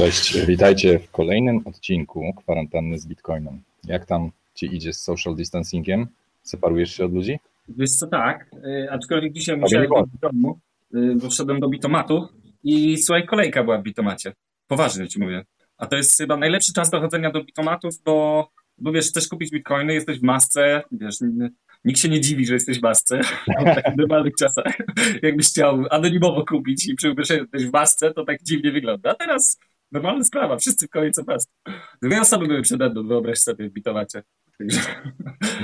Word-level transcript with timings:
Cześć, 0.00 0.46
witajcie 0.46 0.98
w 0.98 1.10
kolejnym 1.10 1.60
odcinku 1.64 2.34
kwarantanny 2.36 2.98
z 2.98 3.06
Bitcoinem. 3.06 3.62
Jak 3.84 4.06
tam 4.06 4.30
ci 4.54 4.76
idzie 4.76 4.92
z 4.92 5.02
social 5.02 5.34
distancingiem? 5.34 6.06
Separujesz 6.42 6.96
się 6.96 7.04
od 7.04 7.12
ludzi? 7.12 7.38
Wiesz 7.68 7.90
co, 7.90 8.06
tak, 8.06 8.50
y, 8.64 8.90
aczkolwiek 8.90 9.32
dzisiaj 9.32 9.56
musiałem 9.56 9.88
do 9.88 10.04
domu, 10.22 10.58
y, 10.94 11.14
bo 11.22 11.30
wszedłem 11.30 11.60
do 11.60 11.68
bitomatu 11.68 12.28
i 12.64 12.98
słuchaj, 12.98 13.26
kolejka 13.26 13.64
była 13.64 13.78
w 13.78 13.82
bitomacie. 13.82 14.32
Poważnie 14.68 15.08
ci 15.08 15.20
mówię. 15.20 15.44
A 15.78 15.86
to 15.86 15.96
jest 15.96 16.18
chyba 16.18 16.36
najlepszy 16.36 16.72
czas 16.72 16.90
do 16.90 17.00
chodzenia 17.00 17.30
do 17.30 17.44
bitomatów, 17.44 17.94
bo, 18.04 18.48
bo 18.78 18.92
wiesz, 18.92 19.06
chcesz 19.06 19.28
kupić 19.28 19.50
bitcoiny, 19.50 19.94
jesteś 19.94 20.18
w 20.18 20.22
masce, 20.22 20.82
wiesz, 20.92 21.16
nikt 21.84 22.00
się 22.00 22.08
nie 22.08 22.20
dziwi, 22.20 22.46
że 22.46 22.54
jesteś 22.54 22.78
w 22.78 22.82
masce 22.82 23.20
w 23.94 23.96
normalnych 23.96 24.34
czasach. 24.34 24.78
Jakbyś 25.22 25.46
chciał 25.46 25.84
anonimowo 25.90 26.44
kupić 26.44 26.88
i 26.88 26.94
przy 26.94 27.10
ubezpieczeniu 27.10 27.42
jesteś 27.42 27.70
w 27.70 27.72
masce, 27.72 28.14
to 28.14 28.24
tak 28.24 28.42
dziwnie 28.42 28.72
wygląda. 28.72 29.10
A 29.10 29.14
teraz 29.14 29.58
normalna 29.92 30.24
sprawa, 30.24 30.56
wszyscy 30.56 30.86
w 30.86 30.90
kolejce 30.90 31.22
masce. 31.26 31.50
Dwie 32.02 32.20
osoby 32.20 32.46
były 32.46 32.62
przede 32.62 32.90
mną, 32.90 33.08
wyobraź 33.08 33.38
sobie 33.38 33.68
w 33.68 33.72
bitomacie. 33.72 34.22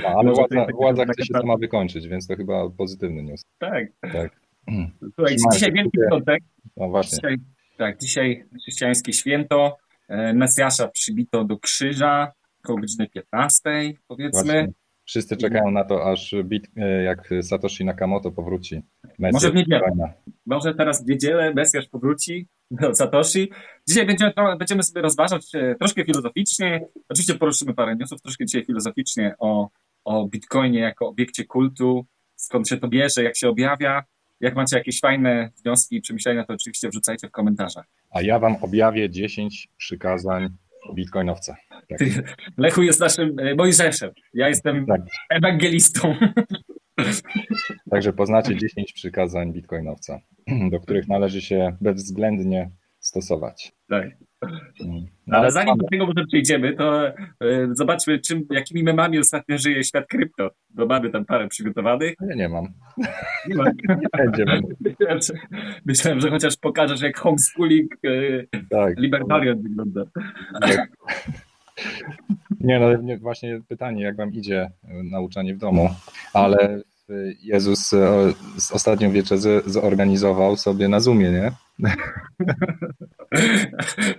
No, 0.03 0.09
ale 0.17 0.31
władza, 0.37 0.65
władza 0.73 1.03
chce 1.05 1.25
się 1.25 1.33
sama 1.33 1.57
wykończyć, 1.57 2.07
więc 2.07 2.27
to 2.27 2.35
chyba 2.35 2.69
pozytywny 2.69 3.23
news. 3.23 3.41
Tak. 3.57 3.87
tak. 4.13 4.41
Słuchaj, 5.15 5.35
dzisiaj 5.53 5.73
wielki 5.73 5.97
piątek. 6.09 6.43
No 6.77 6.89
właśnie. 6.89 7.15
Dzisiaj, 7.15 7.37
tak, 7.77 7.99
dzisiaj 7.99 8.45
chrześcijańskie 8.61 9.13
święto. 9.13 9.77
E, 10.07 10.33
Mesjasza 10.33 10.87
przybito 10.87 11.43
do 11.43 11.57
krzyża 11.59 12.31
około 12.63 12.79
godziny 12.79 13.07
15, 13.09 13.59
powiedzmy. 14.07 14.43
Właśnie. 14.43 14.67
Wszyscy 15.05 15.37
czekają 15.37 15.71
na 15.71 15.83
to, 15.83 16.11
aż 16.11 16.35
bit, 16.43 16.67
e, 16.75 17.03
jak 17.03 17.29
Satoshi 17.41 17.85
Nakamoto 17.85 18.31
powróci. 18.31 18.81
Mesjasz 19.19 19.33
Może 19.33 19.51
w 19.51 19.55
niedzielę. 19.55 19.91
Może 20.45 20.75
teraz 20.75 21.05
w 21.05 21.07
niedzielę 21.07 21.53
Mesjasz 21.53 21.87
powróci 21.87 22.47
Satoshi. 22.93 23.51
Dzisiaj 23.87 24.05
będziemy, 24.05 24.33
będziemy 24.59 24.83
sobie 24.83 25.01
rozważać 25.01 25.55
e, 25.55 25.75
troszkę 25.75 26.05
filozoficznie. 26.05 26.87
Oczywiście 27.09 27.35
poruszymy 27.35 27.73
parę 27.73 27.95
newsów, 27.95 28.21
troszkę 28.21 28.45
dzisiaj 28.45 28.65
filozoficznie 28.65 29.35
o, 29.39 29.69
o 30.05 30.27
Bitcoinie 30.27 30.79
jako 30.79 31.07
obiekcie 31.07 31.45
kultu, 31.45 32.05
skąd 32.35 32.69
się 32.69 32.77
to 32.77 32.87
bierze, 32.87 33.23
jak 33.23 33.37
się 33.37 33.49
objawia. 33.49 34.03
Jak 34.39 34.55
macie 34.55 34.77
jakieś 34.77 34.99
fajne 34.99 35.49
wnioski 35.63 35.95
i 35.95 36.01
przemyślenia, 36.01 36.43
to 36.43 36.53
oczywiście 36.53 36.89
wrzucajcie 36.89 37.27
w 37.27 37.31
komentarzach. 37.31 37.85
A 38.11 38.21
ja 38.21 38.39
wam 38.39 38.55
objawię 38.61 39.09
10 39.09 39.67
przykazań 39.77 40.49
bitcoinowca. 40.95 41.55
Tak. 41.69 41.99
Lechu 42.57 42.81
jest 42.81 42.99
naszym 42.99 43.39
e, 43.39 43.55
Mojżeszem. 43.55 44.11
Ja 44.33 44.47
jestem 44.47 44.85
tak. 44.85 45.01
ewangelistą. 45.29 46.15
Także 47.91 48.13
poznacie 48.13 48.55
10 48.55 48.93
przykazań 48.93 49.53
bitcoinowca, 49.53 50.19
do 50.71 50.79
których 50.79 51.07
należy 51.07 51.41
się 51.41 51.77
bezwzględnie 51.81 52.71
stosować. 52.99 53.73
Tak. 53.89 54.07
Mm. 54.85 55.05
No, 55.27 55.37
ale 55.37 55.51
zanim 55.51 55.77
do 55.77 55.87
tego 55.91 56.05
może 56.05 56.25
przejdziemy, 56.27 56.73
to 56.73 57.07
e, 57.07 57.13
zobaczmy, 57.71 58.19
czym, 58.19 58.45
jakimi 58.51 58.83
memami 58.83 59.19
ostatnio 59.19 59.57
żyje 59.57 59.83
świat 59.83 60.07
krypto, 60.07 60.51
bo 60.69 60.85
mamy 60.85 61.09
tam 61.09 61.25
parę 61.25 61.47
przygotowanych. 61.47 62.13
Ja 62.29 62.35
nie 62.35 62.49
mam. 62.49 62.67
Nie 63.47 63.55
mam. 63.55 63.67
nie 64.01 64.07
będzie. 64.17 64.45
Myślałem, 64.79 65.21
że, 65.21 65.33
myślałem, 65.85 66.21
że 66.21 66.29
chociaż 66.29 66.57
pokażesz, 66.57 67.01
jak 67.01 67.19
homeschooling 67.19 67.95
e, 68.03 68.09
tak. 68.69 68.99
libertarian 68.99 69.61
wygląda. 69.61 70.03
Tak. 70.61 70.89
Nie, 72.59 72.79
no 72.79 73.17
właśnie 73.19 73.61
pytanie, 73.67 74.03
jak 74.03 74.15
wam 74.15 74.33
idzie 74.33 74.71
nauczanie 75.03 75.55
w 75.55 75.57
domu, 75.57 75.89
ale 76.33 76.81
Jezus 77.41 77.93
e, 77.93 78.33
z 78.57 78.71
ostatnią 78.71 79.11
wieczę 79.11 79.37
zorganizował 79.65 80.57
sobie 80.57 80.87
na 80.87 80.99
Zoomie, 80.99 81.31
nie? 81.31 81.51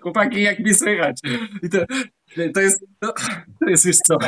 Chłopaki, 0.02 0.42
jak 0.42 0.58
mi 0.58 0.74
słychać? 0.74 1.20
To, 1.72 1.78
to, 2.54 2.60
jest, 2.60 2.84
to, 3.00 3.12
to 3.60 3.70
jest 3.70 3.86
już 3.86 3.96
co? 3.96 4.18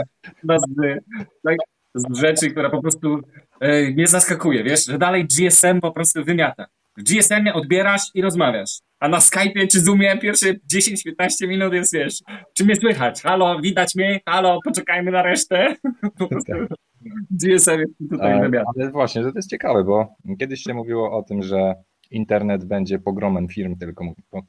z, 0.44 1.00
tak, 1.44 1.56
z 1.94 2.18
rzeczy, 2.18 2.50
która 2.50 2.70
po 2.70 2.82
prostu 2.82 3.20
e, 3.60 3.92
nie 3.92 4.06
zaskakuje, 4.06 4.64
wiesz, 4.64 4.86
że 4.86 4.98
dalej 4.98 5.26
GSM 5.26 5.80
po 5.80 5.92
prostu 5.92 6.24
wymiata. 6.24 6.66
W 6.96 7.02
GSM-ie 7.02 7.54
odbierasz 7.54 8.02
i 8.14 8.22
rozmawiasz, 8.22 8.80
a 9.00 9.08
na 9.08 9.18
Skype'ie 9.18 9.68
czy 9.72 9.80
Zoomie 9.80 10.18
pierwsze 10.18 10.54
10-15 10.74 11.48
minut 11.48 11.72
jest, 11.72 11.94
wiesz, 11.94 12.18
czy 12.54 12.64
mnie 12.64 12.76
słychać? 12.76 13.22
Halo, 13.22 13.60
widać 13.60 13.94
mnie? 13.94 14.20
Halo, 14.26 14.58
poczekajmy 14.64 15.10
na 15.10 15.22
resztę. 15.22 15.76
GSM 17.30 17.80
jest 17.80 17.98
tutaj 18.10 18.32
ale, 18.32 18.64
ale 18.76 18.90
właśnie, 18.90 19.22
to 19.22 19.32
jest 19.36 19.50
ciekawe, 19.50 19.84
bo 19.84 20.14
kiedyś 20.38 20.62
się 20.62 20.74
mówiło 20.74 21.18
o 21.18 21.22
tym, 21.22 21.42
że 21.42 21.74
internet 22.10 22.64
będzie 22.64 22.98
pogromem 22.98 23.48
firm 23.48 23.76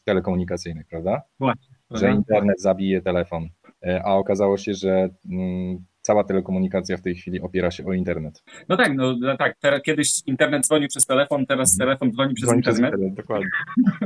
telekomunikacyjnych, 0.05 0.87
prawda? 0.87 1.21
Właśnie. 1.39 1.75
Że 1.91 2.11
internet 2.11 2.61
zabije 2.61 3.01
telefon, 3.01 3.49
e, 3.83 4.03
a 4.05 4.13
okazało 4.13 4.57
się, 4.57 4.73
że 4.73 5.09
mm, 5.29 5.85
cała 6.01 6.23
telekomunikacja 6.23 6.97
w 6.97 7.01
tej 7.01 7.15
chwili 7.15 7.41
opiera 7.41 7.71
się 7.71 7.85
o 7.85 7.93
internet. 7.93 8.43
No 8.69 8.77
tak, 8.77 8.95
no, 8.95 9.15
no 9.19 9.37
tak. 9.37 9.57
Teraz, 9.59 9.81
kiedyś 9.81 10.11
internet 10.25 10.65
dzwoni 10.65 10.87
przez 10.87 11.05
telefon, 11.05 11.45
teraz 11.45 11.77
telefon 11.77 12.11
dzwoni 12.11 12.33
przez 12.33 12.47
dzwoni 12.47 12.59
internet. 12.59 12.91
Przez 12.91 13.01
internet 13.01 13.13
dokładnie. 13.13 13.49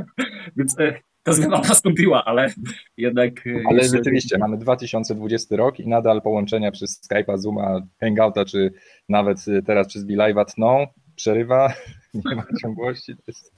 Więc 0.56 0.80
e, 0.80 0.94
ta 1.22 1.32
zmiana 1.32 1.60
nastąpiła, 1.68 2.24
ale 2.24 2.52
jednak... 2.96 3.46
E, 3.46 3.50
ale 3.68 3.78
jeszcze... 3.78 3.96
rzeczywiście, 3.96 4.38
mamy 4.38 4.58
2020 4.58 5.56
rok 5.56 5.80
i 5.80 5.88
nadal 5.88 6.22
połączenia 6.22 6.70
przez 6.70 7.08
Skype'a, 7.08 7.38
Zooma, 7.38 7.80
Hangouta, 8.00 8.44
czy 8.44 8.72
nawet 9.08 9.44
teraz 9.66 9.88
przez 9.88 10.06
BeLive'a 10.06 10.44
tną, 10.44 10.86
przerywa, 11.16 11.72
nie 12.24 12.36
ma 12.36 12.44
ciągłości, 12.62 13.16
to 13.16 13.22
jest 13.26 13.52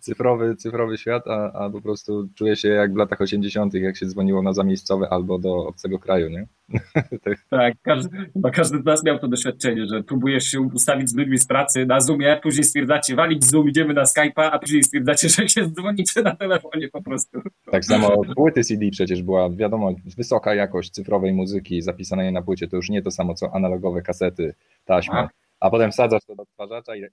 cyfrowy, 0.00 0.56
cyfrowy 0.56 0.98
świat, 0.98 1.22
a, 1.26 1.52
a 1.52 1.70
po 1.70 1.80
prostu 1.80 2.28
czuję 2.34 2.56
się 2.56 2.68
jak 2.68 2.92
w 2.92 2.96
latach 2.96 3.20
80., 3.20 3.74
jak 3.74 3.96
się 3.96 4.06
dzwoniło 4.06 4.42
na 4.42 4.52
zamiejscowe 4.52 5.08
albo 5.10 5.38
do 5.38 5.66
obcego 5.66 5.98
kraju, 5.98 6.28
nie? 6.28 6.46
tak, 7.50 7.74
każdy, 7.82 8.16
chyba 8.34 8.50
każdy 8.50 8.78
z 8.78 8.84
nas 8.84 9.04
miał 9.04 9.18
to 9.18 9.28
doświadczenie, 9.28 9.86
że 9.86 10.02
próbujesz 10.02 10.44
się 10.44 10.60
ustawić 10.60 11.08
z 11.08 11.14
ludźmi 11.14 11.38
z 11.38 11.46
pracy 11.46 11.86
na 11.86 12.00
Zoomie, 12.00 12.40
później 12.42 12.64
stwierdzacie, 12.64 13.14
walić 13.14 13.44
Zoom, 13.44 13.68
idziemy 13.68 13.94
na 13.94 14.02
Skype'a, 14.02 14.48
a 14.52 14.58
później 14.58 14.82
stwierdzacie, 14.82 15.28
że 15.28 15.48
się 15.48 15.70
dzwonicie 15.70 16.22
na 16.22 16.36
telefonie 16.36 16.88
po 16.88 17.02
prostu. 17.02 17.40
Tak 17.70 17.84
samo 17.84 18.22
płyty 18.36 18.64
CD 18.64 18.90
przecież 18.90 19.22
była, 19.22 19.50
wiadomo, 19.50 19.94
wysoka 20.16 20.54
jakość 20.54 20.90
cyfrowej 20.90 21.32
muzyki 21.32 21.82
zapisanej 21.82 22.32
na 22.32 22.42
płycie, 22.42 22.68
to 22.68 22.76
już 22.76 22.90
nie 22.90 23.02
to 23.02 23.10
samo 23.10 23.34
co 23.34 23.54
analogowe 23.54 24.02
kasety, 24.02 24.54
taśma. 24.84 25.18
A 25.18 25.28
a 25.60 25.70
potem 25.70 25.92
wsadzasz 25.92 26.24
to 26.24 26.34
do 26.34 26.42
odtwarzacza 26.42 26.96
i 26.96 27.02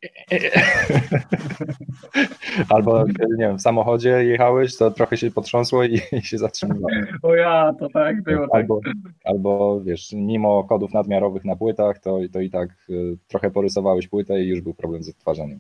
albo 2.76 3.06
nie 3.08 3.38
wiem, 3.40 3.58
w 3.58 3.62
samochodzie 3.62 4.10
jechałeś, 4.10 4.78
to 4.78 4.92
trochę 4.92 5.18
się 5.18 5.32
potrząsło 5.32 5.84
i, 5.84 6.02
i 6.12 6.22
się 6.30 6.38
zatrzymało. 6.38 6.88
O 7.24 7.36
ja, 7.36 7.74
to 7.80 7.90
tak 7.90 8.24
było. 8.24 8.48
Tak. 8.48 8.56
Albo, 8.56 8.80
tak. 8.86 8.94
albo 9.24 9.82
wiesz, 9.82 10.14
mimo 10.14 10.64
kodów 10.64 10.94
nadmiarowych 10.94 11.46
na 11.46 11.56
płytach, 11.56 12.00
to, 12.00 12.20
to 12.34 12.42
i 12.42 12.50
tak 12.50 12.70
y, 12.90 13.18
trochę 13.28 13.52
porysowałeś 13.52 14.08
płytę 14.08 14.42
i 14.42 14.48
już 14.48 14.62
był 14.62 14.74
problem 14.74 15.04
z 15.04 15.10
odtwarzaniem. 15.10 15.60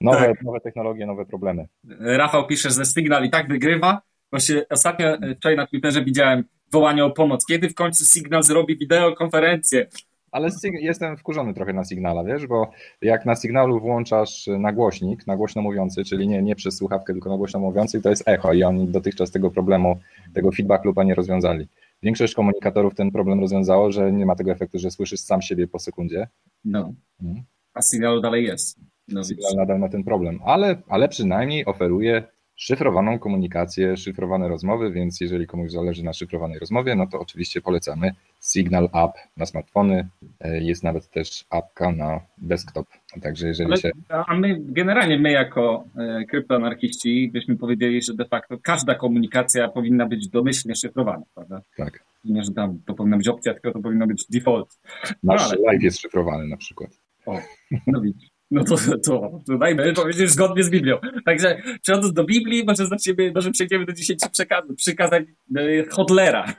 Nowe, 0.00 0.26
tak. 0.26 0.42
nowe 0.42 0.60
technologie, 0.60 1.06
nowe 1.06 1.26
problemy. 1.26 1.66
Rafał 2.00 2.46
pisze, 2.46 2.70
że 2.70 2.84
Signal 2.84 3.24
i 3.24 3.30
tak 3.30 3.48
wygrywa. 3.48 4.02
Właśnie 4.30 4.68
ostatnio 4.70 5.14
y, 5.14 5.34
wczoraj 5.36 5.56
na 5.56 5.66
Twitterze 5.66 6.04
widziałem 6.04 6.44
wołanie 6.72 7.04
o 7.04 7.10
pomoc. 7.10 7.46
Kiedy 7.46 7.68
w 7.68 7.74
końcu 7.74 8.04
Signal 8.04 8.42
zrobi 8.42 8.76
wideokonferencję? 8.76 9.86
Ale 10.34 10.48
jestem 10.80 11.16
wkurzony 11.16 11.54
trochę 11.54 11.72
na 11.72 11.84
Signala, 11.84 12.24
wiesz, 12.24 12.46
bo 12.46 12.70
jak 13.02 13.26
na 13.26 13.36
Signalu 13.36 13.80
włączasz 13.80 14.46
nagłośnik, 14.58 15.26
na 15.26 15.36
głośno 15.36 15.62
mówiący, 15.62 16.04
czyli 16.04 16.28
nie, 16.28 16.42
nie 16.42 16.56
przez 16.56 16.76
słuchawkę, 16.76 17.12
tylko 17.12 17.30
na 17.30 17.36
głośno 17.36 17.60
mówiący, 17.60 18.02
to 18.02 18.10
jest 18.10 18.28
echo 18.28 18.52
i 18.52 18.64
oni 18.64 18.88
dotychczas 18.88 19.30
tego 19.30 19.50
problemu, 19.50 20.00
tego 20.32 20.52
feedback 20.52 20.84
loopa 20.84 21.04
nie 21.04 21.14
rozwiązali. 21.14 21.68
Większość 22.02 22.34
komunikatorów 22.34 22.94
ten 22.94 23.10
problem 23.10 23.40
rozwiązało, 23.40 23.92
że 23.92 24.12
nie 24.12 24.26
ma 24.26 24.34
tego 24.34 24.52
efektu, 24.52 24.78
że 24.78 24.90
słyszysz 24.90 25.20
sam 25.20 25.42
siebie 25.42 25.68
po 25.68 25.78
sekundzie. 25.78 26.28
No, 26.64 26.92
hmm. 27.20 27.42
a 27.74 27.82
Signal 27.82 28.22
dalej 28.22 28.44
jest. 28.44 28.78
No, 29.08 29.24
Signal 29.24 29.52
nadal 29.56 29.78
ma 29.78 29.88
ten 29.88 30.04
problem, 30.04 30.40
ale, 30.44 30.82
ale 30.88 31.08
przynajmniej 31.08 31.64
oferuje 31.64 32.22
szyfrowaną 32.56 33.18
komunikację, 33.18 33.96
szyfrowane 33.96 34.48
rozmowy, 34.48 34.92
więc 34.92 35.20
jeżeli 35.20 35.46
komuś 35.46 35.70
zależy 35.70 36.04
na 36.04 36.12
szyfrowanej 36.12 36.58
rozmowie, 36.58 36.94
no 36.94 37.06
to 37.06 37.20
oczywiście 37.20 37.60
polecamy 37.60 38.14
Signal 38.52 38.84
App 38.84 39.12
na 39.36 39.46
smartfony. 39.46 40.08
E, 40.40 40.60
jest 40.60 40.82
nawet 40.82 41.10
też 41.10 41.44
apka 41.50 41.92
na 41.92 42.20
desktop. 42.38 42.86
Także 43.22 43.48
jeżeli 43.48 43.68
Ale, 43.68 43.76
się... 43.76 43.90
A 44.08 44.36
my 44.36 44.56
generalnie, 44.60 45.18
my 45.18 45.32
jako 45.32 45.84
e, 45.98 46.24
kryptoanarchiści 46.24 47.30
byśmy 47.32 47.56
powiedzieli, 47.56 48.02
że 48.02 48.14
de 48.14 48.24
facto 48.24 48.58
każda 48.62 48.94
komunikacja 48.94 49.68
powinna 49.68 50.06
być 50.06 50.28
domyślnie 50.28 50.74
szyfrowana, 50.74 51.22
prawda? 51.34 51.62
Tak. 51.76 52.04
Nie, 52.24 52.44
że 52.44 52.52
tam 52.52 52.78
to 52.86 52.94
powinna 52.94 53.16
być 53.16 53.28
opcja, 53.28 53.52
tylko 53.52 53.72
to 53.72 53.80
powinno 53.80 54.06
być 54.06 54.26
default. 54.30 54.78
Nasz 55.22 55.40
no, 55.40 55.46
ale... 55.46 55.72
live 55.72 55.82
jest 55.82 56.00
szyfrowany 56.00 56.48
na 56.48 56.56
przykład. 56.56 56.90
O, 57.26 57.40
no 57.86 58.00
widzisz. 58.00 58.30
No 58.50 58.64
to, 58.64 58.76
to, 59.06 59.40
to 59.46 59.58
dajmy 59.58 59.92
powiedzieć 59.92 60.30
zgodnie 60.30 60.64
z 60.64 60.70
Biblią. 60.70 60.98
Także 61.24 61.62
przechodząc 61.82 62.14
do 62.14 62.24
Biblii, 62.24 62.64
może, 62.64 62.86
zaczniemy, 62.86 63.32
może 63.34 63.50
przejdziemy 63.50 63.86
do 63.86 63.92
dzisiejszych 63.92 64.30
przykazań 64.76 65.26
e, 65.56 65.60
Hodlera. 65.90 66.54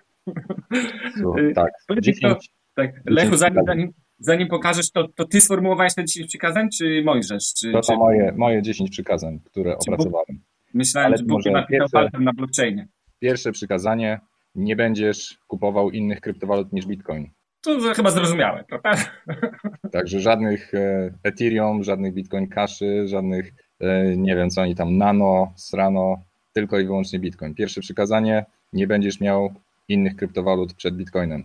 No, 1.22 1.36
tak. 1.56 1.72
10, 2.02 2.50
tak. 2.76 2.92
Lechu, 3.06 3.36
zanim, 3.36 3.64
zanim, 3.68 3.94
zanim 4.20 4.48
pokażesz, 4.48 4.92
to, 4.92 5.08
to 5.08 5.26
ty 5.26 5.42
sformułowałeś 5.42 5.96
te 5.96 6.06
10 6.06 6.28
przykazań, 6.28 6.70
czy 6.78 7.04
Mojżesz? 7.06 7.54
Czy, 7.54 7.72
to, 7.72 7.82
to 7.82 7.94
czy... 7.94 7.98
moje, 7.98 8.32
moje 8.32 8.62
10 8.62 8.90
przykazań, 8.90 9.40
które 9.40 9.72
czy 9.72 9.92
opracowałem. 9.92 10.40
Myślałem, 10.74 11.08
Ale 11.08 11.18
że 11.18 11.24
Bóg 11.24 11.46
napisał 11.46 11.88
pierwsze, 11.90 12.10
na 12.20 12.34
blockchainie. 12.34 12.88
Pierwsze 13.20 13.52
przykazanie, 13.52 14.20
nie 14.56 14.76
będziesz 14.76 15.38
kupował 15.48 15.92
innych 15.92 16.22
kryptowalut 16.22 16.74
niż 16.74 16.86
Bitcoin. 16.86 17.30
To 17.62 17.94
chyba 17.94 18.12
zrozumiałe, 18.12 18.64
prawda? 18.64 18.92
Także 19.92 20.20
żadnych 20.20 20.74
e, 20.74 21.12
Ethereum, 21.24 21.84
żadnych 21.84 22.14
Bitcoin 22.14 22.48
Cashi, 22.48 22.86
żadnych, 23.06 23.54
e, 23.80 24.18
nie 24.18 24.36
wiem 24.36 24.50
co 24.50 24.62
oni 24.62 24.76
tam, 24.76 24.98
Nano, 24.98 25.54
Srano, 25.56 26.24
tylko 26.54 26.80
i 26.80 26.86
wyłącznie 26.86 27.20
Bitcoin. 27.20 27.54
Pierwsze 27.54 27.82
przykazanie, 27.82 28.46
nie 28.74 28.88
będziesz 28.88 29.20
miał 29.20 29.54
innych 29.88 30.16
kryptowalut 30.16 30.74
przed 30.74 30.96
Bitcoinem. 30.96 31.44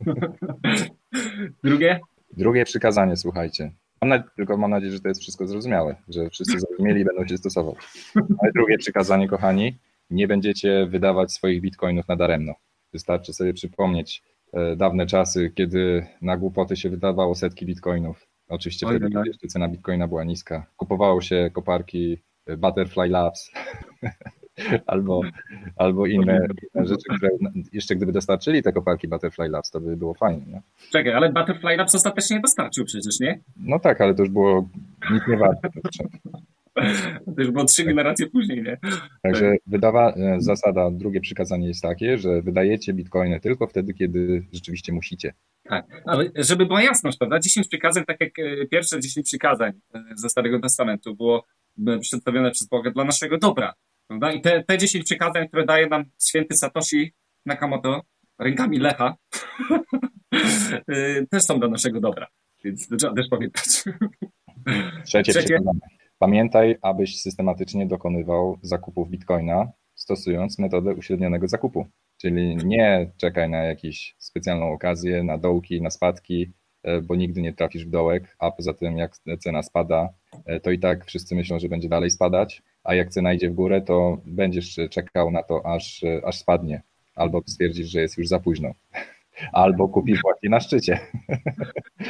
Drugie? 1.64 2.00
Drugie 2.36 2.64
przykazanie, 2.64 3.16
słuchajcie. 3.16 3.72
Mam 4.02 4.22
tylko 4.36 4.56
mam 4.56 4.70
nadzieję, 4.70 4.92
że 4.92 5.00
to 5.00 5.08
jest 5.08 5.20
wszystko 5.20 5.46
zrozumiałe, 5.46 5.96
że 6.08 6.30
wszyscy 6.30 6.60
zrozumieli 6.60 7.00
i 7.00 7.04
będą 7.04 7.26
się 7.26 7.36
stosować. 7.36 7.76
Ale 8.14 8.52
drugie 8.54 8.78
przykazanie, 8.78 9.28
kochani, 9.28 9.78
nie 10.10 10.28
będziecie 10.28 10.86
wydawać 10.86 11.32
swoich 11.32 11.60
bitcoinów 11.60 12.08
na 12.08 12.16
daremno. 12.16 12.54
Wystarczy 12.92 13.32
sobie 13.32 13.54
przypomnieć 13.54 14.22
e, 14.52 14.76
dawne 14.76 15.06
czasy, 15.06 15.50
kiedy 15.54 16.06
na 16.22 16.36
głupoty 16.36 16.76
się 16.76 16.90
wydawało 16.90 17.34
setki 17.34 17.66
bitcoinów. 17.66 18.26
Oczywiście 18.48 18.86
wtedy, 18.86 19.08
kiedy 19.08 19.28
jeszcze 19.28 19.48
cena 19.48 19.68
bitcoina 19.68 20.08
była 20.08 20.24
niska. 20.24 20.66
Kupowało 20.76 21.20
się 21.20 21.50
koparki 21.52 22.18
e, 22.46 22.56
Butterfly 22.56 23.08
Labs 23.08 23.50
albo, 24.86 25.20
albo 25.76 26.06
inne, 26.06 26.46
inne, 26.74 26.86
rzeczy, 26.86 27.04
które 27.16 27.30
jeszcze 27.72 27.96
gdyby 27.96 28.12
dostarczyli 28.12 28.62
te 28.62 28.72
koparki 28.72 29.08
Butterfly 29.08 29.48
Labs, 29.48 29.70
to 29.70 29.80
by 29.80 29.96
było 29.96 30.14
fajnie. 30.14 30.46
Nie? 30.46 30.62
Czekaj, 30.92 31.12
ale 31.12 31.32
Butterfly 31.32 31.76
Labs 31.76 31.94
ostatecznie 31.94 32.36
nie 32.36 32.42
dostarczył 32.42 32.84
przecież, 32.84 33.20
nie? 33.20 33.40
No 33.56 33.78
tak, 33.78 34.00
ale 34.00 34.14
to 34.14 34.22
już 34.22 34.30
było 34.30 34.68
nic 35.10 35.22
nie 35.28 35.36
warte. 35.36 35.68
To 37.36 37.42
już 37.42 37.50
było 37.50 37.64
trzy 37.64 37.84
generacje 37.84 38.26
później, 38.26 38.62
nie? 38.62 38.78
Także 39.22 39.52
wydawa, 39.66 40.12
e, 40.12 40.36
zasada, 40.40 40.90
drugie 40.90 41.20
przykazanie 41.20 41.68
jest 41.68 41.82
takie, 41.82 42.18
że 42.18 42.42
wydajecie 42.42 42.92
bitcoiny 42.92 43.40
tylko 43.40 43.66
wtedy, 43.66 43.94
kiedy 43.94 44.46
rzeczywiście 44.52 44.92
musicie. 44.92 45.32
Tak, 45.64 46.02
ale 46.06 46.30
żeby 46.34 46.66
była 46.66 46.82
jasność, 46.82 47.18
prawda? 47.18 47.38
10 47.38 47.68
przykazań, 47.68 48.04
tak 48.04 48.20
jak 48.20 48.38
e, 48.38 48.66
pierwsze 48.66 49.00
10 49.00 49.26
przykazań 49.26 49.72
e, 49.94 50.02
ze 50.14 50.28
Starego 50.28 50.60
Testamentu 50.60 51.16
było 51.16 51.44
przedstawione 52.00 52.50
przez 52.50 52.68
Boga 52.68 52.90
dla 52.90 53.04
naszego 53.04 53.38
dobra. 53.38 53.74
Prawda? 54.12 54.32
I 54.32 54.40
te, 54.40 54.64
te 54.64 54.78
10 54.78 55.04
przykazań, 55.04 55.48
które 55.48 55.64
daje 55.64 55.86
nam 55.86 56.04
święty 56.22 56.56
Satoshi 56.56 57.12
Nakamoto 57.46 58.02
rękami 58.38 58.78
Lecha, 58.78 59.16
też 61.30 61.42
są 61.42 61.58
dla 61.58 61.68
naszego 61.68 62.00
dobra. 62.00 62.26
Więc 62.64 62.88
to 62.88 62.96
trzeba 62.96 63.14
też 63.14 63.28
pamiętać. 63.30 63.64
Trzecie, 65.06 65.32
Trzecie. 65.32 65.58
Pamiętaj, 66.18 66.76
abyś 66.82 67.20
systematycznie 67.20 67.86
dokonywał 67.86 68.58
zakupów 68.62 69.10
bitcoina, 69.10 69.72
stosując 69.94 70.58
metodę 70.58 70.94
uśrednionego 70.94 71.48
zakupu. 71.48 71.86
Czyli 72.20 72.56
nie 72.56 73.10
czekaj 73.16 73.50
na 73.50 73.58
jakąś 73.58 74.14
specjalną 74.18 74.72
okazję, 74.72 75.22
na 75.22 75.38
dołki, 75.38 75.82
na 75.82 75.90
spadki, 75.90 76.52
e, 76.82 77.00
bo 77.00 77.14
nigdy 77.14 77.42
nie 77.42 77.52
trafisz 77.52 77.86
w 77.86 77.90
dołek, 77.90 78.36
a 78.38 78.50
poza 78.50 78.74
tym 78.74 78.96
jak 78.98 79.18
cena 79.40 79.62
spada, 79.62 80.08
e, 80.46 80.60
to 80.60 80.70
i 80.70 80.78
tak 80.78 81.04
wszyscy 81.04 81.34
myślą, 81.34 81.58
że 81.58 81.68
będzie 81.68 81.88
dalej 81.88 82.10
spadać, 82.10 82.62
a 82.84 82.94
jak 82.94 83.08
cena 83.10 83.32
idzie 83.32 83.50
w 83.50 83.54
górę, 83.54 83.80
to 83.80 84.18
będziesz 84.26 84.80
czekał 84.90 85.30
na 85.30 85.42
to, 85.42 85.66
aż, 85.66 86.04
aż 86.24 86.38
spadnie, 86.38 86.82
albo 87.14 87.42
stwierdzisz, 87.46 87.88
że 87.88 88.00
jest 88.00 88.18
już 88.18 88.28
za 88.28 88.38
późno 88.38 88.72
albo 89.52 89.88
kupisz 89.88 90.22
właśnie 90.22 90.50
na 90.50 90.60
szczycie. 90.60 90.98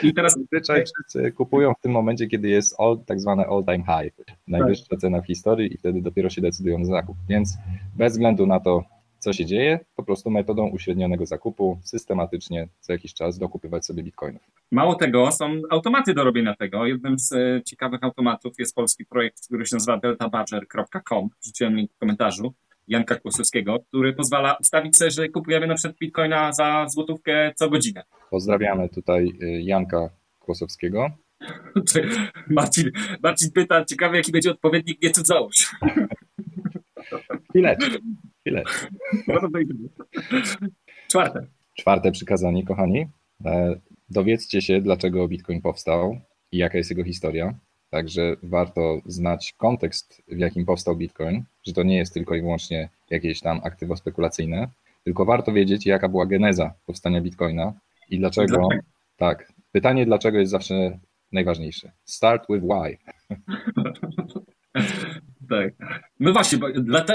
I 0.02 0.14
teraz 0.14 0.34
zazwyczaj 0.34 0.84
wszyscy 0.84 1.32
kupują 1.32 1.74
w 1.74 1.80
tym 1.80 1.92
momencie, 1.92 2.26
kiedy 2.26 2.48
jest 2.48 2.80
all, 2.80 2.98
tak 3.06 3.20
zwane 3.20 3.46
all 3.46 3.64
time 3.64 3.84
high, 3.84 4.26
najwyższa 4.48 4.86
tak. 4.90 4.98
cena 4.98 5.20
w 5.20 5.26
historii 5.26 5.74
i 5.74 5.78
wtedy 5.78 6.02
dopiero 6.02 6.30
się 6.30 6.40
decydują 6.40 6.78
na 6.78 6.84
zakup. 6.84 7.16
Więc 7.28 7.58
bez 7.96 8.12
względu 8.12 8.46
na 8.46 8.60
to, 8.60 8.84
co 9.22 9.32
się 9.32 9.46
dzieje, 9.46 9.80
po 9.96 10.02
prostu 10.02 10.30
metodą 10.30 10.68
uśrednionego 10.68 11.26
zakupu 11.26 11.78
systematycznie 11.82 12.68
co 12.80 12.92
jakiś 12.92 13.14
czas 13.14 13.38
dokupywać 13.38 13.86
sobie 13.86 14.02
bitcoinów. 14.02 14.42
Mało 14.70 14.94
tego, 14.94 15.32
są 15.32 15.62
automaty 15.70 16.14
do 16.14 16.24
robienia 16.24 16.54
tego. 16.54 16.86
Jednym 16.86 17.18
z 17.18 17.32
e, 17.32 17.62
ciekawych 17.64 18.04
automatów 18.04 18.52
jest 18.58 18.74
polski 18.74 19.06
projekt, 19.06 19.46
który 19.46 19.66
się 19.66 19.76
nazywa 19.76 19.98
deltabadger.com. 19.98 21.28
Wrzuciłem 21.42 21.76
link 21.76 21.92
w 21.92 21.98
komentarzu. 21.98 22.54
Janka 22.88 23.16
Kłosowskiego, 23.16 23.78
który 23.88 24.12
pozwala 24.12 24.56
ustawić 24.60 24.96
sobie, 24.96 25.10
że 25.10 25.28
kupujemy 25.28 25.66
na 25.66 25.74
przykład 25.74 25.98
bitcoina 25.98 26.52
za 26.52 26.86
złotówkę 26.88 27.52
co 27.54 27.70
godzinę. 27.70 28.02
Pozdrawiamy 28.30 28.88
tutaj 28.88 29.32
y, 29.42 29.62
Janka 29.62 30.10
Kłosowskiego. 30.38 31.10
Marcin, 32.50 32.90
Marcin 33.22 33.52
pyta, 33.52 33.84
ciekawy 33.84 34.16
jaki 34.16 34.32
będzie 34.32 34.50
odpowiednik 34.50 35.02
nie 35.02 35.10
cudzołóż. 35.10 35.76
Chwileczkę, 37.50 37.98
chwileczkę. 38.40 38.86
Czwarte. 41.08 41.46
Czwarte 41.74 42.12
przykazanie, 42.12 42.64
kochani. 42.64 43.06
E, 43.44 43.80
dowiedzcie 44.10 44.62
się, 44.62 44.80
dlaczego 44.80 45.28
Bitcoin 45.28 45.60
powstał 45.60 46.18
i 46.52 46.58
jaka 46.58 46.78
jest 46.78 46.90
jego 46.90 47.04
historia. 47.04 47.54
Także 47.90 48.36
warto 48.42 49.00
znać 49.06 49.54
kontekst, 49.56 50.22
w 50.28 50.38
jakim 50.38 50.64
powstał 50.64 50.96
Bitcoin, 50.96 51.44
że 51.66 51.72
to 51.72 51.82
nie 51.82 51.96
jest 51.96 52.14
tylko 52.14 52.34
i 52.34 52.40
wyłącznie 52.40 52.88
jakieś 53.10 53.40
tam 53.40 53.60
aktywo 53.64 53.96
spekulacyjne, 53.96 54.68
tylko 55.04 55.24
warto 55.24 55.52
wiedzieć, 55.52 55.86
jaka 55.86 56.08
była 56.08 56.26
geneza 56.26 56.74
powstania 56.86 57.20
Bitcoina 57.20 57.72
i 58.10 58.18
dlaczego. 58.18 58.46
dlaczego? 58.46 58.82
Tak. 59.16 59.52
Pytanie, 59.72 60.06
dlaczego 60.06 60.38
jest 60.38 60.50
zawsze 60.50 60.98
najważniejsze. 61.32 61.92
Start 62.04 62.46
with 62.50 62.64
why. 62.64 62.98
tak. 65.48 65.74
No 66.20 66.32
właśnie, 66.32 66.58
bo 66.58 66.66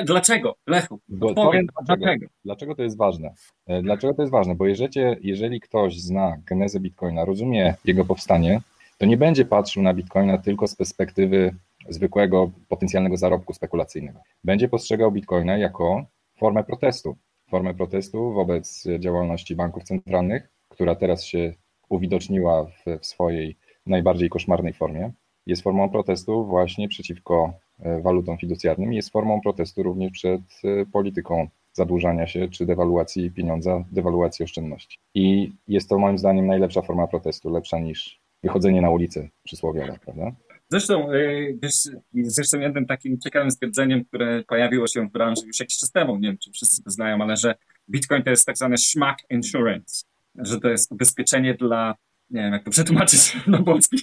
dlaczego, 0.06 0.56
Lechu? 0.68 1.00
Bo 1.08 1.34
powiem 1.34 1.66
dlaczego. 1.66 1.98
dlaczego. 1.98 2.28
Dlaczego 2.46 2.76
to 2.76 2.84
jest 2.84 2.98
ważne? 2.98 3.34
E, 3.68 3.82
dlaczego 3.82 4.14
to 4.14 4.22
jest 4.22 4.32
ważne? 4.32 4.56
Bo 4.56 4.68
jeżeli, 4.68 5.00
jeżeli 5.22 5.60
ktoś 5.60 6.00
zna 6.02 6.38
genezę 6.46 6.80
Bitcoina, 6.80 7.26
rozumie 7.26 7.76
jego 7.86 8.06
powstanie, 8.06 8.62
to 8.98 9.06
nie 9.06 9.18
będzie 9.18 9.46
patrzył 9.46 9.84
na 9.84 9.94
Bitcoina 9.94 10.38
tylko 10.38 10.68
z 10.68 10.76
perspektywy 10.76 11.56
zwykłego 11.90 12.52
potencjalnego 12.68 13.18
zarobku 13.18 13.54
spekulacyjnego. 13.54 14.20
Będzie 14.44 14.68
postrzegał 14.70 15.12
Bitcoina 15.12 15.58
jako 15.58 16.06
formę 16.40 16.64
protestu. 16.64 17.18
Formę 17.50 17.74
protestu 17.74 18.34
wobec 18.34 18.88
działalności 19.00 19.56
banków 19.56 19.84
centralnych, 19.84 20.50
która 20.70 20.96
teraz 20.96 21.24
się 21.24 21.54
uwidoczniła 21.90 22.66
w, 22.66 23.00
w 23.00 23.06
swojej 23.06 23.58
najbardziej 23.86 24.30
koszmarnej 24.30 24.74
formie. 24.74 25.12
Jest 25.46 25.62
formą 25.62 25.90
protestu 25.90 26.46
właśnie 26.46 26.88
przeciwko 26.88 27.54
e, 27.80 28.02
walutom 28.02 28.38
fiducjarnym, 28.38 28.94
jest 28.94 29.10
formą 29.10 29.42
protestu 29.42 29.84
również 29.84 30.12
przed 30.12 30.42
e, 30.64 30.86
polityką 30.86 31.48
zadłużania 31.74 32.28
się 32.28 32.48
czy 32.50 32.66
dewaluacji 32.66 33.32
pieniądza, 33.32 33.84
dewaluacji 33.92 34.46
oszczędności. 34.46 35.00
I 35.14 35.52
jest 35.68 35.90
to 35.90 36.00
moim 36.00 36.18
zdaniem 36.18 36.48
najlepsza 36.48 36.82
forma 36.82 37.08
protestu, 37.08 37.50
lepsza 37.50 37.80
niż 37.80 38.20
wychodzenie 38.44 38.82
na 38.82 38.90
ulicę 38.90 39.30
przysłowiowe, 39.44 40.00
prawda? 40.06 40.32
Zresztą, 40.70 41.12
y, 41.12 41.58
wiesz, 41.62 41.74
zresztą 42.14 42.60
jednym 42.60 42.86
takim 42.86 43.20
ciekawym 43.20 43.52
stwierdzeniem, 43.52 44.06
które 44.06 44.44
pojawiło 44.44 44.88
się 44.88 45.08
w 45.08 45.12
branży 45.12 45.48
już 45.48 45.60
jakiś 45.60 45.78
czas 45.78 45.92
temu, 45.92 46.16
nie 46.16 46.28
wiem, 46.28 46.38
czy 46.38 46.52
wszyscy 46.52 46.84
to 46.84 46.90
znają, 46.90 47.22
ale 47.22 47.38
że 47.38 47.56
Bitcoin 47.90 48.24
to 48.24 48.30
jest 48.30 48.46
tak 48.46 48.58
zwane 48.58 48.78
schmack 48.78 49.20
insurance, 49.30 50.06
że 50.36 50.60
to 50.60 50.70
jest 50.70 50.92
ubezpieczenie 50.92 51.54
dla, 51.54 51.96
nie 52.30 52.42
wiem, 52.42 52.54
jak 52.54 52.64
to 52.64 52.72
przetłumaczyć 52.72 53.38
na 53.48 53.64
polski, 53.64 53.98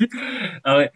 ale 0.63 0.91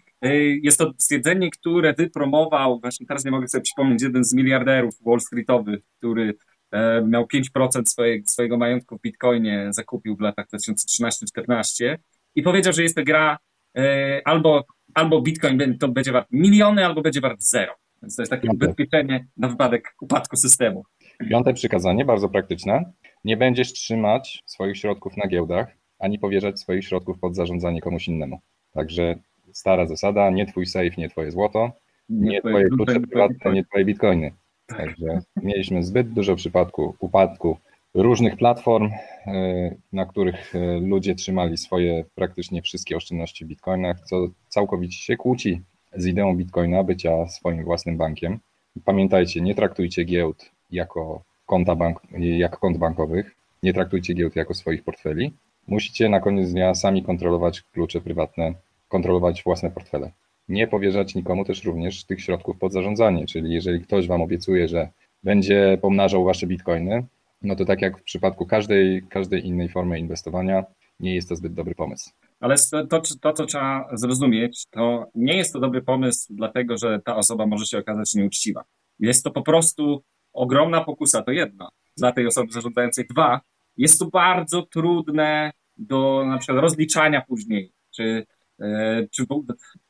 jest 0.63 0.79
to 0.79 0.93
stwierdzenie, 0.99 1.51
które 1.51 1.95
wypromował, 1.95 2.81
właśnie 2.81 3.07
teraz 3.07 3.25
nie 3.25 3.31
mogę 3.31 3.49
sobie 3.49 3.63
przypomnieć, 3.63 4.03
jeden 4.03 4.25
z 4.25 4.35
miliarderów 4.35 4.95
Wall 5.07 5.21
Streetowych, 5.21 5.81
który 5.99 6.35
e, 6.71 7.03
miał 7.03 7.27
5% 7.57 7.83
swojego, 7.87 8.25
swojego 8.27 8.57
majątku 8.57 8.99
w 8.99 9.01
Bitcoinie, 9.01 9.69
zakupił 9.71 10.17
w 10.17 10.21
latach 10.21 10.47
2013-2014 10.49 11.97
i 12.35 12.43
powiedział, 12.43 12.73
że 12.73 12.83
jest 12.83 12.97
to 12.97 13.05
gra 13.05 13.39
e, 13.77 14.21
albo, 14.25 14.65
albo 14.95 15.23
Bitcoin 15.23 15.79
to 15.79 15.89
będzie 15.89 16.13
wart 16.13 16.29
miliony, 16.31 16.87
albo 16.87 17.03
będzie 17.03 17.21
wart 17.21 17.41
zero. 17.41 17.75
Więc 18.03 18.17
to 18.17 18.23
jest 18.23 18.31
takie 18.31 18.49
Piąte. 18.49 18.67
ubezpieczenie 18.67 19.27
na 19.37 19.49
wypadek 19.49 19.95
upadku 20.01 20.37
systemu. 20.37 20.85
Piąte 21.31 21.55
przykazanie, 21.55 22.05
bardzo 22.05 22.29
praktyczne. 22.29 22.93
Nie 23.25 23.37
będziesz 23.37 23.73
trzymać 23.73 24.43
swoich 24.47 24.77
środków 24.79 25.17
na 25.17 25.29
giełdach, 25.29 25.77
ani 25.99 26.19
powierzać 26.19 26.61
swoich 26.61 26.85
środków 26.85 27.19
pod 27.19 27.37
zarządzanie 27.37 27.81
komuś 27.81 28.09
innemu. 28.09 28.41
Także 28.73 29.15
stara 29.59 29.87
zasada, 29.87 30.31
nie 30.31 30.47
twój 30.47 30.67
safe, 30.67 30.91
nie 30.99 31.09
twoje 31.09 31.31
złoto, 31.31 31.73
nie, 32.09 32.31
nie 32.31 32.41
twoje 32.41 32.69
klucze 32.69 33.01
prywatne, 33.01 33.53
nie 33.53 33.65
twoje 33.65 33.85
bitcoiny. 33.85 34.33
Także 34.67 35.21
mieliśmy 35.43 35.83
zbyt 35.83 36.13
dużo 36.13 36.37
przypadku 36.37 36.95
upadku 36.99 37.59
różnych 37.95 38.37
platform, 38.37 38.91
e, 39.27 39.75
na 39.93 40.07
których 40.07 40.55
e, 40.55 40.81
ludzie 40.81 41.15
trzymali 41.15 41.57
swoje 41.57 42.05
praktycznie 42.15 42.63
wszystkie 42.63 42.97
oszczędności 42.97 43.45
w 43.45 43.49
bitcoinach, 43.49 44.01
co 44.01 44.29
całkowicie 44.49 44.99
się 44.99 45.17
kłóci 45.17 45.61
z 45.97 46.07
ideą 46.07 46.37
bitcoina 46.37 46.85
bycia 46.85 47.29
swoim 47.29 47.65
własnym 47.65 47.97
bankiem. 47.97 48.39
Pamiętajcie, 48.85 49.41
nie 49.41 49.55
traktujcie 49.55 50.05
giełd 50.05 50.51
jako 50.71 51.23
konta 51.47 51.75
bank, 51.77 52.01
jak 52.19 52.59
kont 52.59 52.79
bankowych, 52.79 53.35
nie 53.63 53.75
traktujcie 53.75 54.15
giełd 54.15 54.37
jako 54.37 54.55
swoich 54.55 54.85
portfeli. 54.85 55.33
Musicie 55.69 56.09
na 56.09 56.21
koniec 56.21 56.53
dnia 56.53 56.75
sami 56.75 57.03
kontrolować 57.03 57.63
klucze 57.63 58.01
prywatne, 58.01 58.55
kontrolować 58.89 59.43
własne 59.43 59.71
portfele. 59.71 60.13
nie 60.49 60.67
powierzać 60.67 61.15
nikomu 61.15 61.45
też 61.45 61.65
również 61.65 62.05
tych 62.05 62.21
środków 62.21 62.59
pod 62.59 62.73
zarządzanie, 62.73 63.27
czyli 63.27 63.53
jeżeli 63.53 63.81
ktoś 63.81 64.07
Wam 64.07 64.23
obiecuje, 64.23 64.69
że 64.69 64.89
będzie 65.23 65.79
pomnażał 65.83 66.25
Wasze 66.25 66.47
bitcoiny, 66.47 67.07
no 67.43 67.57
to 67.57 67.65
tak 67.65 67.83
jak 67.83 67.99
w 67.99 68.03
przypadku 68.03 68.47
każdej, 68.47 69.03
każdej 69.09 69.47
innej 69.47 69.69
formy 69.69 69.99
inwestowania, 69.99 70.65
nie 71.01 71.15
jest 71.15 71.29
to 71.29 71.37
zbyt 71.37 71.55
dobry 71.55 71.75
pomysł. 71.75 72.11
Ale 72.41 72.57
to, 72.91 73.01
to, 73.21 73.33
co 73.33 73.47
trzeba 73.47 73.89
zrozumieć, 73.93 74.67
to 74.71 75.07
nie 75.15 75.37
jest 75.37 75.53
to 75.53 75.61
dobry 75.61 75.83
pomysł, 75.83 76.27
dlatego 76.31 76.79
że 76.79 77.01
ta 77.05 77.17
osoba 77.17 77.47
może 77.47 77.67
się 77.67 77.79
okazać 77.79 78.15
nieuczciwa. 78.15 78.65
Jest 78.99 79.25
to 79.25 79.31
po 79.31 79.43
prostu 79.43 80.03
ogromna 80.33 80.85
pokusa, 80.85 81.23
to 81.23 81.31
jedna, 81.31 81.69
dla 81.97 82.13
tej 82.13 82.27
osoby 82.27 82.53
zarządzającej. 82.53 83.07
Dwa, 83.11 83.41
jest 83.77 83.99
to 83.99 84.07
bardzo 84.07 84.63
trudne 84.63 85.51
do 85.77 86.25
na 86.27 86.39
przykład 86.39 86.63
rozliczania 86.63 87.23
później, 87.29 87.73
czy 87.91 88.27
e, 88.61 89.07
czy, 89.11 89.25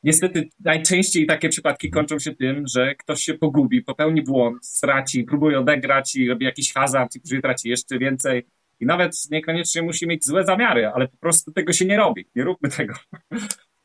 niestety 0.03 0.49
najczęściej 0.59 1.25
takie 1.25 1.49
przypadki 1.49 1.89
kończą 1.89 2.19
się 2.19 2.35
tym, 2.35 2.63
że 2.67 2.95
ktoś 2.95 3.21
się 3.21 3.33
pogubi, 3.33 3.81
popełni 3.81 4.21
błąd, 4.21 4.65
straci, 4.65 5.23
próbuje 5.23 5.59
odegrać 5.59 6.15
i 6.15 6.29
robi 6.29 6.45
jakiś 6.45 6.73
hazard 6.73 7.15
i 7.15 7.19
później 7.19 7.41
traci 7.41 7.69
jeszcze 7.69 7.99
więcej. 7.99 8.45
I 8.79 8.85
nawet 8.85 9.11
niekoniecznie 9.31 9.81
musi 9.81 10.07
mieć 10.07 10.25
złe 10.25 10.43
zamiary, 10.43 10.87
ale 10.87 11.07
po 11.07 11.17
prostu 11.17 11.51
tego 11.51 11.73
się 11.73 11.85
nie 11.85 11.97
robi. 11.97 12.25
Nie 12.35 12.43
róbmy 12.43 12.69
tego. 12.69 12.93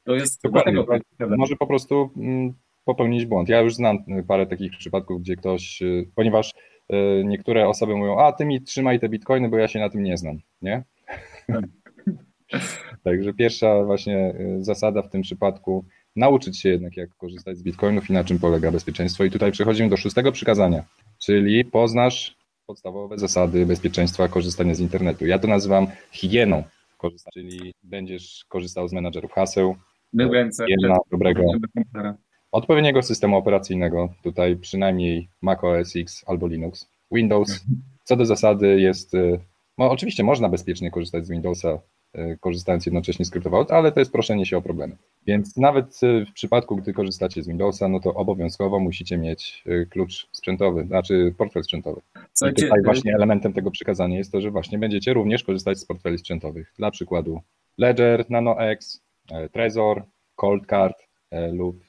To 0.05 0.15
jest 0.15 0.43
Dokładnie. 0.43 0.85
Może 1.37 1.57
po 1.57 1.67
prostu 1.67 2.11
mm, 2.17 2.55
popełnić 2.85 3.27
błąd. 3.27 3.49
Ja 3.49 3.61
już 3.61 3.75
znam 3.75 3.99
parę 4.29 4.47
takich 4.47 4.73
przypadków, 4.79 5.23
gdzie 5.23 5.37
ktoś, 5.37 5.83
y, 5.83 6.11
ponieważ 6.15 6.53
y, 6.93 7.25
niektóre 7.25 7.69
osoby 7.69 7.97
mówią, 7.97 8.19
a 8.19 8.33
ty 8.33 8.45
mi 8.45 8.63
trzymaj 8.63 9.01
te 9.01 9.09
bitcoiny, 9.09 9.49
bo 9.49 9.59
ja 9.59 9.69
się 9.69 9.79
na 9.79 9.91
tym 9.91 10.03
nie 10.03 10.17
znam, 10.17 10.39
nie? 10.63 10.85
Tak. 11.47 11.65
Także 13.03 13.35
pierwsza 13.35 13.85
właśnie 13.85 14.35
y, 14.41 14.65
zasada 14.65 15.03
w 15.03 15.11
tym 15.11 15.23
przypadku, 15.23 15.85
nauczyć 16.17 16.61
się 16.61 16.69
jednak 16.69 16.97
jak 16.97 17.17
korzystać 17.17 17.59
z 17.59 17.63
bitcoinów 17.63 18.11
i 18.11 18.13
na 18.13 18.25
czym 18.25 18.39
polega 18.39 18.73
bezpieczeństwo. 18.73 19.25
I 19.25 19.31
tutaj 19.31 19.53
przechodzimy 19.53 19.89
do 19.89 19.97
szóstego 19.97 20.33
przykazania, 20.33 20.85
czyli 21.19 21.65
poznasz 21.65 22.37
podstawowe 22.67 23.19
zasady 23.19 23.67
bezpieczeństwa 23.67 24.29
korzystania 24.29 24.75
z 24.75 24.81
internetu. 24.81 25.27
Ja 25.27 25.39
to 25.39 25.49
nazywam 25.49 25.87
higieną 26.13 26.63
korzystania, 26.99 27.33
czyli 27.33 27.75
będziesz 27.83 28.45
korzystał 28.49 28.89
z 28.89 28.93
menadżerów 28.93 29.33
haseł, 29.33 29.77
higiena 30.67 30.97
dobrego, 31.11 31.43
odpowiedniego 32.53 33.03
systemu 33.03 33.37
operacyjnego, 33.37 34.15
tutaj 34.23 34.57
przynajmniej 34.57 35.29
Mac 35.43 35.65
OS 35.65 35.97
X 35.97 36.25
albo 36.27 36.47
Linux, 36.47 36.89
Windows. 37.13 37.65
Co 38.05 38.17
do 38.17 38.25
zasady 38.25 38.81
jest, 38.81 39.13
no 39.79 39.91
oczywiście 39.91 40.25
można 40.25 40.49
bezpiecznie 40.49 40.91
korzystać 40.91 41.27
z 41.27 41.31
Windowsa, 41.31 41.79
korzystając 42.41 42.87
jednocześnie 42.87 43.25
z 43.25 43.31
kryptowalut, 43.31 43.71
ale 43.71 43.93
to 43.93 44.01
jest 44.01 44.13
proszenie 44.13 44.47
się 44.47 44.57
o 44.57 44.63
problemy. 44.63 44.97
Więc 45.27 45.57
nawet 45.57 46.01
y, 46.03 46.27
w 46.27 46.33
przypadku, 46.33 46.77
gdy 46.77 46.93
korzystacie 46.93 47.43
z 47.43 47.49
Windowsa, 47.49 47.89
no 47.89 48.01
to 48.01 48.15
obowiązkowo 48.15 48.81
musicie 48.81 49.19
mieć 49.19 49.65
klucz 49.91 50.29
sprzętowy, 50.33 50.87
znaczy 50.87 51.35
portfel 51.39 51.65
sprzętowy. 51.65 52.01
I 52.51 52.55
tutaj 52.55 52.83
właśnie 52.83 53.15
elementem 53.15 53.53
tego 53.53 53.71
przykazania 53.71 54.19
jest 54.19 54.33
to, 54.33 54.41
że 54.41 54.51
właśnie 54.51 54.79
będziecie 54.79 55.13
również 55.13 55.45
korzystać 55.45 55.79
z 55.79 55.85
portfeli 55.85 56.19
sprzętowych. 56.19 56.73
Dla 56.79 56.91
przykładu 56.91 57.41
Ledger, 57.79 58.31
NanoX, 58.31 59.03
e, 59.31 59.49
Trezor, 59.49 60.05
Cold 60.37 60.67
Card 60.67 60.97
e, 61.31 61.53
lub 61.53 61.85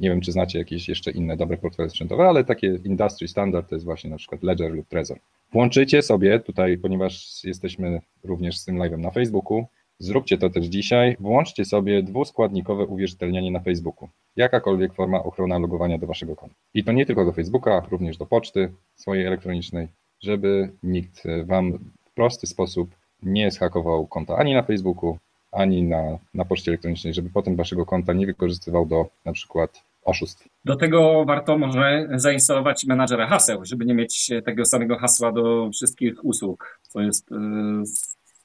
nie 0.00 0.10
wiem, 0.10 0.20
czy 0.20 0.32
znacie 0.32 0.58
jakieś 0.58 0.88
jeszcze 0.88 1.10
inne 1.10 1.36
dobre 1.36 1.56
portfele 1.56 1.90
sprzętowe, 1.90 2.24
ale 2.24 2.44
takie 2.44 2.78
industry 2.84 3.28
standard 3.28 3.68
to 3.68 3.74
jest 3.74 3.84
właśnie 3.84 4.10
na 4.10 4.16
przykład 4.16 4.42
Ledger 4.42 4.72
lub 4.72 4.88
Trezor. 4.88 5.18
Włączycie 5.54 6.02
sobie 6.02 6.40
tutaj, 6.40 6.78
ponieważ 6.78 7.44
jesteśmy 7.44 8.00
również 8.24 8.58
z 8.58 8.64
tym 8.64 8.76
live'em 8.76 8.98
na 8.98 9.10
Facebooku, 9.10 9.66
zróbcie 9.98 10.38
to 10.38 10.50
też 10.50 10.66
dzisiaj, 10.66 11.16
włączcie 11.20 11.64
sobie 11.64 12.02
dwuskładnikowe 12.02 12.84
uwierzytelnianie 12.84 13.50
na 13.50 13.60
Facebooku. 13.60 14.08
Jakakolwiek 14.36 14.94
forma 14.94 15.22
ochrona 15.22 15.58
logowania 15.58 15.98
do 15.98 16.06
waszego 16.06 16.36
konta. 16.36 16.54
I 16.74 16.84
to 16.84 16.92
nie 16.92 17.06
tylko 17.06 17.24
do 17.24 17.32
Facebooka, 17.32 17.86
również 17.90 18.16
do 18.16 18.26
poczty 18.26 18.72
swojej 18.94 19.26
elektronicznej, 19.26 19.88
żeby 20.20 20.70
nikt 20.82 21.22
wam 21.44 21.72
w 22.04 22.14
prosty 22.14 22.46
sposób 22.46 22.94
nie 23.22 23.50
zhakował 23.50 24.06
konta 24.06 24.36
ani 24.36 24.54
na 24.54 24.62
Facebooku, 24.62 25.18
ani 25.52 25.82
na, 25.82 26.18
na 26.34 26.44
poczcie 26.44 26.70
elektronicznej, 26.70 27.14
żeby 27.14 27.30
potem 27.30 27.56
waszego 27.56 27.86
konta 27.86 28.12
nie 28.12 28.26
wykorzystywał 28.26 28.86
do 28.86 29.06
na 29.24 29.32
przykład 29.32 29.82
oszustw. 30.04 30.48
Do 30.64 30.76
tego 30.76 31.24
warto 31.24 31.58
może 31.58 32.08
zainstalować 32.14 32.84
menadżera 32.84 33.26
haseł, 33.26 33.64
żeby 33.64 33.84
nie 33.84 33.94
mieć 33.94 34.30
tego 34.44 34.64
samego 34.64 34.98
hasła 34.98 35.32
do 35.32 35.70
wszystkich 35.70 36.24
usług, 36.24 36.80
co 36.82 37.00
jest 37.00 37.32
y, 37.32 37.34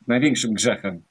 największym 0.07 0.53
grzechem. 0.53 1.01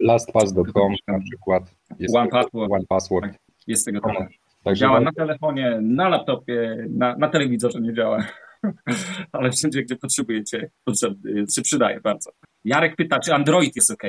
LastPass.com 0.00 0.94
na 1.08 1.20
przykład. 1.20 1.74
Jest 1.98 2.16
One 2.16 2.28
Password. 2.28 2.72
One 2.72 2.84
password. 2.88 3.32
Tak, 3.32 3.40
jest 3.66 3.84
tego 3.84 4.00
trochę. 4.00 4.28
Także 4.64 4.80
działa 4.80 5.00
na 5.00 5.12
telefonie, 5.12 5.78
na 5.82 6.08
laptopie, 6.08 6.86
na, 6.90 7.16
na 7.16 7.28
telewizorze 7.28 7.80
nie 7.80 7.94
działa. 7.94 8.26
Ale 9.32 9.50
wszędzie, 9.50 9.82
gdzie 9.82 9.96
potrzebujecie, 9.96 10.70
potrzebny, 10.84 11.44
się 11.54 11.62
przydaje 11.62 12.00
bardzo. 12.00 12.30
Jarek 12.64 12.96
pyta, 12.96 13.20
czy 13.20 13.34
Android 13.34 13.76
jest 13.76 13.90
OK? 13.90 14.02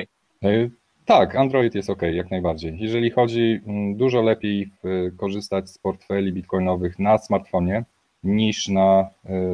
Tak, 1.04 1.36
Android 1.36 1.74
jest 1.74 1.90
ok, 1.90 2.02
jak 2.02 2.30
najbardziej. 2.30 2.76
Jeżeli 2.78 3.10
chodzi, 3.10 3.60
mm, 3.66 3.96
dużo 3.96 4.22
lepiej 4.22 4.70
korzystać 5.16 5.70
z 5.70 5.78
portfeli 5.78 6.32
bitcoinowych 6.32 6.98
na 6.98 7.18
smartfonie 7.18 7.84
niż 8.24 8.68
na 8.68 9.08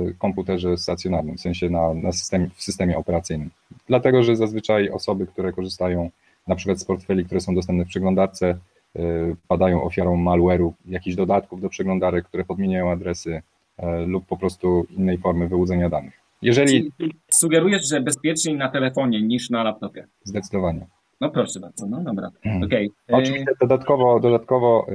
y, 0.09 0.15
komputerze 0.19 0.77
stacjonarnym, 0.77 1.37
w 1.37 1.41
sensie 1.41 1.71
na, 1.71 1.95
na 1.95 2.13
systemie, 2.13 2.49
w 2.55 2.63
systemie 2.63 2.99
operacyjnym. 2.99 3.51
Dlatego, 3.87 4.23
że 4.23 4.37
zazwyczaj 4.37 4.91
osoby, 4.91 5.27
które 5.27 5.53
korzystają 5.53 6.11
na 6.47 6.55
przykład 6.55 6.81
z 6.81 6.85
portfeli, 6.85 7.25
które 7.25 7.41
są 7.41 7.55
dostępne 7.55 7.85
w 7.85 7.89
przeglądarce, 7.89 8.59
y, 8.97 9.01
padają 9.49 9.83
ofiarą 9.83 10.17
malware'u, 10.17 10.73
jakichś 10.89 11.17
dodatków 11.17 11.61
do 11.61 11.69
przeglądarek, 11.69 12.25
które 12.25 12.45
podmieniają 12.45 12.91
adresy 12.91 13.43
y, 13.79 14.07
lub 14.07 14.27
po 14.27 14.37
prostu 14.37 14.87
innej 14.91 15.19
formy 15.19 15.49
wyłudzenia 15.49 15.89
danych. 15.89 16.21
Jeżeli... 16.43 16.93
Sugerujesz, 17.31 17.89
że 17.89 18.01
bezpieczniej 18.01 18.57
na 18.57 18.69
telefonie 18.69 19.23
niż 19.23 19.51
na 19.51 19.63
laptopie? 19.63 20.07
Zdecydowanie. 20.25 20.87
No 21.21 21.31
proszę 21.31 21.61
bardzo, 21.61 21.87
no 21.87 22.05
dobra. 22.05 22.31
Hmm. 22.43 22.63
Okay. 22.63 22.89
Oczywiście 23.09 23.53
dodatkowo, 23.61 24.21
dodatkowo 24.21 24.87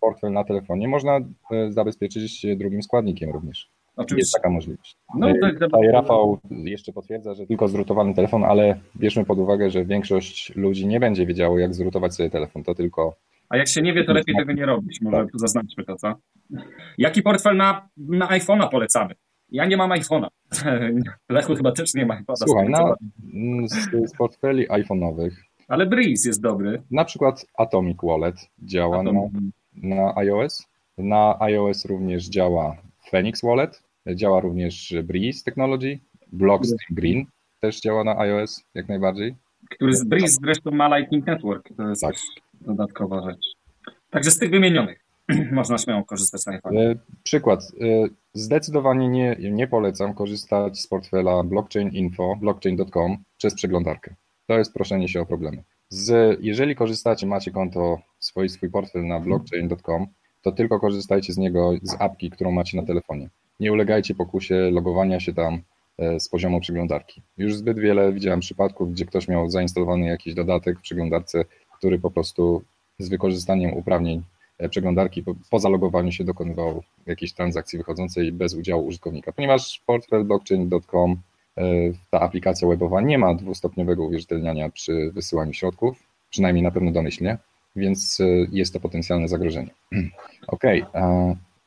portfel 0.00 0.32
na 0.32 0.44
telefonie 0.44 0.88
można 0.88 1.20
e, 1.50 1.72
zabezpieczyć 1.72 2.46
drugim 2.56 2.82
składnikiem 2.82 3.30
również. 3.30 3.70
Oczywiście. 3.96 4.26
Jest 4.26 4.34
taka 4.34 4.50
możliwość. 4.50 4.96
No, 5.14 5.30
e, 5.30 5.34
tak, 5.40 5.58
Tutaj 5.58 5.88
Rafał 5.92 6.38
jeszcze 6.50 6.92
potwierdza, 6.92 7.34
że 7.34 7.46
tylko 7.46 7.68
zrutowany 7.68 8.14
telefon, 8.14 8.44
ale 8.44 8.80
bierzmy 8.96 9.24
pod 9.24 9.38
uwagę, 9.38 9.70
że 9.70 9.84
większość 9.84 10.56
ludzi 10.56 10.86
nie 10.86 11.00
będzie 11.00 11.26
wiedziało, 11.26 11.58
jak 11.58 11.74
zrutować 11.74 12.14
sobie 12.14 12.30
telefon. 12.30 12.64
To 12.64 12.74
tylko. 12.74 13.16
A 13.48 13.56
jak 13.56 13.68
się 13.68 13.82
nie 13.82 13.92
wie, 13.92 14.04
to 14.04 14.12
lepiej 14.12 14.36
tego 14.36 14.52
nie 14.52 14.66
robić. 14.66 15.00
Może 15.00 15.16
tak. 15.16 15.26
zaznaczmy 15.34 15.84
to, 15.84 15.96
co? 15.96 16.14
Jaki 16.98 17.22
portfel 17.22 17.56
na, 17.56 17.88
na 17.96 18.26
iPhone'a 18.26 18.68
polecamy? 18.70 19.14
Ja 19.48 19.66
nie 19.66 19.76
mam 19.76 19.90
iPhone'a. 19.90 20.28
Lechu 21.28 21.54
chyba 21.54 21.72
też 21.72 21.94
nie 21.94 22.06
ma 22.06 22.20
iPhone'a. 22.20 22.36
Słuchaj, 22.46 22.68
na, 22.68 22.94
z, 23.66 24.10
z 24.10 24.16
portfeli 24.16 24.68
iPhone'owych 24.68 25.30
ale 25.68 25.86
Breeze 25.86 26.28
jest 26.28 26.42
dobry. 26.42 26.82
Na 26.90 27.04
przykład 27.04 27.46
Atomic 27.54 27.98
Wallet 28.02 28.36
działa 28.62 29.02
na, 29.02 29.12
na 29.74 30.16
iOS. 30.16 30.66
Na 30.98 31.40
iOS 31.40 31.84
również 31.84 32.28
działa 32.28 32.76
Phoenix 33.10 33.42
Wallet, 33.42 33.82
działa 34.14 34.40
również 34.40 34.94
Breeze 35.04 35.44
Technology, 35.44 35.98
Blockstream 36.32 36.90
Green 36.90 37.26
też 37.60 37.80
działa 37.80 38.04
na 38.04 38.18
iOS 38.18 38.64
jak 38.74 38.88
najbardziej. 38.88 39.34
Który 39.70 39.96
z 39.96 40.04
Breeze 40.04 40.38
zresztą 40.42 40.70
ma 40.70 40.98
Lightning 40.98 41.26
Network, 41.26 41.68
to 41.76 41.88
jest 41.88 42.02
tak. 42.02 42.14
dodatkowa 42.60 43.30
rzecz. 43.30 43.46
Także 44.10 44.30
z 44.30 44.38
tych 44.38 44.50
wymienionych 44.50 45.04
można 45.52 45.78
śmiało 45.78 46.04
korzystać 46.04 46.46
na 46.46 46.52
iPhone. 46.52 46.78
E, 46.78 46.94
przykład. 47.22 47.60
E, 47.80 48.08
zdecydowanie 48.34 49.08
nie, 49.08 49.36
nie 49.50 49.68
polecam 49.68 50.14
korzystać 50.14 50.80
z 50.80 50.86
portfela 50.86 51.42
Blockchain 51.42 51.88
Info, 51.88 52.36
blockchain.com 52.40 53.16
przez 53.38 53.54
przeglądarkę 53.54 54.14
to 54.48 54.58
jest 54.58 54.74
proszenie 54.74 55.08
się 55.08 55.20
o 55.20 55.26
problemy. 55.26 55.62
Z, 55.88 56.38
jeżeli 56.40 56.74
korzystacie, 56.76 57.26
macie 57.26 57.50
konto, 57.50 57.98
swój, 58.18 58.48
swój 58.48 58.70
portfel 58.70 59.06
na 59.06 59.20
blockchain.com, 59.20 60.06
to 60.42 60.52
tylko 60.52 60.80
korzystajcie 60.80 61.32
z 61.32 61.38
niego 61.38 61.72
z 61.82 61.96
apki, 62.00 62.30
którą 62.30 62.52
macie 62.52 62.76
na 62.76 62.86
telefonie. 62.86 63.28
Nie 63.60 63.72
ulegajcie 63.72 64.14
pokusie 64.14 64.70
logowania 64.70 65.20
się 65.20 65.34
tam 65.34 65.62
e, 65.98 66.20
z 66.20 66.28
poziomu 66.28 66.60
przeglądarki. 66.60 67.22
Już 67.36 67.54
zbyt 67.54 67.78
wiele 67.78 68.12
widziałem 68.12 68.40
przypadków, 68.40 68.92
gdzie 68.92 69.06
ktoś 69.06 69.28
miał 69.28 69.50
zainstalowany 69.50 70.06
jakiś 70.06 70.34
dodatek 70.34 70.78
w 70.78 70.82
przeglądarce, 70.82 71.44
który 71.78 71.98
po 71.98 72.10
prostu 72.10 72.62
z 72.98 73.08
wykorzystaniem 73.08 73.74
uprawnień 73.74 74.22
e, 74.58 74.68
przeglądarki 74.68 75.24
po 75.50 75.58
zalogowaniu 75.58 76.12
się 76.12 76.24
dokonywał 76.24 76.82
jakiejś 77.06 77.32
transakcji 77.32 77.78
wychodzącej 77.78 78.32
bez 78.32 78.54
udziału 78.54 78.86
użytkownika. 78.86 79.32
Ponieważ 79.32 79.82
portfel 79.86 80.24
blockchain.com 80.24 81.16
ta 82.10 82.20
aplikacja 82.20 82.68
webowa 82.68 83.00
nie 83.00 83.18
ma 83.18 83.34
dwustopniowego 83.34 84.04
uwierzytelniania 84.04 84.70
przy 84.70 85.10
wysyłaniu 85.14 85.52
środków, 85.52 86.02
przynajmniej 86.30 86.62
na 86.62 86.70
pewno 86.70 86.90
domyślnie, 86.90 87.38
więc 87.76 88.20
e, 88.20 88.24
jest 88.52 88.72
to 88.72 88.80
potencjalne 88.80 89.28
zagrożenie. 89.28 89.70
Ok, 90.46 90.62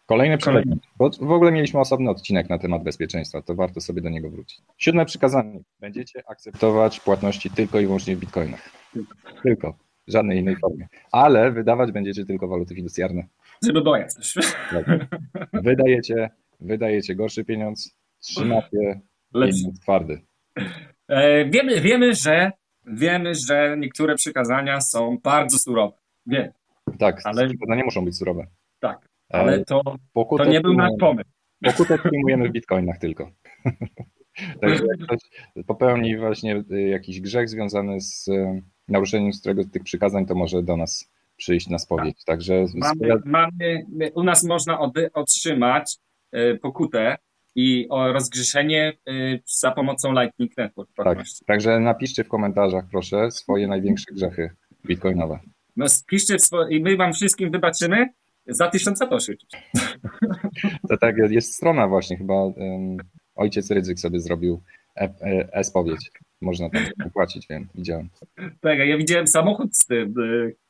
kolejne 0.05 0.37
przykazanie. 0.37 0.75
W 1.21 1.31
ogóle 1.31 1.51
mieliśmy 1.51 1.79
osobny 1.79 2.09
odcinek 2.09 2.49
na 2.49 2.57
temat 2.57 2.83
bezpieczeństwa, 2.83 3.41
to 3.41 3.55
warto 3.55 3.81
sobie 3.81 4.01
do 4.01 4.09
niego 4.09 4.29
wrócić. 4.29 4.61
Siódme 4.77 5.05
przykazanie. 5.05 5.59
Będziecie 5.79 6.23
akceptować 6.29 6.99
płatności 6.99 7.49
tylko 7.49 7.79
i 7.79 7.85
wyłącznie 7.85 8.15
w 8.15 8.19
bitcoinach. 8.19 8.69
Tylko. 9.43 9.73
żadnej 10.07 10.39
innej 10.39 10.55
formie. 10.55 10.87
Ale 11.11 11.51
wydawać 11.51 11.91
będziecie 11.91 12.25
tylko 12.25 12.47
waluty 12.47 12.75
fiducjarne. 12.75 13.23
Żeby 13.63 13.81
było 13.81 13.97
jasność. 13.97 14.37
Wydajecie, 15.53 16.29
wydajecie 16.59 17.15
gorszy 17.15 17.45
pieniądz, 17.45 17.95
trzymacie 18.19 19.01
pieniądz 19.33 19.79
twardy. 19.81 20.21
E, 21.07 21.45
wiemy, 21.45 21.81
wiemy, 21.81 22.15
że 22.15 22.51
wiemy, 22.87 23.35
że 23.35 23.75
niektóre 23.77 24.15
przykazania 24.15 24.81
są 24.81 25.17
bardzo 25.23 25.59
surowe. 25.59 25.97
Wiem. 26.25 26.51
Tak, 26.99 27.21
ale 27.23 27.47
przykazania 27.47 27.83
muszą 27.83 28.05
być 28.05 28.17
surowe. 28.17 28.47
Tak, 28.79 29.09
e, 29.33 29.35
ale 29.35 29.65
to, 29.65 29.81
to 30.37 30.45
nie 30.45 30.61
był 30.61 30.73
nasz 30.73 30.91
pomysł. 30.99 31.29
Pokutę 31.63 31.97
przyjmujemy 31.97 32.49
w 32.49 32.51
bitcoinach 32.51 32.97
tylko. 32.97 33.31
Także 34.61 34.83
jak 34.85 34.99
ktoś 34.99 35.19
popełni 35.67 36.17
właśnie 36.17 36.63
y, 36.71 36.81
jakiś 36.81 37.21
grzech 37.21 37.49
związany 37.49 38.01
z 38.01 38.27
y, 38.27 38.61
naruszeniem 38.87 39.31
którego 39.31 39.63
z 39.63 39.71
tych 39.71 39.83
przykazań, 39.83 40.25
to 40.25 40.35
może 40.35 40.63
do 40.63 40.77
nas 40.77 41.11
przyjść 41.37 41.69
na 41.69 41.77
spowiedź. 41.77 42.17
Tak. 42.17 42.25
Także 42.25 42.65
mamy, 42.75 43.21
mamy, 43.25 44.11
u 44.15 44.23
nas 44.23 44.43
można 44.43 44.79
od, 44.79 44.93
otrzymać 45.13 45.97
y, 46.35 46.59
pokutę 46.61 47.17
i 47.55 47.87
o 47.89 48.13
rozgrzeszenie 48.13 48.93
za 49.45 49.71
pomocą 49.71 50.11
Lightning 50.21 50.57
Network. 50.57 50.89
Tak, 50.95 51.19
także 51.47 51.79
napiszcie 51.79 52.23
w 52.23 52.27
komentarzach, 52.27 52.85
proszę, 52.91 53.31
swoje 53.31 53.67
największe 53.67 54.13
grzechy 54.13 54.49
bitcoinowe. 54.85 55.39
No, 55.75 55.85
piszcie 56.07 56.37
i 56.69 56.81
my 56.81 56.97
wam 56.97 57.13
wszystkim 57.13 57.51
wybaczymy 57.51 58.07
za 58.47 58.69
tysiąc 58.69 58.99
satoshi. 58.99 59.31
To 60.89 60.97
tak, 60.97 61.15
jest 61.29 61.53
strona 61.53 61.87
właśnie 61.87 62.17
chyba 62.17 62.33
um, 62.33 62.97
ojciec 63.35 63.71
Rydzyk 63.71 63.99
sobie 63.99 64.19
zrobił 64.19 64.61
e-spowiedź. 65.53 66.11
Można 66.41 66.69
tam 66.69 67.09
płacić, 67.13 67.47
wiem, 67.49 67.67
widziałem. 67.75 68.09
Tak, 68.61 68.79
ja 68.79 68.97
widziałem 68.97 69.27
samochód 69.27 69.77
z 69.77 69.85
tym, 69.85 70.13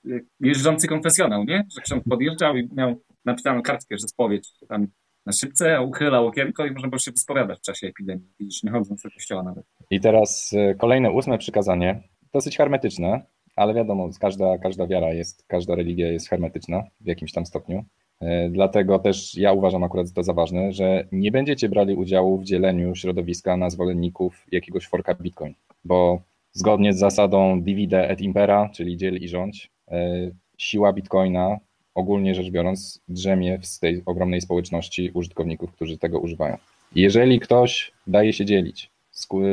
e, 0.10 0.20
jeżdżący 0.40 0.88
konfesjonał, 0.88 1.44
nie? 1.44 1.68
Że 1.76 1.82
ksiądz 1.82 2.04
podjeżdżał 2.10 2.58
i 2.58 2.70
miał 2.76 3.02
napisaną 3.26 3.62
kartkę, 3.62 3.98
że 3.98 4.08
spowiedź 4.08 4.50
tam 4.68 4.88
na 5.26 5.34
szybce, 5.34 5.82
uchylał 5.82 6.28
okienko 6.28 6.66
i 6.66 6.72
można 6.72 6.90
było 6.90 7.00
się 7.00 7.12
wyspowiadać 7.12 7.60
w 7.60 7.62
czasie 7.62 7.88
epidemii, 7.88 8.28
widzisz, 8.40 8.64
nie 8.64 8.72
chodząc 8.72 9.02
do 9.02 9.12
kościoła 9.12 9.44
nawet. 9.44 9.66
I 9.90 10.00
teraz 10.00 10.54
e, 10.58 10.76
kolejne 10.76 11.12
ósme 11.12 11.38
przykazanie, 11.38 12.04
dosyć 12.34 12.58
hermetyczne, 12.58 13.26
ale 13.56 13.74
wiadomo, 13.74 14.10
każda, 14.20 14.58
każda 14.58 14.88
wiara 14.88 15.14
jest, 15.14 15.46
każda 15.48 15.76
religia 15.76 16.12
jest 16.12 16.30
hermetyczna 16.30 16.84
w 17.02 17.06
jakimś 17.06 17.32
tam 17.32 17.46
stopniu. 17.46 17.86
E, 18.20 18.50
dlatego 18.50 19.00
też 19.00 19.36
ja 19.38 19.54
uważam 19.54 19.84
akurat 19.84 20.14
to 20.14 20.24
za 20.24 20.34
ważne, 20.34 20.74
że 20.74 21.08
nie 21.12 21.32
będziecie 21.32 21.70
brali 21.70 21.96
udziału 21.96 22.38
w 22.38 22.44
dzieleniu 22.44 22.96
środowiska 22.96 23.58
na 23.58 23.70
zwolenników 23.70 24.46
jakiegoś 24.52 24.88
forka 24.88 25.14
Bitcoin, 25.14 25.54
bo 25.86 26.22
zgodnie 26.52 26.94
z 26.94 27.00
zasadą 27.00 27.62
divide 27.62 28.10
et 28.10 28.22
impera, 28.22 28.70
czyli 28.74 28.98
dziel 28.98 29.18
i 29.18 29.28
rządź, 29.28 29.72
e, 29.92 30.32
siła 30.58 30.94
Bitcoina 30.94 31.58
ogólnie 31.96 32.36
rzecz 32.36 32.50
biorąc 32.50 33.02
drzemie 33.08 33.60
w 33.60 33.80
tej 33.80 34.02
ogromnej 34.06 34.42
społeczności 34.42 35.12
użytkowników, 35.14 35.72
którzy 35.72 35.98
tego 35.98 36.20
używają. 36.20 36.58
Jeżeli 36.96 37.40
ktoś 37.40 37.92
daje 38.08 38.34
się 38.34 38.46
dzielić, 38.46 38.92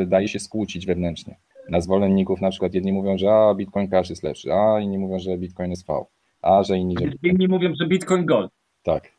daje 0.06 0.28
się 0.28 0.38
skłócić 0.38 0.86
wewnętrznie, 0.86 1.36
na 1.68 1.80
zwolenników 1.80 2.40
na 2.40 2.50
przykład 2.50 2.74
jedni 2.74 2.92
mówią, 2.92 3.18
że 3.18 3.30
a 3.30 3.54
Bitcoin 3.54 3.88
Cash 3.88 4.10
jest 4.10 4.22
lepszy, 4.22 4.52
a 4.52 4.80
inni 4.80 4.98
mówią, 4.98 5.18
że 5.18 5.38
Bitcoin 5.38 5.70
jest 5.70 5.86
V, 5.86 6.04
a 6.42 6.62
że 6.62 6.78
inni, 6.78 6.94
że... 7.00 7.06
Bitcoin... 7.06 7.32
Inni 7.32 7.48
mówią, 7.48 7.72
że 7.80 7.86
Bitcoin 7.86 8.26
Gold. 8.26 8.50
Tak. 8.82 9.12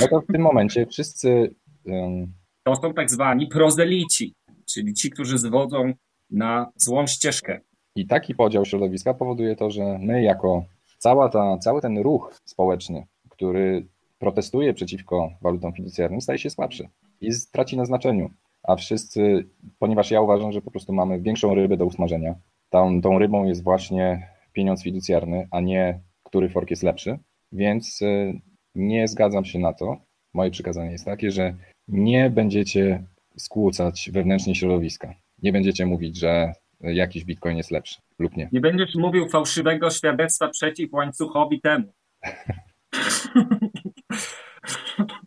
No 0.00 0.08
to 0.08 0.20
w 0.20 0.26
tym 0.32 0.42
momencie 0.42 0.86
wszyscy... 0.86 1.54
Um... 1.86 2.32
To 2.62 2.76
są 2.76 2.94
tak 2.94 3.10
zwani 3.10 3.46
prozelici, 3.46 4.34
czyli 4.66 4.94
ci, 4.94 5.10
którzy 5.10 5.38
zwodzą 5.38 5.92
na 6.30 6.72
złą 6.76 7.06
ścieżkę. 7.06 7.60
I 7.96 8.06
taki 8.06 8.34
podział 8.34 8.64
środowiska 8.64 9.14
powoduje 9.14 9.56
to, 9.56 9.70
że 9.70 9.98
my 9.98 10.22
jako 10.22 10.64
cała 11.04 11.28
ta, 11.28 11.58
cały 11.58 11.80
ten 11.80 11.98
ruch 11.98 12.40
społeczny, 12.44 13.06
który 13.28 13.86
protestuje 14.18 14.74
przeciwko 14.74 15.30
walutom 15.42 15.72
fiducjarnym, 15.72 16.20
staje 16.20 16.38
się 16.38 16.50
słabszy 16.50 16.88
i 17.20 17.30
traci 17.52 17.76
na 17.76 17.84
znaczeniu 17.84 18.30
a 18.62 18.76
wszyscy, 18.76 19.46
ponieważ 19.78 20.10
ja 20.10 20.20
uważam, 20.20 20.52
że 20.52 20.62
po 20.62 20.70
prostu 20.70 20.92
mamy 20.92 21.20
większą 21.20 21.54
rybę 21.54 21.76
do 21.76 21.86
usmażenia, 21.86 22.34
tą, 22.70 23.00
tą 23.00 23.18
rybą 23.18 23.44
jest 23.44 23.62
właśnie 23.62 24.28
pieniądz 24.52 24.82
fiducjarny, 24.82 25.48
a 25.50 25.60
nie 25.60 26.00
który 26.22 26.48
fork 26.48 26.70
jest 26.70 26.82
lepszy, 26.82 27.18
więc 27.52 28.02
y, 28.02 28.40
nie 28.74 29.08
zgadzam 29.08 29.44
się 29.44 29.58
na 29.58 29.72
to. 29.72 29.96
Moje 30.34 30.50
przykazanie 30.50 30.92
jest 30.92 31.04
takie, 31.04 31.30
że 31.30 31.54
nie 31.88 32.30
będziecie 32.30 33.04
skłócać 33.36 34.10
wewnętrznie 34.12 34.54
środowiska. 34.54 35.14
Nie 35.42 35.52
będziecie 35.52 35.86
mówić, 35.86 36.18
że 36.18 36.52
jakiś 36.80 37.24
bitcoin 37.24 37.56
jest 37.56 37.70
lepszy 37.70 38.03
lub 38.18 38.36
nie. 38.36 38.48
Nie 38.52 38.60
będziesz 38.60 38.94
mówił 38.94 39.28
fałszywego 39.28 39.90
świadectwa 39.90 40.48
przeciw 40.48 40.92
łańcuchowi 40.92 41.60
temu. 41.60 41.92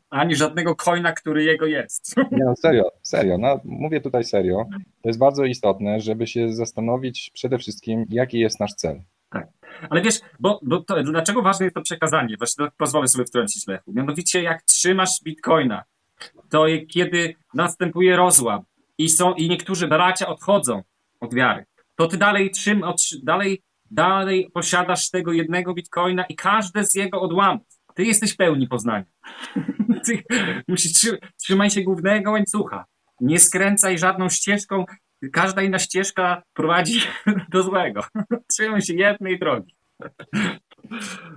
ani 0.10 0.36
żadnego 0.36 0.76
coina, 0.76 1.14
który 1.14 1.44
jego 1.44 1.66
jest. 1.66 2.16
Nie, 2.18 2.46
no 2.46 2.56
serio, 2.56 2.84
serio. 3.02 3.38
No, 3.38 3.60
mówię 3.64 4.02
tutaj 4.02 4.24
serio. 4.24 4.66
To 5.02 5.10
jest 5.10 5.20
bardzo 5.20 5.46
istotne, 5.46 6.00
żeby 6.00 6.28
się 6.28 6.54
zastanowić 6.54 7.32
przede 7.34 7.58
wszystkim, 7.58 8.06
jaki 8.10 8.40
jest 8.40 8.60
nasz 8.60 8.74
cel. 8.74 9.02
Tak. 9.30 9.48
Ale 9.90 10.02
wiesz, 10.02 10.20
bo, 10.40 10.60
bo 10.64 10.82
to, 10.82 11.04
dlaczego 11.04 11.42
ważne 11.42 11.66
jest 11.66 11.76
to 11.76 11.82
przekazanie? 11.82 12.38
Właśnie 12.38 12.68
pozwolę 12.78 13.08
sobie 13.08 13.26
wtrącić 13.26 13.68
Lechu. 13.68 13.94
Mianowicie, 13.94 14.42
jak 14.42 14.62
trzymasz 14.62 15.22
bitcoina, 15.24 15.84
to 16.50 16.66
kiedy 16.90 17.36
następuje 17.54 18.16
rozłam 18.16 18.62
i, 18.98 19.10
są, 19.10 19.34
i 19.34 19.50
niektórzy 19.50 19.88
bracia 19.88 20.28
odchodzą 20.28 20.84
od 21.20 21.34
wiary, 21.34 21.66
to 21.98 22.08
ty 22.08 22.18
dalej 22.18 22.52
trzym, 22.52 22.84
dalej, 23.24 23.62
dalej 23.92 24.50
posiadasz 24.54 25.10
tego 25.10 25.34
jednego 25.34 25.74
bitcoina 25.74 26.26
i 26.26 26.36
każde 26.36 26.86
z 26.86 26.96
jego 26.96 27.22
odłamów. 27.22 27.68
Ty 27.96 28.04
jesteś 28.04 28.36
pełni 28.36 28.68
poznania. 28.68 29.06
Ty 30.06 30.24
musisz 30.68 30.92
trzymaj 31.42 31.70
się 31.70 31.82
głównego 31.82 32.32
łańcucha. 32.32 32.86
Nie 33.22 33.40
skręcaj 33.40 33.98
żadną 33.98 34.30
ścieżką. 34.30 34.86
Każda 35.34 35.62
inna 35.62 35.80
ścieżka 35.80 36.44
prowadzi 36.54 37.00
do 37.52 37.64
złego. 37.64 38.02
Trzymaj 38.52 38.82
się 38.82 38.94
jednej 38.94 39.40
drogi. 39.40 39.76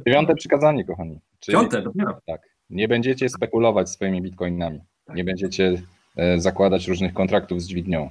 Dziewiąte 0.06 0.34
przykazanie, 0.34 0.84
kochani. 0.84 1.18
Czyli, 1.40 1.58
Piąte, 1.58 1.82
dopiero. 1.82 2.20
Tak. 2.26 2.40
Nie 2.70 2.88
będziecie 2.88 3.28
spekulować 3.28 3.90
swoimi 3.90 4.22
bitcoinami. 4.22 4.80
Nie 5.14 5.24
będziecie 5.24 5.82
e, 6.16 6.40
zakładać 6.40 6.88
różnych 6.88 7.14
kontraktów 7.14 7.62
z 7.62 7.68
dźwignią, 7.68 8.10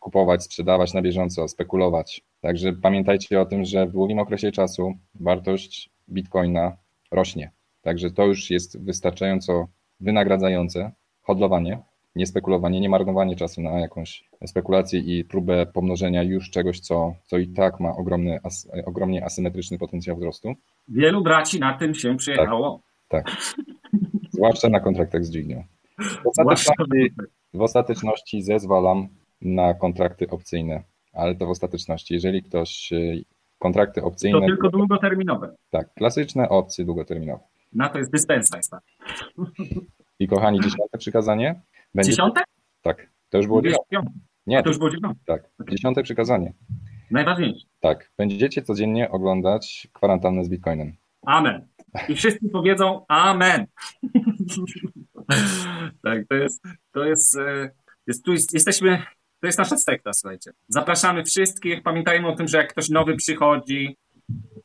kupować, 0.00 0.44
sprzedawać 0.44 0.94
na 0.94 1.02
bieżąco, 1.02 1.48
spekulować. 1.48 2.22
Także 2.40 2.72
pamiętajcie 2.72 3.40
o 3.40 3.46
tym, 3.46 3.64
że 3.64 3.86
w 3.86 3.92
długim 3.92 4.18
okresie 4.18 4.52
czasu 4.52 4.94
wartość 5.14 5.90
bitcoina 6.08 6.76
rośnie. 7.10 7.50
Także 7.82 8.10
to 8.10 8.26
już 8.26 8.50
jest 8.50 8.84
wystarczająco 8.84 9.66
wynagradzające 10.00 10.92
hodlowanie, 11.22 11.78
nie 12.16 12.26
spekulowanie, 12.26 12.80
nie 12.80 12.88
marnowanie 12.88 13.36
czasu 13.36 13.62
na 13.62 13.80
jakąś 13.80 14.24
spekulację 14.46 15.00
i 15.00 15.24
próbę 15.24 15.66
pomnożenia 15.66 16.22
już 16.22 16.50
czegoś, 16.50 16.80
co, 16.80 17.14
co 17.24 17.38
i 17.38 17.48
tak 17.48 17.80
ma 17.80 17.96
ogromny, 17.96 18.38
as, 18.42 18.68
ogromnie 18.86 19.24
asymetryczny 19.24 19.78
potencjał 19.78 20.16
wzrostu. 20.16 20.54
Wielu 20.88 21.22
braci 21.22 21.60
na 21.60 21.78
tym 21.78 21.94
się 21.94 22.16
przyjechało. 22.16 22.80
Tak, 23.08 23.24
tak. 23.26 23.54
zwłaszcza 24.30 24.68
na 24.68 24.80
kontraktach 24.80 25.24
z 25.24 25.30
dźwignią. 25.30 25.64
W 25.98 26.26
ostateczności, 26.26 27.14
w 27.54 27.60
ostateczności 27.60 28.42
zezwalam 28.42 29.08
na 29.42 29.74
kontrakty 29.74 30.30
opcyjne, 30.30 30.82
ale 31.12 31.34
to 31.34 31.46
w 31.46 31.50
ostateczności, 31.50 32.14
jeżeli 32.14 32.42
ktoś 32.42 32.90
kontrakty 33.58 34.02
opcyjne. 34.02 34.40
To 34.40 34.46
tylko 34.46 34.68
długoterminowe. 34.68 35.54
Tak, 35.70 35.94
klasyczne 35.94 36.48
opcje 36.48 36.84
długoterminowe. 36.84 37.44
Na 37.72 37.88
to 37.88 37.98
jest 37.98 38.12
dyspensa. 38.12 38.56
Jest 38.56 38.72
I 40.18 40.28
kochani, 40.28 40.60
dziesiąte 40.60 40.98
przykazanie. 40.98 41.60
Będzie... 41.94 42.10
Dziesiąte? 42.10 42.40
Tak, 42.82 43.10
to 43.30 43.38
już 43.38 43.46
było 43.46 43.62
dziesiąte. 43.62 44.10
Nie, 44.46 44.58
A 44.58 44.62
to 44.62 44.68
już 44.68 44.78
było 44.78 44.90
dziewiąte. 44.90 45.20
Tak, 45.26 45.50
dziesiąte 45.70 46.02
przykazanie. 46.02 46.52
Najważniejsze. 47.10 47.66
Tak, 47.80 48.10
będziecie 48.18 48.62
codziennie 48.62 49.10
oglądać 49.10 49.88
kwarantannę 49.92 50.44
z 50.44 50.48
Bitcoinem. 50.48 50.92
Amen. 51.26 51.66
I 52.08 52.14
wszyscy 52.14 52.48
powiedzą 52.48 53.04
Amen. 53.08 53.66
tak, 56.04 56.26
to 56.28 56.34
jest, 56.34 56.64
to 56.92 57.04
jest, 57.04 57.38
e, 57.38 57.70
jest 58.06 58.24
tu 58.24 58.32
jest, 58.32 58.54
jesteśmy 58.54 59.02
to 59.42 59.46
jest 59.46 59.58
nasza 59.58 59.76
sekta, 59.76 60.12
słuchajcie. 60.12 60.52
Zapraszamy 60.68 61.24
wszystkich. 61.24 61.82
Pamiętajmy 61.82 62.28
o 62.28 62.36
tym, 62.36 62.48
że 62.48 62.58
jak 62.58 62.70
ktoś 62.72 62.88
nowy 62.88 63.16
przychodzi 63.16 63.96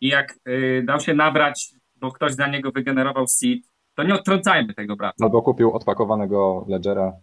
i 0.01 0.07
jak 0.07 0.39
y, 0.47 0.83
dał 0.85 0.99
się 0.99 1.13
nabrać, 1.13 1.69
bo 1.95 2.11
ktoś 2.11 2.35
dla 2.35 2.47
niego 2.47 2.71
wygenerował 2.71 3.27
seed, 3.27 3.63
to 3.95 4.03
nie 4.03 4.13
odtrącajmy 4.13 4.73
tego 4.73 4.95
brata. 4.95 5.15
Albo 5.21 5.41
kupił 5.41 5.71
odpakowanego 5.71 6.65
ledgera. 6.69 7.13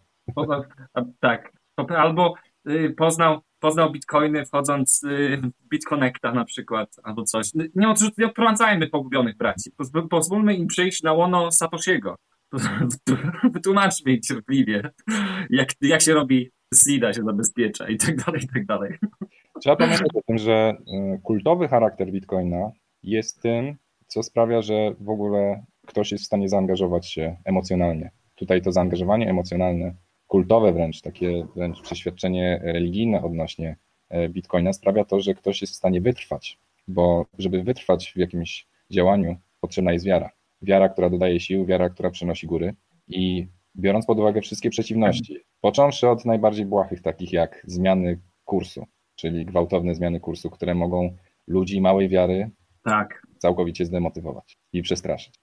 tak. 1.21 1.53
Albo 1.89 2.35
y, 2.69 2.95
poznał, 2.97 3.41
poznał 3.61 3.93
bitcoiny 3.93 4.47
wchodząc 4.47 5.05
y, 5.05 5.37
w 5.37 5.69
BitConnecta 5.69 6.33
na 6.33 6.45
przykład, 6.45 6.97
albo 7.03 7.23
coś. 7.23 7.51
Nie, 7.55 7.89
odrzuc- 7.89 8.19
nie 8.19 8.27
odprowadzajmy 8.27 8.89
pogubionych 8.89 9.37
braci. 9.37 9.71
Pozwólmy 10.11 10.55
im 10.55 10.67
przyjść 10.67 11.03
na 11.03 11.13
łono 11.13 11.53
Satoshiego. 11.53 12.17
Wytłumaczmy 13.55 14.13
im 14.13 14.23
cierpliwie, 14.23 14.91
jak, 15.51 15.69
jak 15.81 16.03
się 16.03 16.15
robi 16.15 16.51
SIDA 16.75 17.13
się 17.13 17.23
zabezpiecza 17.23 17.89
i 17.89 17.97
tak 17.97 18.17
dalej, 18.17 18.41
i 18.45 18.49
tak 18.49 18.67
dalej. 18.67 18.99
Trzeba 19.61 19.77
pamiętać 19.77 20.09
o 20.15 20.21
tym, 20.27 20.39
że 20.39 20.77
y, 21.15 21.21
kultowy 21.23 21.69
charakter 21.69 22.13
Bitcoina 22.13 22.71
jest 23.03 23.43
tym, 23.43 23.77
co 24.07 24.23
sprawia, 24.23 24.63
że 24.63 24.95
w 25.01 25.09
ogóle 25.09 25.65
ktoś 25.87 26.13
jest 26.13 26.25
w 26.25 26.27
stanie 26.27 26.49
zaangażować 26.49 27.11
się 27.11 27.37
emocjonalnie. 27.45 28.11
Tutaj 28.35 28.63
to 28.63 28.73
zaangażowanie 28.73 29.31
emocjonalne, 29.31 29.95
kultowe 30.27 30.73
wręcz, 30.73 31.01
takie 31.01 31.47
wręcz 31.57 31.83
przeświadczenie 31.83 32.61
religijne 32.63 33.23
odnośnie 33.23 33.77
e, 34.09 34.29
Bitcoina 34.29 34.73
sprawia 34.73 35.05
to, 35.05 35.21
że 35.21 35.35
ktoś 35.35 35.61
jest 35.61 35.73
w 35.73 35.77
stanie 35.77 36.01
wytrwać, 36.01 36.59
bo 36.89 37.27
żeby 37.39 37.63
wytrwać 37.63 38.13
w 38.13 38.17
jakimś 38.17 38.67
działaniu, 38.91 39.37
potrzebna 39.61 39.93
jest 39.93 40.05
wiara. 40.05 40.31
Wiara, 40.63 40.89
która 40.89 41.11
dodaje 41.11 41.41
sił, 41.41 41.67
wiara, 41.67 41.91
która 41.91 42.11
przynosi 42.11 42.47
góry 42.47 42.75
i 43.09 43.47
biorąc 43.77 44.07
pod 44.07 44.19
uwagę 44.19 44.41
wszystkie 44.41 44.71
przeciwności, 44.71 45.37
począwszy 45.65 46.09
od 46.09 46.25
najbardziej 46.25 46.67
błahych, 46.67 47.03
takich 47.03 47.33
jak 47.33 47.63
zmiany 47.67 48.21
kursu, 48.45 48.87
czyli 49.17 49.47
gwałtowne 49.47 49.95
zmiany 49.95 50.21
kursu, 50.21 50.51
które 50.51 50.75
mogą 50.75 51.17
ludzi 51.47 51.81
małej 51.81 52.09
wiary 52.09 52.51
tak. 52.83 53.23
całkowicie 53.39 53.87
zdemotywować 53.87 54.59
i 54.73 54.83
przestraszyć. 54.83 55.35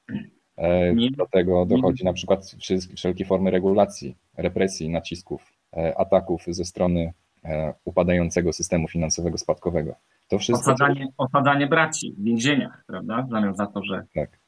E, 0.57 0.95
Do 1.17 1.25
tego 1.31 1.65
dochodzi 1.65 2.05
na 2.05 2.13
przykład 2.13 2.55
wszelkie 2.95 3.25
formy 3.25 3.51
regulacji, 3.51 4.17
represji, 4.37 4.89
nacisków, 4.89 5.53
e, 5.73 5.97
ataków 5.97 6.43
ze 6.47 6.65
strony 6.65 7.13
e, 7.43 7.73
upadającego 7.85 8.53
systemu 8.53 8.87
finansowego 8.87 9.37
spadkowego. 9.37 9.95
To 10.27 10.39
wszystko. 10.39 10.71
Osadzanie, 10.71 11.07
osadzanie 11.17 11.67
braci 11.67 12.15
w 12.17 12.23
więzieniach, 12.23 12.83
prawda? 12.87 13.27
Zamiast 13.31 13.57
za 13.57 13.67
to, 13.67 13.83
że 13.83 14.03
tak. 14.15 14.39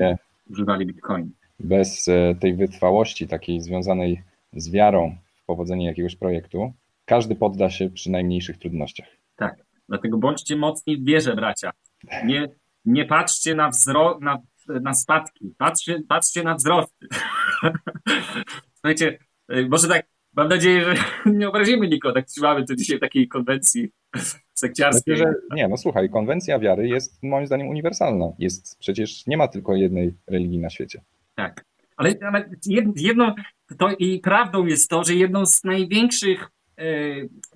e, 0.00 0.16
używali 0.50 0.86
bitcoin. 0.86 1.30
Bez 1.60 2.06
tej 2.40 2.54
wytrwałości, 2.54 3.28
takiej 3.28 3.60
związanej 3.60 4.22
z 4.56 4.70
wiarą 4.70 5.16
w 5.36 5.44
powodzenie 5.44 5.86
jakiegoś 5.86 6.16
projektu, 6.16 6.72
każdy 7.04 7.34
podda 7.34 7.70
się 7.70 7.90
przy 7.90 8.10
najmniejszych 8.10 8.58
trudnościach. 8.58 9.08
Tak. 9.36 9.64
Dlatego 9.88 10.18
bądźcie 10.18 10.56
mocni 10.56 10.96
w 10.96 11.04
wierze, 11.04 11.36
bracia. 11.36 11.70
Nie, 12.24 12.48
nie 12.84 13.04
patrzcie 13.04 13.54
na, 13.54 13.70
wzro- 13.70 14.20
na, 14.20 14.38
na 14.68 14.94
spadki, 14.94 15.54
patrzcie, 15.58 16.02
patrzcie 16.08 16.42
na 16.42 16.54
wzrosty. 16.54 17.06
Słuchajcie, 18.74 19.18
y, 19.52 19.68
może 19.68 19.88
tak, 19.88 20.06
mam 20.36 20.48
nadzieję, 20.48 20.84
że 20.84 20.94
nie 21.32 21.48
obrazimy 21.48 21.88
nikogo, 21.88 22.14
tak 22.14 22.26
trzymamy 22.26 22.64
tu 22.66 22.74
dzisiaj 22.74 23.00
takiej 23.00 23.28
konwencji 23.28 23.90
sekciarskiej. 24.54 25.14
Myślę, 25.14 25.32
że, 25.50 25.56
nie, 25.56 25.68
no 25.68 25.76
słuchaj, 25.76 26.10
konwencja 26.10 26.58
wiary 26.58 26.88
jest 26.88 27.22
moim 27.22 27.46
zdaniem 27.46 27.68
uniwersalna. 27.68 28.32
Jest 28.38 28.78
przecież, 28.78 29.26
nie 29.26 29.36
ma 29.36 29.48
tylko 29.48 29.76
jednej 29.76 30.14
religii 30.26 30.58
na 30.58 30.70
świecie. 30.70 31.02
Tak, 31.34 31.64
ale, 31.96 32.14
jedno, 32.96 33.34
to 33.78 33.90
i 33.98 34.20
prawdą 34.20 34.66
jest 34.66 34.90
to, 34.90 35.04
że 35.04 35.14
jedną 35.14 35.46
z 35.46 35.64
największych 35.64 36.50
e, 36.78 36.84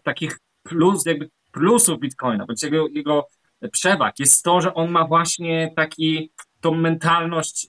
takich 0.03 0.39
plus, 0.63 1.07
jakby 1.07 1.31
plusów 1.53 2.01
Bitcoina, 2.01 2.47
bądź 2.47 2.63
jego, 2.63 2.89
jego 2.89 3.29
przewag 3.73 4.19
jest 4.19 4.45
to, 4.45 4.61
że 4.61 4.75
on 4.75 4.91
ma 4.91 5.07
właśnie 5.07 5.73
taki, 5.77 6.33
tą 6.61 6.75
mentalność 6.75 7.69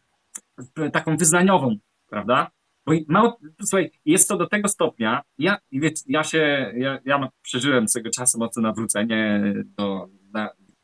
taką 0.93 1.17
wyznaniową, 1.17 1.77
prawda? 2.09 2.51
Bo 2.85 2.93
mało, 3.07 3.39
słuchaj, 3.61 3.91
jest 4.05 4.29
to 4.29 4.37
do 4.37 4.47
tego 4.47 4.67
stopnia, 4.67 5.21
ja, 5.37 5.57
wiecie, 5.71 6.03
ja 6.07 6.23
się, 6.23 6.73
ja, 6.77 6.99
ja 7.05 7.29
przeżyłem 7.41 7.87
swego 7.87 8.09
czasu 8.09 8.39
mocne 8.39 8.61
nawrócenie 8.61 9.53
do, 9.77 10.07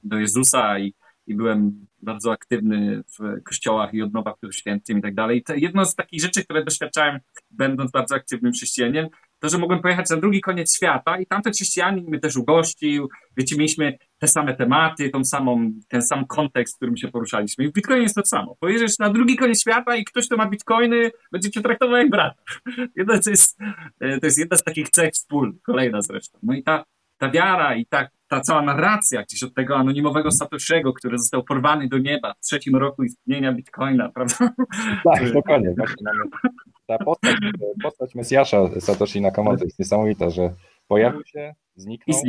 do 0.03 0.19
Jezusa 0.19 0.79
i, 0.79 0.93
i 1.27 1.35
byłem 1.35 1.85
bardzo 2.01 2.31
aktywny 2.31 3.03
w 3.19 3.43
kościołach 3.43 3.93
i 3.93 4.01
odnowach 4.01 4.35
świętym 4.51 4.99
i 4.99 5.01
tak 5.01 5.15
dalej. 5.15 5.43
To 5.43 5.53
jedno 5.55 5.85
z 5.85 5.95
takich 5.95 6.21
rzeczy, 6.21 6.43
które 6.43 6.63
doświadczałem, 6.63 7.19
będąc 7.51 7.91
bardzo 7.91 8.15
aktywnym 8.15 8.51
chrześcijaninem, 8.51 9.07
to, 9.39 9.49
że 9.49 9.57
mogłem 9.57 9.81
pojechać 9.81 10.09
na 10.09 10.17
drugi 10.17 10.41
koniec 10.41 10.75
świata 10.75 11.19
i 11.19 11.25
tamten 11.25 11.53
chrześcijanin 11.53 12.05
mnie 12.05 12.19
też 12.19 12.35
ugościł. 12.35 13.09
Wiecie, 13.37 13.55
mieliśmy 13.55 13.97
te 14.19 14.27
same 14.27 14.53
tematy, 14.53 15.09
tą 15.09 15.23
samą, 15.23 15.71
ten 15.87 16.01
sam 16.01 16.25
kontekst, 16.25 16.75
w 16.75 16.77
którym 16.77 16.97
się 16.97 17.07
poruszaliśmy. 17.07 17.65
I 17.65 17.67
w 17.67 17.73
Bitcoinie 17.73 18.03
jest 18.03 18.15
to 18.15 18.25
samo. 18.25 18.55
Pojedziesz 18.59 18.99
na 18.99 19.09
drugi 19.09 19.35
koniec 19.35 19.61
świata 19.61 19.95
i 19.95 20.05
ktoś, 20.05 20.25
kto 20.25 20.37
ma 20.37 20.49
Bitcoiny, 20.49 21.11
będzie 21.31 21.51
cię 21.51 21.61
traktował 21.61 21.97
jak 21.97 22.09
brata. 22.09 22.41
Jedno, 22.95 23.19
to, 23.19 23.29
jest, 23.29 23.59
e, 23.99 24.19
to 24.19 24.25
jest 24.25 24.37
jedna 24.37 24.57
z 24.57 24.63
takich 24.63 24.89
cech 24.89 25.13
wspólnych, 25.13 25.61
kolejna 25.61 26.01
zresztą. 26.01 26.39
No 26.43 26.53
i 26.53 26.63
ta, 26.63 26.85
ta 27.17 27.31
wiara 27.31 27.75
i 27.75 27.85
ta, 27.85 28.07
ta 28.35 28.41
cała 28.41 28.61
narracja 28.61 29.23
gdzieś 29.23 29.43
od 29.43 29.53
tego 29.53 29.77
anonimowego 29.77 30.31
Satoshego, 30.31 30.93
który 30.93 31.17
został 31.17 31.43
porwany 31.43 31.87
do 31.87 31.97
nieba 31.97 32.33
w 32.33 32.45
trzecim 32.45 32.75
roku 32.75 33.03
istnienia 33.03 33.53
Bitcoina, 33.53 34.09
prawda? 34.09 34.35
Tak, 35.03 35.31
dokładnie. 35.33 35.73
Właśnie 35.77 36.03
mamy 36.03 36.29
ta 36.87 36.97
postać, 36.97 37.35
postać 37.83 38.15
Mesjasza 38.15 38.79
Satoshi 38.79 39.21
Nakamoto 39.21 39.63
jest 39.63 39.79
niesamowita, 39.79 40.29
że 40.29 40.53
pojawił 40.87 41.25
się, 41.25 41.55
zniknął 41.75 42.21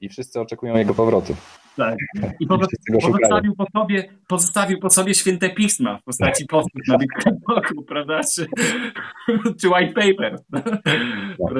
i, 0.00 0.08
wszyscy 0.08 0.40
oczekują 0.40 0.76
jego 0.76 0.94
powrotu. 0.94 1.36
Tak. 1.76 1.98
I 2.40 2.46
po, 2.46 2.58
pozostawił, 3.02 3.56
po 3.56 3.66
sobie, 3.78 4.08
pozostawił 4.28 4.80
po 4.80 4.90
sobie 4.90 5.14
święte 5.14 5.50
pisma 5.50 5.98
w 5.98 6.04
postaci 6.04 6.46
postów 6.46 6.82
na 6.88 6.98
Bitcoinu, 6.98 7.82
prawda? 7.88 8.20
Czy, 8.34 8.46
czy 9.60 9.68
white 9.68 9.92
paper. 9.92 10.38
Tak. 10.52 10.82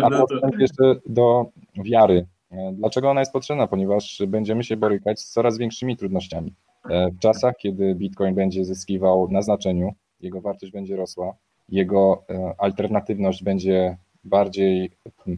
A 0.03 0.11
potem 0.11 0.61
jeszcze 0.61 0.95
do 1.07 1.51
wiary. 1.85 2.27
Dlaczego 2.73 3.11
ona 3.11 3.21
jest 3.21 3.33
potrzebna? 3.33 3.67
Ponieważ 3.67 4.23
będziemy 4.27 4.65
się 4.65 4.77
borykać 4.77 5.21
z 5.21 5.31
coraz 5.31 5.59
większymi 5.59 5.97
trudnościami. 5.97 6.55
W 6.91 7.19
czasach, 7.19 7.57
kiedy 7.57 7.95
Bitcoin 7.95 8.35
będzie 8.35 8.65
zyskiwał 8.65 9.29
na 9.31 9.43
znaczeniu, 9.43 9.95
jego 10.21 10.41
wartość 10.41 10.73
będzie 10.73 10.97
rosła, 10.97 11.35
jego 11.69 12.25
e, 12.31 12.55
alternatywność 12.59 13.43
będzie 13.45 13.97
bardziej 14.25 14.91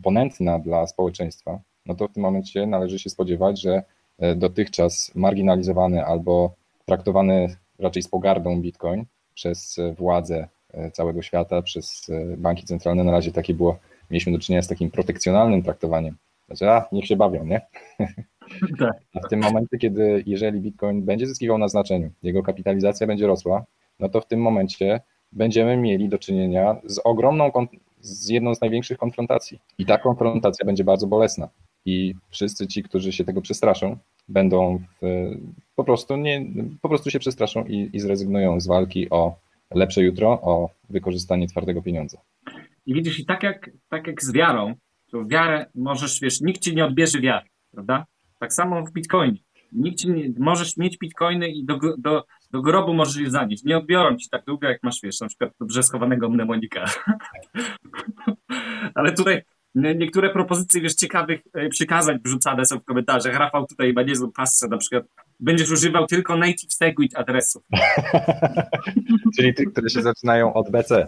ponętna 0.02 0.58
dla 0.58 0.86
społeczeństwa, 0.86 1.60
no 1.86 1.94
to 1.94 2.08
w 2.08 2.12
tym 2.12 2.22
momencie 2.22 2.66
należy 2.66 2.98
się 2.98 3.10
spodziewać, 3.10 3.60
że 3.60 3.82
e, 4.18 4.34
dotychczas 4.34 5.12
marginalizowany 5.14 6.04
albo 6.04 6.54
traktowany 6.84 7.56
raczej 7.78 8.02
z 8.02 8.08
pogardą 8.08 8.60
Bitcoin 8.60 9.04
przez 9.34 9.76
władze 9.98 10.48
e, 10.74 10.90
całego 10.90 11.22
świata, 11.22 11.62
przez 11.62 12.10
banki 12.36 12.66
centralne, 12.66 13.04
na 13.04 13.12
razie 13.12 13.32
takie 13.32 13.54
było, 13.54 13.78
mieliśmy 14.10 14.32
do 14.32 14.38
czynienia 14.38 14.62
z 14.62 14.68
takim 14.68 14.90
protekcjonalnym 14.90 15.62
traktowaniem. 15.62 16.16
Znaczy, 16.46 16.70
a, 16.70 16.88
niech 16.92 17.06
się 17.06 17.16
bawią, 17.16 17.44
nie? 17.44 17.60
Tak. 18.78 18.96
A 19.14 19.20
w 19.20 19.28
tym 19.28 19.40
momencie, 19.40 19.78
kiedy 19.78 20.22
jeżeli 20.26 20.60
Bitcoin 20.60 21.02
będzie 21.02 21.26
zyskiwał 21.26 21.58
na 21.58 21.68
znaczeniu, 21.68 22.10
jego 22.22 22.42
kapitalizacja 22.42 23.06
będzie 23.06 23.26
rosła, 23.26 23.64
no 24.00 24.08
to 24.08 24.20
w 24.20 24.26
tym 24.26 24.40
momencie 24.40 25.00
będziemy 25.32 25.76
mieli 25.76 26.08
do 26.08 26.18
czynienia 26.18 26.76
z 26.84 26.98
ogromną, 27.04 27.50
z 28.00 28.28
jedną 28.28 28.54
z 28.54 28.60
największych 28.60 28.98
konfrontacji. 28.98 29.60
I 29.78 29.86
ta 29.86 29.98
konfrontacja 29.98 30.66
będzie 30.66 30.84
bardzo 30.84 31.06
bolesna. 31.06 31.48
I 31.84 32.14
wszyscy 32.30 32.66
ci, 32.66 32.82
którzy 32.82 33.12
się 33.12 33.24
tego 33.24 33.40
przestraszą, 33.40 33.96
będą 34.28 34.80
w, 35.02 35.30
po 35.76 35.84
prostu 35.84 36.16
nie, 36.16 36.46
po 36.82 36.88
prostu 36.88 37.10
się 37.10 37.18
przestraszą 37.18 37.64
i, 37.64 37.90
i 37.92 38.00
zrezygnują 38.00 38.60
z 38.60 38.66
walki 38.66 39.10
o 39.10 39.36
lepsze 39.74 40.02
jutro, 40.02 40.30
o 40.30 40.70
wykorzystanie 40.90 41.48
twardego 41.48 41.82
pieniądza. 41.82 42.18
I 42.86 42.94
widzisz, 42.94 43.18
i 43.18 43.26
tak 43.26 43.42
jak, 43.42 43.70
tak 43.88 44.06
jak 44.06 44.22
z 44.22 44.32
wiarą, 44.32 44.74
to 45.16 45.28
wiarę 45.28 45.66
możesz, 45.74 46.20
wiesz, 46.20 46.40
nikt 46.40 46.62
ci 46.62 46.76
nie 46.76 46.84
odbierze 46.84 47.20
wiary, 47.20 47.46
prawda? 47.72 48.06
Tak 48.38 48.52
samo 48.52 48.86
w 48.86 48.92
Bitcoinie. 48.92 49.38
Nikt 49.72 49.98
ci 49.98 50.10
nie, 50.10 50.32
możesz 50.38 50.76
mieć 50.76 50.98
bitcoiny 50.98 51.48
i 51.48 51.64
do, 51.64 51.78
do, 51.98 52.24
do 52.50 52.62
grobu 52.62 52.94
możesz 52.94 53.16
je 53.16 53.30
zanieść. 53.30 53.64
Nie 53.64 53.76
odbiorą 53.76 54.16
ci 54.16 54.28
tak 54.30 54.44
długo, 54.44 54.68
jak 54.68 54.82
masz, 54.82 54.98
wiesz, 55.02 55.20
na 55.20 55.28
przykład 55.28 55.50
dobrze 55.60 55.82
schowanego 55.82 56.28
mnemonika. 56.28 56.84
Ale 58.94 59.12
tutaj 59.12 59.42
niektóre 59.74 60.30
propozycje, 60.30 60.80
wiesz, 60.80 60.94
ciekawych 60.94 61.40
e, 61.54 61.68
przykazań 61.68 62.18
wrzucane 62.24 62.66
są 62.66 62.78
w 62.78 62.84
komentarzach. 62.84 63.38
Rafał 63.38 63.66
tutaj 63.66 63.92
ma 63.92 64.02
niezłą 64.02 64.32
pasję, 64.32 64.68
na 64.68 64.76
przykład 64.76 65.04
będziesz 65.40 65.70
używał 65.70 66.06
tylko 66.06 66.36
native 66.36 66.72
segwit 66.72 67.16
adresów. 67.16 67.62
Czyli 69.36 69.54
tych, 69.54 69.72
które 69.72 69.90
się 69.90 70.02
zaczynają 70.02 70.54
od 70.54 70.70
BC. 70.70 71.06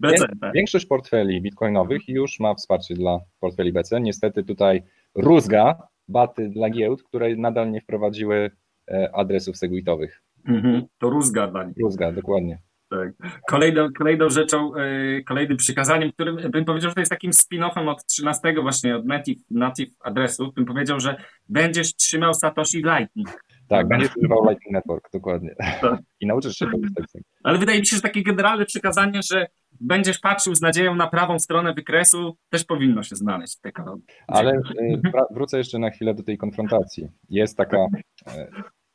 BC 0.00 0.26
tak. 0.40 0.52
Większość 0.54 0.86
portfeli 0.86 1.40
bitcoinowych 1.40 2.08
już 2.08 2.40
ma 2.40 2.54
wsparcie 2.54 2.94
dla 2.94 3.18
portfeli 3.40 3.72
BC. 3.72 4.00
Niestety 4.00 4.44
tutaj 4.44 4.82
rózga 5.14 5.78
baty 6.08 6.48
dla 6.48 6.70
giełd, 6.70 7.02
które 7.02 7.36
nadal 7.36 7.70
nie 7.70 7.80
wprowadziły 7.80 8.50
e, 8.88 9.10
adresów 9.14 9.56
segwitowych. 9.56 10.22
Mhm, 10.48 10.82
to 10.98 11.10
rózga 11.10 11.46
dla 11.46 11.64
nich. 11.64 11.76
Rózga, 11.82 12.12
dokładnie. 12.12 12.58
Tak. 12.90 13.12
Kolejną, 13.48 13.92
kolejną 13.98 14.30
rzeczą, 14.30 14.74
e, 14.74 15.22
kolejnym 15.22 15.56
przykazaniem, 15.56 16.12
którym 16.12 16.36
bym 16.50 16.64
powiedział, 16.64 16.90
że 16.90 16.94
to 16.94 17.00
jest 17.00 17.10
takim 17.10 17.30
spin-offem 17.30 17.88
od 17.88 18.06
13 18.06 18.54
właśnie, 18.62 18.96
od 18.96 19.06
native, 19.06 19.38
native 19.50 19.94
adresu, 20.00 20.52
bym 20.52 20.64
powiedział, 20.64 21.00
że 21.00 21.16
będziesz 21.48 21.94
trzymał 21.94 22.34
Satoshi 22.34 22.78
Lightning. 22.78 23.44
Tak, 23.68 23.88
będziesz 23.88 24.16
używał 24.16 24.48
Lightning 24.48 24.72
Network, 24.72 25.12
dokładnie. 25.12 25.54
Tak. 25.80 26.00
I 26.20 26.26
nauczysz 26.26 26.56
się 26.56 26.66
tego. 26.66 26.78
Ale 27.44 27.58
wydaje 27.58 27.80
mi 27.80 27.86
się, 27.86 27.96
że 27.96 28.02
takie 28.02 28.22
generalne 28.22 28.64
przykazanie, 28.64 29.20
że 29.22 29.46
będziesz 29.80 30.18
patrzył 30.18 30.54
z 30.54 30.60
nadzieją 30.60 30.94
na 30.94 31.06
prawą 31.06 31.38
stronę 31.38 31.74
wykresu, 31.74 32.36
też 32.48 32.64
powinno 32.64 33.02
się 33.02 33.16
znaleźć 33.16 33.58
w 33.58 33.60
tej 33.60 33.72
Ale 34.26 34.52
e, 34.52 34.62
wrócę 35.30 35.58
jeszcze 35.58 35.78
na 35.78 35.90
chwilę 35.90 36.14
do 36.14 36.22
tej 36.22 36.38
konfrontacji. 36.38 37.08
Jest 37.30 37.56
taka 37.56 37.76
e, 38.26 38.48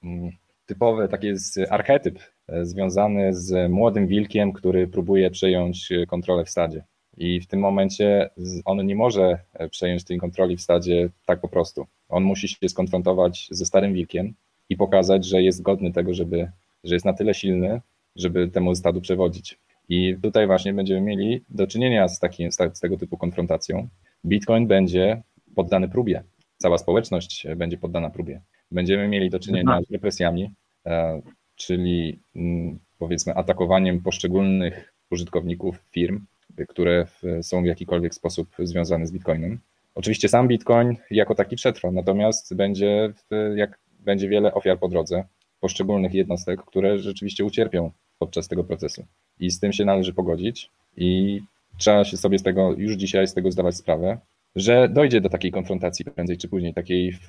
mm, 0.03 0.31
typowy, 0.65 1.07
taki 1.07 1.27
jest 1.27 1.59
archetyp 1.69 2.19
e, 2.47 2.65
związany 2.65 3.33
z 3.33 3.71
młodym 3.71 4.07
wilkiem, 4.07 4.53
który 4.53 4.87
próbuje 4.87 5.31
przejąć 5.31 5.89
kontrolę 6.07 6.45
w 6.45 6.49
stadzie. 6.49 6.83
I 7.17 7.41
w 7.41 7.47
tym 7.47 7.59
momencie 7.59 8.29
on 8.65 8.85
nie 8.85 8.95
może 8.95 9.39
przejąć 9.71 10.03
tej 10.03 10.17
kontroli 10.17 10.57
w 10.57 10.61
stadzie 10.61 11.09
tak 11.25 11.41
po 11.41 11.49
prostu. 11.49 11.87
On 12.09 12.23
musi 12.23 12.47
się 12.47 12.69
skonfrontować 12.69 13.47
ze 13.51 13.65
starym 13.65 13.93
wilkiem 13.93 14.33
i 14.71 14.77
pokazać, 14.77 15.25
że 15.25 15.43
jest 15.43 15.61
godny 15.61 15.91
tego, 15.91 16.13
żeby, 16.13 16.51
że 16.83 16.95
jest 16.95 17.05
na 17.05 17.13
tyle 17.13 17.33
silny, 17.33 17.81
żeby 18.15 18.47
temu 18.47 18.75
stadu 18.75 19.01
przewodzić. 19.01 19.59
I 19.89 20.15
tutaj 20.23 20.47
właśnie 20.47 20.73
będziemy 20.73 21.01
mieli 21.01 21.43
do 21.49 21.67
czynienia 21.67 22.07
z, 22.07 22.19
takim, 22.19 22.51
z 22.51 22.79
tego 22.81 22.97
typu 22.97 23.17
konfrontacją. 23.17 23.87
Bitcoin 24.25 24.67
będzie 24.67 25.21
poddany 25.55 25.89
próbie. 25.89 26.23
Cała 26.57 26.77
społeczność 26.77 27.47
będzie 27.55 27.77
poddana 27.77 28.09
próbie. 28.09 28.41
Będziemy 28.71 29.07
mieli 29.07 29.29
do 29.29 29.39
czynienia 29.39 29.81
z 29.87 29.91
represjami, 29.91 30.51
e, 30.85 31.21
czyli 31.55 32.19
mm, 32.35 32.79
powiedzmy 32.99 33.35
atakowaniem 33.35 34.01
poszczególnych 34.01 34.93
użytkowników 35.09 35.83
firm, 35.91 36.25
które 36.67 37.07
są 37.41 37.63
w 37.63 37.65
jakikolwiek 37.65 38.15
sposób 38.15 38.55
związane 38.59 39.07
z 39.07 39.11
Bitcoinem. 39.11 39.59
Oczywiście 39.95 40.29
sam 40.29 40.47
Bitcoin 40.47 40.95
jako 41.09 41.35
taki 41.35 41.55
przetrwa, 41.55 41.91
natomiast 41.91 42.55
będzie, 42.55 43.13
jak, 43.55 43.79
będzie 44.01 44.29
wiele 44.29 44.53
ofiar 44.53 44.79
po 44.79 44.87
drodze, 44.87 45.23
poszczególnych 45.59 46.13
jednostek, 46.13 46.61
które 46.65 46.99
rzeczywiście 46.99 47.45
ucierpią 47.45 47.91
podczas 48.19 48.47
tego 48.47 48.63
procesu. 48.63 49.05
I 49.39 49.51
z 49.51 49.59
tym 49.59 49.73
się 49.73 49.85
należy 49.85 50.13
pogodzić 50.13 50.69
i 50.97 51.41
trzeba 51.77 52.03
się 52.03 52.17
sobie 52.17 52.39
z 52.39 52.43
tego 52.43 52.73
już 52.77 52.93
dzisiaj 52.93 53.27
z 53.27 53.33
tego 53.33 53.51
zdawać 53.51 53.75
sprawę, 53.75 54.17
że 54.55 54.89
dojdzie 54.89 55.21
do 55.21 55.29
takiej 55.29 55.51
konfrontacji 55.51 56.05
prędzej 56.05 56.37
czy 56.37 56.47
później, 56.47 56.73
takiej, 56.73 57.11
w, 57.11 57.27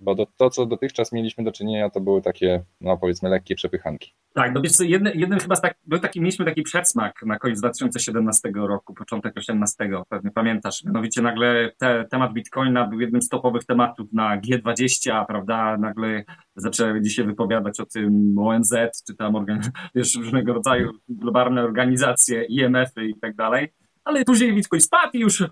bo 0.00 0.14
do, 0.14 0.26
to, 0.36 0.50
co 0.50 0.66
dotychczas 0.66 1.12
mieliśmy 1.12 1.44
do 1.44 1.52
czynienia, 1.52 1.90
to 1.90 2.00
były 2.00 2.22
takie, 2.22 2.64
no 2.80 2.96
powiedzmy, 2.96 3.28
lekkie 3.28 3.54
przepychanki. 3.54 4.14
Tak, 4.34 4.54
no 4.54 4.60
wiesz 4.60 4.72
jednym, 4.80 5.12
jednym 5.20 5.38
chyba 5.38 5.56
tak, 5.56 5.74
był 5.86 5.98
taki, 5.98 6.20
mieliśmy 6.20 6.44
taki 6.44 6.62
przedsmak 6.62 7.22
na 7.26 7.38
koniec 7.38 7.60
2017 7.60 8.50
roku, 8.54 8.94
początek 8.94 9.32
2018, 9.32 10.04
pewnie 10.08 10.30
pamiętasz, 10.30 10.84
mianowicie 10.84 11.22
nagle 11.22 11.72
te, 11.78 12.04
temat 12.10 12.32
Bitcoina 12.32 12.86
był 12.86 13.00
jednym 13.00 13.22
z 13.22 13.28
topowych 13.28 13.64
tematów 13.64 14.12
na 14.12 14.40
G20, 14.40 15.26
prawda, 15.26 15.76
nagle 15.76 16.24
zaczęły 16.56 17.00
dzisiaj 17.00 17.26
wypowiadać 17.26 17.80
o 17.80 17.86
tym 17.86 18.38
ONZ, 18.38 18.74
czy 19.06 19.16
tam 19.16 19.34
wiesz, 19.94 20.16
różnego 20.16 20.52
rodzaju 20.52 20.92
globalne 21.08 21.62
organizacje, 21.62 22.44
IMF-y 22.44 23.04
i 23.04 23.14
tak 23.20 23.36
dalej, 23.36 23.68
ale 24.04 24.24
później 24.24 24.54
Bitcoin 24.54 24.80
spadł 24.80 25.10
i 25.12 25.20
już 25.20 25.44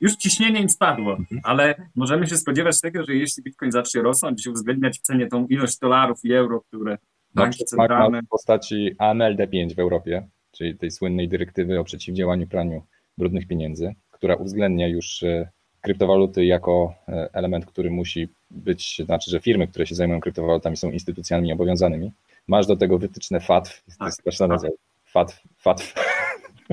już 0.00 0.16
ciśnienie 0.16 0.60
im 0.60 0.68
spadło, 0.68 1.16
mhm. 1.16 1.40
ale 1.44 1.74
możemy 1.94 2.26
się 2.26 2.36
spodziewać 2.36 2.80
tego, 2.80 3.04
że 3.04 3.14
jeśli 3.14 3.42
Bitcoin 3.42 3.72
zacznie 3.72 4.02
rosnąć 4.02 4.46
uwzględniać 4.46 4.98
w 4.98 5.02
cenie 5.02 5.26
tą 5.26 5.46
ilość 5.46 5.78
dolarów 5.78 6.24
i 6.24 6.32
euro, 6.32 6.60
które 6.60 6.98
banki 7.34 7.64
centralne... 7.64 8.22
w 8.22 8.28
postaci 8.28 8.96
AMLD5 8.98 9.74
w 9.74 9.78
Europie, 9.78 10.28
czyli 10.52 10.78
tej 10.78 10.90
słynnej 10.90 11.28
dyrektywy 11.28 11.80
o 11.80 11.84
przeciwdziałaniu 11.84 12.46
praniu 12.46 12.82
brudnych 13.18 13.46
pieniędzy, 13.46 13.94
która 14.10 14.34
uwzględnia 14.34 14.88
już 14.88 15.22
e, 15.22 15.48
kryptowaluty 15.80 16.44
jako 16.44 16.94
e, 17.08 17.28
element, 17.32 17.66
który 17.66 17.90
musi 17.90 18.28
być, 18.50 19.02
znaczy, 19.04 19.30
że 19.30 19.40
firmy, 19.40 19.68
które 19.68 19.86
się 19.86 19.94
zajmują 19.94 20.20
kryptowalutami 20.20 20.76
są 20.76 20.90
instytucjami 20.90 21.52
obowiązanymi. 21.52 22.12
Masz 22.48 22.66
do 22.66 22.76
tego 22.76 22.98
wytyczne 22.98 23.40
FATF, 23.40 23.82
to 23.98 24.04
jest 24.04 24.20
straszna 24.20 24.48
tak, 24.48 24.52
nazwa, 24.52 24.68
FATF, 25.04 25.42
FATF. 25.58 25.94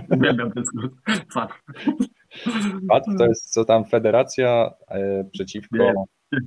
Uwielbiam 0.10 0.52
ten 0.52 0.66
skrót, 0.66 0.94
FATF. 1.34 1.64
FATF 2.90 3.18
to 3.18 3.26
jest 3.26 3.54
co 3.54 3.66
tam 3.66 3.86
Federacja 3.86 4.74
e, 4.88 5.24
przeciwko 5.32 5.94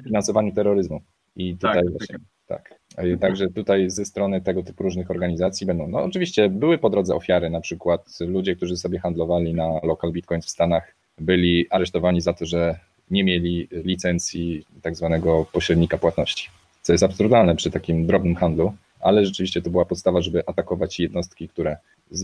finansowaniu 0.05 0.53
terroryzmu. 0.53 1.01
I 1.37 1.55
tutaj 1.55 1.83
tak, 1.83 1.91
właśnie, 1.91 2.17
tak. 2.47 2.75
E, 2.97 3.17
także 3.17 3.49
tutaj 3.49 3.91
ze 3.91 4.05
strony 4.05 4.41
tego 4.41 4.63
typu 4.63 4.83
różnych 4.83 5.11
organizacji 5.11 5.67
będą, 5.67 5.89
no 5.89 6.03
oczywiście 6.03 6.49
były 6.49 6.79
po 6.79 6.91
drodze 6.91 7.15
ofiary, 7.15 7.51
na 7.51 7.61
przykład 7.61 8.19
ludzie, 8.21 8.57
którzy 8.57 8.77
sobie 8.77 8.99
handlowali 8.99 9.55
na 9.55 9.81
local 9.83 10.13
bitcoin 10.13 10.43
w 10.43 10.51
Stanach, 10.51 10.95
byli 11.19 11.67
aresztowani 11.71 12.21
za 12.21 12.33
to, 12.33 12.47
że 12.47 12.79
nie 13.11 13.25
mieli 13.25 13.69
licencji 13.73 14.67
tak 14.83 14.97
zwanego 14.97 15.47
pośrednika 15.53 15.99
płatności, 15.99 16.49
co 16.83 16.93
jest 16.93 17.05
absurdalne 17.05 17.57
przy 17.57 17.71
takim 17.71 18.07
drobnym 18.07 18.35
handlu, 18.35 18.73
ale 19.01 19.27
rzeczywiście 19.27 19.63
to 19.63 19.71
była 19.71 19.85
podstawa, 19.85 20.21
żeby 20.21 20.47
atakować 20.47 21.01
jednostki, 21.01 21.49
które 21.49 21.77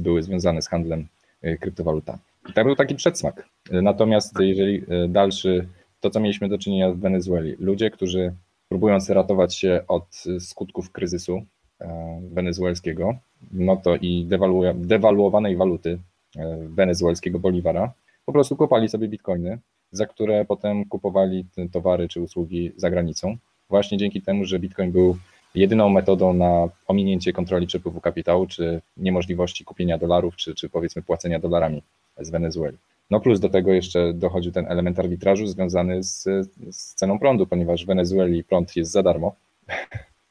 były 0.03 0.23
związane 0.23 0.63
z 0.63 0.69
handlem 0.69 1.07
e, 1.43 1.57
kryptowalutami. 1.57 2.19
Tak 2.55 2.67
był 2.67 2.77
taki 2.77 2.95
przedsmak. 2.95 3.49
Natomiast 3.71 4.41
jeżeli 4.41 4.83
e, 4.89 5.09
dalszy, 5.09 5.69
to 6.01 6.11
co 6.11 6.21
mieliśmy 6.21 6.49
do 6.49 6.59
czynienia 6.59 6.91
w 6.91 6.99
Wenezueli, 6.99 7.57
ludzie, 7.59 7.91
którzy 7.91 8.35
próbując 8.69 9.11
ratować 9.11 9.57
się 9.57 9.81
od 9.89 10.25
skutków 10.41 10.93
kryzysu 10.93 11.43
e, 11.81 12.21
wenezuelskiego, 12.33 13.15
no 13.53 13.77
to 13.77 13.97
i 13.97 14.29
dewaluowanej 14.75 15.57
waluty 15.57 15.99
e, 16.37 16.57
wenezuelskiego 16.69 17.39
boliwara, 17.39 17.93
po 18.25 18.33
prostu 18.33 18.57
kupali 18.57 18.89
sobie 18.89 19.09
bitcoiny, 19.09 19.59
za 19.93 20.07
które 20.07 20.45
potem 20.45 20.85
kupowali 20.85 21.47
towary 21.73 22.09
czy 22.09 22.21
usługi 22.21 22.73
za 22.77 22.91
granicą. 22.91 23.37
Właśnie 23.71 23.99
dzięki 23.99 24.23
temu, 24.23 24.45
że 24.45 24.59
bitcoin 24.59 24.93
był 24.93 25.17
jedyną 25.55 25.89
metodą 25.89 26.33
na 26.33 26.69
ominięcie 26.87 27.33
kontroli 27.33 27.67
przepływu 27.67 28.01
kapitału, 28.01 28.47
czy 28.47 28.81
niemożliwości 28.97 29.65
kupienia 29.65 29.99
dolarów, 29.99 30.37
czy, 30.37 30.55
czy 30.55 30.69
powiedzmy 30.69 31.03
płacenia 31.03 31.39
dolarami 31.39 31.83
z 32.21 32.31
Wenezueli. 32.31 32.77
No 33.11 33.21
plus 33.21 33.41
do 33.41 33.49
tego 33.49 33.73
jeszcze 33.73 34.13
dochodził 34.15 34.53
ten 34.53 34.67
element 34.69 34.99
arbitrażu 34.99 35.47
związany 35.47 36.03
z, 36.03 36.23
z 36.71 36.95
ceną 36.95 37.19
prądu, 37.19 37.47
ponieważ 37.47 37.85
w 37.85 37.87
Wenezueli 37.87 38.45
prąd 38.45 38.77
jest 38.77 38.91
za 38.91 39.03
darmo, 39.03 39.35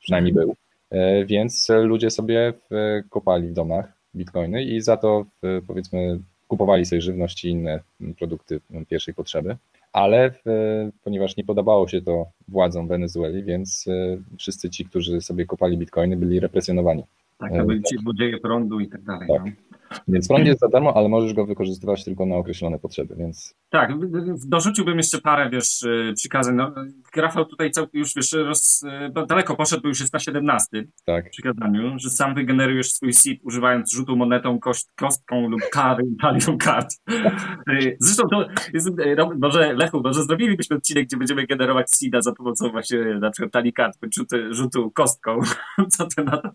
przynajmniej 0.03 0.33
był, 0.33 0.55
e, 0.89 1.25
więc 1.25 1.69
ludzie 1.83 2.11
sobie 2.11 2.53
kopali 3.09 3.47
w 3.47 3.53
domach 3.53 3.93
bitcoiny 4.15 4.63
i 4.63 4.81
za 4.81 4.97
to 4.97 5.25
powiedzmy 5.67 6.19
kupowali 6.47 6.85
sobie 6.85 7.01
żywność 7.01 7.45
i 7.45 7.49
inne 7.49 7.79
produkty 8.17 8.59
pierwszej 8.89 9.13
potrzeby, 9.13 9.57
ale 9.95 10.31
ponieważ 11.03 11.37
nie 11.37 11.43
podobało 11.43 11.87
się 11.87 12.01
to 12.01 12.25
władzom 12.47 12.87
Wenezueli, 12.87 13.43
więc 13.43 13.85
e, 13.87 14.17
wszyscy 14.37 14.69
ci, 14.69 14.85
którzy 14.85 15.21
sobie 15.21 15.45
kopali 15.45 15.77
bitcoiny 15.77 16.17
byli 16.17 16.39
represjonowani. 16.39 17.03
Tak, 17.37 17.51
to 17.53 17.65
byli 17.65 17.83
ci 17.83 17.97
złodzieje 17.97 18.39
prądu 18.39 18.79
i 18.79 18.87
tak 18.89 19.03
dalej. 19.03 19.27
Tak. 19.27 19.45
No. 19.45 19.51
Więc 20.07 20.27
prąd 20.27 20.45
jest 20.45 20.59
za 20.59 20.67
darmo, 20.67 20.97
ale 20.97 21.09
możesz 21.09 21.33
go 21.33 21.45
wykorzystywać 21.45 22.03
tylko 22.03 22.25
na 22.25 22.35
określone 22.35 22.79
potrzeby, 22.79 23.15
więc... 23.17 23.55
Tak, 23.69 23.91
dorzuciłbym 24.47 24.97
jeszcze 24.97 25.21
parę, 25.21 25.49
wiesz, 25.49 25.83
y, 25.83 26.13
przykazań. 26.15 26.55
No, 26.55 26.75
Rafał 27.15 27.45
tutaj 27.45 27.71
całkiem 27.71 27.99
już, 27.99 28.15
wiesz, 28.15 28.31
roz, 28.31 28.83
y, 28.83 29.25
daleko 29.27 29.55
poszedł, 29.55 29.81
bo 29.81 29.87
już 29.87 29.99
jest 29.99 30.13
na 30.13 30.19
17 30.19 30.83
tak. 31.05 31.29
przykazaniu, 31.29 31.99
że 31.99 32.09
sam 32.09 32.35
wygenerujesz 32.35 32.91
swój 32.91 33.13
seed 33.13 33.39
używając 33.43 33.93
rzutu 33.93 34.15
monetą, 34.15 34.59
kość, 34.59 34.85
kostką 34.95 35.49
lub 35.49 35.61
kary, 35.71 36.03
talią 36.21 36.57
kart. 36.57 36.89
Zresztą 37.99 38.23
to 38.27 38.47
jest, 38.73 38.89
może 39.39 39.73
Lechu, 39.73 40.01
może 40.03 40.23
zrobilibyśmy 40.23 40.75
odcinek, 40.75 41.05
gdzie 41.05 41.17
będziemy 41.17 41.47
generować 41.47 41.91
seeda 41.91 42.21
za 42.21 42.31
pomocą 42.31 42.69
właśnie 42.69 42.99
na 42.99 43.31
przykład 43.31 43.51
talii 43.51 43.73
kart, 43.73 43.97
rzutu, 44.15 44.35
rzutu 44.51 44.91
kostką. 44.91 45.39
Co 45.89 46.07
ty 46.07 46.23
na 46.23 46.37
to? 46.37 46.49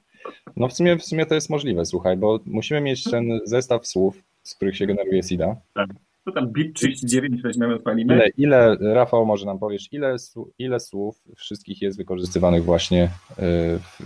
No 0.56 0.68
w 0.70 0.74
sumie, 0.74 0.96
w 0.96 1.04
sumie 1.04 1.26
to 1.26 1.34
jest 1.34 1.50
możliwe, 1.50 1.84
słuchaj, 1.84 2.16
bo 2.16 2.40
musimy 2.46 2.80
mieć 2.80 3.04
ten 3.04 3.40
zestaw 3.44 3.86
słów, 3.86 4.22
z 4.42 4.54
których 4.54 4.76
się 4.76 4.86
generuje 4.86 5.22
SIDA. 5.22 5.56
Tak. 5.74 5.90
To 6.24 6.32
tam 6.32 6.52
bit 6.52 6.74
39 6.76 7.42
weźmiemy, 7.42 7.74
odpalimy. 7.74 8.14
Ile, 8.14 8.28
ile, 8.38 8.76
Rafał, 8.80 9.26
może 9.26 9.46
nam 9.46 9.58
powiesz, 9.58 9.88
ile, 9.92 10.16
ile 10.58 10.80
słów 10.80 11.22
wszystkich 11.36 11.82
jest 11.82 11.98
wykorzystywanych 11.98 12.64
właśnie 12.64 13.04
y, 13.04 13.08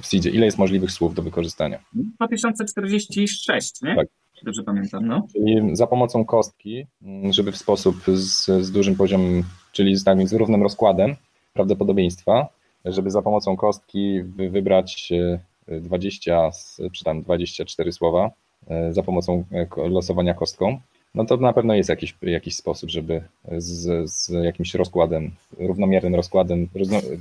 w 0.00 0.06
SIDzie? 0.06 0.30
Ile 0.30 0.44
jest 0.44 0.58
możliwych 0.58 0.90
słów 0.90 1.14
do 1.14 1.22
wykorzystania? 1.22 1.78
2046, 1.92 3.82
nie? 3.82 3.96
Tak. 3.96 4.08
Dobrze 4.42 4.62
pamiętam, 4.62 5.06
no. 5.06 5.26
Czyli 5.32 5.76
za 5.76 5.86
pomocą 5.86 6.24
kostki, 6.24 6.86
mm, 7.02 7.32
żeby 7.32 7.52
w 7.52 7.56
sposób 7.56 7.96
z, 8.06 8.44
z 8.44 8.72
dużym 8.72 8.96
poziomem, 8.96 9.42
czyli 9.72 9.96
z, 9.96 10.04
z 10.24 10.32
równym 10.32 10.62
rozkładem 10.62 11.16
prawdopodobieństwa, 11.52 12.48
żeby 12.84 13.10
za 13.10 13.22
pomocą 13.22 13.56
kostki 13.56 14.22
wybrać 14.22 15.12
y, 15.12 15.38
20, 15.68 16.50
czy 16.92 17.04
tam 17.04 17.22
24 17.22 17.92
słowa 17.92 18.30
e, 18.68 18.92
za 18.92 19.02
pomocą 19.02 19.44
e, 19.52 19.88
losowania 19.88 20.34
kostką, 20.34 20.80
no 21.14 21.24
to 21.24 21.36
na 21.36 21.52
pewno 21.52 21.74
jest 21.74 21.88
jakiś, 21.88 22.14
jakiś 22.22 22.56
sposób, 22.56 22.90
żeby 22.90 23.22
z, 23.58 24.10
z 24.10 24.28
jakimś 24.44 24.74
rozkładem, 24.74 25.30
równomiernym 25.58 26.14
rozkładem 26.14 26.68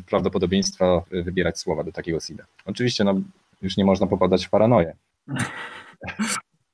prawdopodobieństwa 0.10 1.01
wybierać 1.12 1.60
słowa 1.60 1.84
do 1.84 1.91
takiego 1.91 2.19
seeda. 2.19 2.43
Oczywiście 2.65 3.03
no, 3.03 3.21
już 3.62 3.77
nie 3.77 3.86
można 3.86 4.08
popadać 4.08 4.45
w 4.45 4.49
paranoję. 4.49 4.95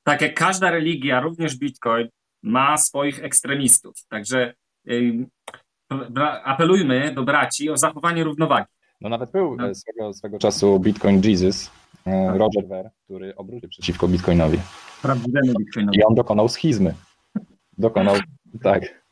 Tak 0.03 0.21
jak 0.21 0.33
każda 0.33 0.71
religia, 0.71 1.19
również 1.19 1.57
Bitcoin 1.57 2.07
ma 2.43 2.77
swoich 2.77 3.23
ekstremistów. 3.23 3.95
Także 4.09 4.53
apelujmy 6.43 7.13
do 7.13 7.23
braci 7.23 7.69
o 7.69 7.77
zachowanie 7.77 8.23
równowagi. 8.23 8.67
No 9.01 9.09
nawet 9.09 9.31
był 9.31 9.55
no. 9.55 9.75
swego, 9.75 10.13
swego 10.13 10.39
czasu 10.39 10.79
Bitcoin 10.79 11.21
Jesus, 11.23 11.71
e, 12.05 12.27
tak. 12.27 12.39
Roger 12.39 12.67
Ver, 12.67 12.89
który 13.05 13.35
obrócił 13.35 13.69
przeciwko 13.69 14.07
Bitcoinowi. 14.07 14.57
Prawdziwemu 15.01 15.53
Bitcoinowi. 15.59 15.97
I 15.97 16.03
on 16.03 16.15
dokonał 16.15 16.49
schizmy. 16.49 16.93
Dokonał, 17.77 18.15
tak. 18.63 19.03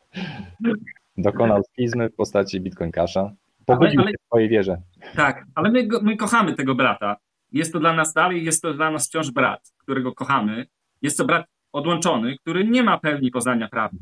Dokonał 1.17 1.63
schizmy 1.63 2.09
w 2.09 2.15
postaci 2.15 2.61
Bitcoin 2.61 2.91
Casha. 2.91 3.31
Pobudził 3.65 3.99
ale, 3.99 4.01
ale, 4.01 4.11
się 4.11 4.17
w 4.23 4.25
swojej 4.25 4.49
wierze. 4.49 4.81
Tak, 5.15 5.45
ale 5.55 5.71
my, 5.71 5.87
my 6.01 6.17
kochamy 6.17 6.53
tego 6.53 6.75
brata. 6.75 7.17
Jest 7.51 7.73
to 7.73 7.79
dla 7.79 7.93
nas 7.93 8.13
dalej, 8.13 8.45
jest 8.45 8.61
to 8.61 8.73
dla 8.73 8.91
nas 8.91 9.07
wciąż 9.07 9.31
brat, 9.31 9.71
którego 9.77 10.13
kochamy. 10.13 10.65
Jest 11.01 11.17
to 11.17 11.25
brat 11.25 11.45
odłączony, 11.71 12.37
który 12.37 12.67
nie 12.67 12.83
ma 12.83 12.99
pełni 12.99 13.31
poznania 13.31 13.67
prawdy. 13.67 13.99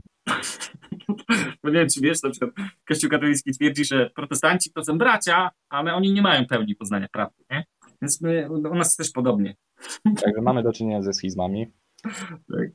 Bo 1.65 1.71
nie 1.71 1.79
wiem, 1.79 1.89
czy 1.89 2.01
wiesz, 2.01 2.23
na 2.23 2.29
przykład 2.29 2.51
Kościół 2.87 3.09
katolicki 3.09 3.51
twierdzi, 3.51 3.85
że 3.85 4.09
protestanci 4.09 4.71
to 4.71 4.83
są 4.83 4.97
bracia, 4.97 5.49
ale 5.69 5.93
oni 5.93 6.13
nie 6.13 6.21
mają 6.21 6.45
pełni 6.45 6.75
poznania 6.75 7.07
prawdy, 7.07 7.43
nie? 7.51 7.65
Więc 8.01 8.21
my, 8.21 8.49
u 8.51 8.75
nas 8.75 8.95
też 8.95 9.11
podobnie. 9.11 9.55
Także 10.03 10.41
mamy 10.41 10.63
do 10.63 10.73
czynienia 10.73 11.01
ze 11.01 11.13
schizmami. 11.13 11.67
Tak. 12.03 12.69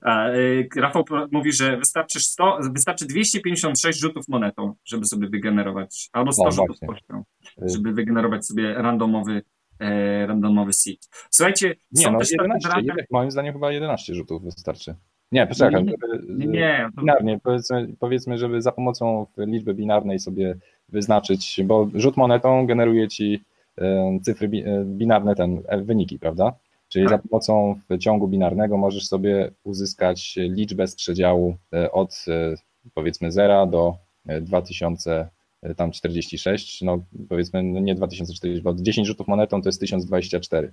A, 0.00 0.30
y, 0.30 0.68
Rafał 0.76 1.04
mówi, 1.32 1.52
że 1.52 1.76
wystarczy, 1.76 2.20
100, 2.20 2.58
wystarczy 2.74 3.06
256 3.06 4.00
rzutów 4.00 4.28
monetą, 4.28 4.74
żeby 4.84 5.06
sobie 5.06 5.28
wygenerować, 5.28 6.08
albo 6.12 6.32
100 6.32 6.44
no, 6.44 6.50
rzutów 6.50 6.76
kością, 6.86 7.24
żeby 7.62 7.92
wygenerować 7.92 8.46
sobie 8.46 8.74
randomowy, 8.74 9.42
e, 9.78 10.26
randomowy 10.26 10.72
seed. 10.72 11.08
Słuchajcie, 11.30 11.74
nie, 11.92 12.04
są 12.04 12.12
no, 12.12 12.18
też 12.18 12.30
11, 12.30 12.68
takie 12.68 13.06
moim 13.10 13.30
zdaniem 13.30 13.52
chyba 13.52 13.72
11 13.72 14.14
rzutów 14.14 14.44
wystarczy. 14.44 14.94
Nie, 15.32 15.46
poczekaj. 15.46 15.84
Nie, 15.84 15.94
nie, 16.28 16.46
nie. 16.46 16.88
Binarnie, 16.98 17.40
powiedzmy, 17.42 17.88
powiedzmy, 17.98 18.38
żeby 18.38 18.62
za 18.62 18.72
pomocą 18.72 19.26
liczby 19.36 19.74
binarnej 19.74 20.18
sobie 20.18 20.56
wyznaczyć, 20.88 21.60
bo 21.64 21.88
rzut 21.94 22.16
monetą 22.16 22.66
generuje 22.66 23.08
ci 23.08 23.44
e, 23.78 24.18
cyfry 24.22 24.46
e, 24.46 24.84
binarne, 24.84 25.34
ten 25.34 25.62
wyniki, 25.84 26.18
prawda? 26.18 26.52
Czyli 26.88 27.08
za 27.08 27.18
pomocą 27.18 27.80
ciągu 28.00 28.28
binarnego 28.28 28.76
możesz 28.76 29.06
sobie 29.06 29.50
uzyskać 29.64 30.36
liczbę 30.36 30.86
z 30.86 30.94
przedziału 30.94 31.56
e, 31.72 31.92
od 31.92 32.24
e, 32.28 32.54
powiedzmy 32.94 33.32
0 33.32 33.66
do 33.66 33.96
2046, 34.40 36.82
e, 36.82 36.86
no 36.86 37.04
powiedzmy 37.28 37.62
no 37.62 37.80
nie 37.80 37.94
2040, 37.94 38.62
bo 38.62 38.74
10 38.74 39.06
rzutów 39.06 39.28
monetą 39.28 39.62
to 39.62 39.68
jest 39.68 39.80
1024, 39.80 40.72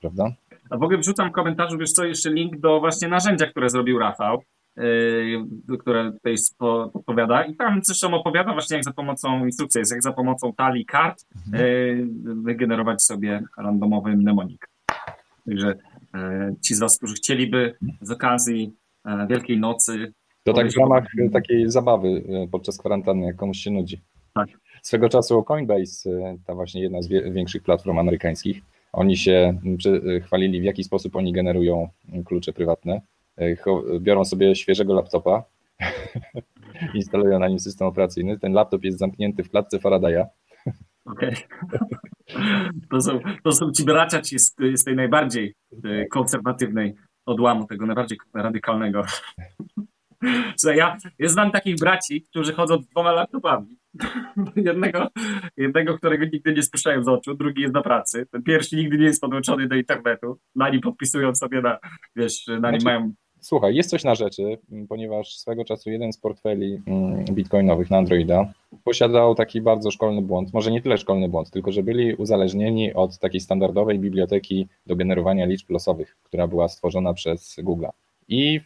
prawda? 0.00 0.32
A 0.70 0.78
w 0.78 0.82
ogóle 0.82 0.98
wrzucam 0.98 1.30
w 1.30 1.32
komentarzu, 1.32 1.78
wiesz 1.78 1.92
co, 1.92 2.04
jeszcze 2.04 2.30
link 2.30 2.60
do 2.60 2.80
właśnie 2.80 3.08
narzędzia, 3.08 3.46
które 3.46 3.70
zrobił 3.70 3.98
Rafał, 3.98 4.42
które 5.80 6.12
tutaj 6.12 6.34
podpowiada 6.92 7.44
i 7.44 7.56
tam 7.56 7.80
zresztą 7.82 8.14
opowiada 8.14 8.52
właśnie 8.52 8.76
jak 8.76 8.84
za 8.84 8.92
pomocą 8.92 9.44
instrukcji, 9.44 9.80
jak 9.90 10.02
za 10.02 10.12
pomocą 10.12 10.52
talii 10.52 10.86
kart 10.86 11.24
mhm. 11.46 12.42
wygenerować 12.42 13.02
sobie 13.02 13.42
randomowy 13.58 14.16
mnemonik. 14.16 14.68
Także 15.46 15.74
e, 16.14 16.54
ci 16.62 16.74
z 16.74 16.80
Was, 16.80 16.96
którzy 16.96 17.14
chcieliby 17.14 17.74
z 18.00 18.10
okazji 18.10 18.72
e, 19.04 19.26
Wielkiej 19.26 19.58
Nocy. 19.58 20.12
To 20.44 20.52
tak 20.52 20.72
w 20.72 20.76
ramach 20.76 21.04
takiej 21.32 21.70
zabawy 21.70 22.08
e, 22.08 22.48
podczas 22.48 22.78
kwarantanny, 22.78 23.26
jak 23.26 23.36
komuś 23.36 23.58
się 23.58 23.70
nudzi. 23.70 24.00
Tak. 24.34 24.48
Swego 24.82 25.08
czasu 25.08 25.42
Coinbase, 25.42 26.10
ta 26.46 26.54
właśnie 26.54 26.82
jedna 26.82 27.02
z 27.02 27.08
większych 27.08 27.62
platform 27.62 27.98
amerykańskich, 27.98 28.60
oni 28.96 29.16
się 29.16 29.60
chwalili, 30.24 30.60
w 30.60 30.64
jaki 30.64 30.84
sposób 30.84 31.16
oni 31.16 31.32
generują 31.32 31.88
klucze 32.24 32.52
prywatne. 32.52 33.00
Biorą 34.00 34.24
sobie 34.24 34.56
świeżego 34.56 34.94
laptopa, 34.94 35.44
instalują 36.94 37.38
na 37.38 37.48
nim 37.48 37.58
system 37.58 37.88
operacyjny. 37.88 38.38
Ten 38.38 38.52
laptop 38.52 38.84
jest 38.84 38.98
zamknięty 38.98 39.44
w 39.44 39.50
klatce 39.50 39.78
Faradaya. 39.78 40.26
Okej. 41.04 41.36
Okay. 41.62 42.70
To 42.90 43.00
są, 43.00 43.20
to 43.44 43.52
są 43.52 43.72
ci 43.72 43.84
bracia 43.84 44.20
ci 44.20 44.38
z, 44.38 44.54
z 44.74 44.84
tej 44.84 44.96
najbardziej 44.96 45.54
e, 45.84 46.06
konserwatywnej 46.06 46.94
odłamu, 47.26 47.66
tego 47.66 47.86
najbardziej 47.86 48.18
radykalnego. 48.34 49.02
Ja, 50.64 50.96
ja 51.18 51.28
znam 51.28 51.50
takich 51.50 51.76
braci, 51.76 52.22
którzy 52.22 52.52
chodzą 52.52 52.82
z 52.82 52.86
dwoma 52.86 53.12
laptopami. 53.12 53.76
Jednego, 54.56 55.08
jednego, 55.56 55.98
którego 55.98 56.24
nigdy 56.24 56.52
nie 56.52 56.62
spuszczają 56.62 57.04
z 57.04 57.08
oczu, 57.08 57.34
drugi 57.34 57.62
jest 57.62 57.74
na 57.74 57.82
pracy. 57.82 58.26
Ten 58.30 58.42
pierwszy 58.42 58.76
nigdy 58.76 58.98
nie 58.98 59.04
jest 59.04 59.20
podłączony 59.20 59.68
do 59.68 59.74
internetu. 59.74 60.38
Na 60.54 60.70
nim 60.70 60.80
podpisują 60.80 61.34
sobie 61.34 61.60
na, 61.60 61.78
wiesz, 62.16 62.46
na 62.46 62.54
nim 62.54 62.80
znaczy, 62.80 62.84
mają 62.84 63.14
Słuchaj, 63.44 63.74
jest 63.74 63.90
coś 63.90 64.04
na 64.04 64.14
rzeczy, 64.14 64.58
ponieważ 64.88 65.36
swego 65.36 65.64
czasu 65.64 65.90
jeden 65.90 66.12
z 66.12 66.18
portfeli 66.18 66.82
mm, 66.86 67.24
bitcoinowych 67.24 67.90
na 67.90 67.98
Androida 67.98 68.52
posiadał 68.84 69.34
taki 69.34 69.60
bardzo 69.60 69.90
szkolny 69.90 70.22
błąd, 70.22 70.54
może 70.54 70.70
nie 70.70 70.82
tyle 70.82 70.98
szkolny 70.98 71.28
błąd, 71.28 71.50
tylko 71.50 71.72
że 71.72 71.82
byli 71.82 72.14
uzależnieni 72.14 72.94
od 72.94 73.18
takiej 73.18 73.40
standardowej 73.40 73.98
biblioteki 73.98 74.68
do 74.86 74.96
generowania 74.96 75.46
liczb 75.46 75.70
losowych, 75.70 76.16
która 76.22 76.46
była 76.46 76.68
stworzona 76.68 77.14
przez 77.14 77.56
Google. 77.62 77.86
I 78.28 78.60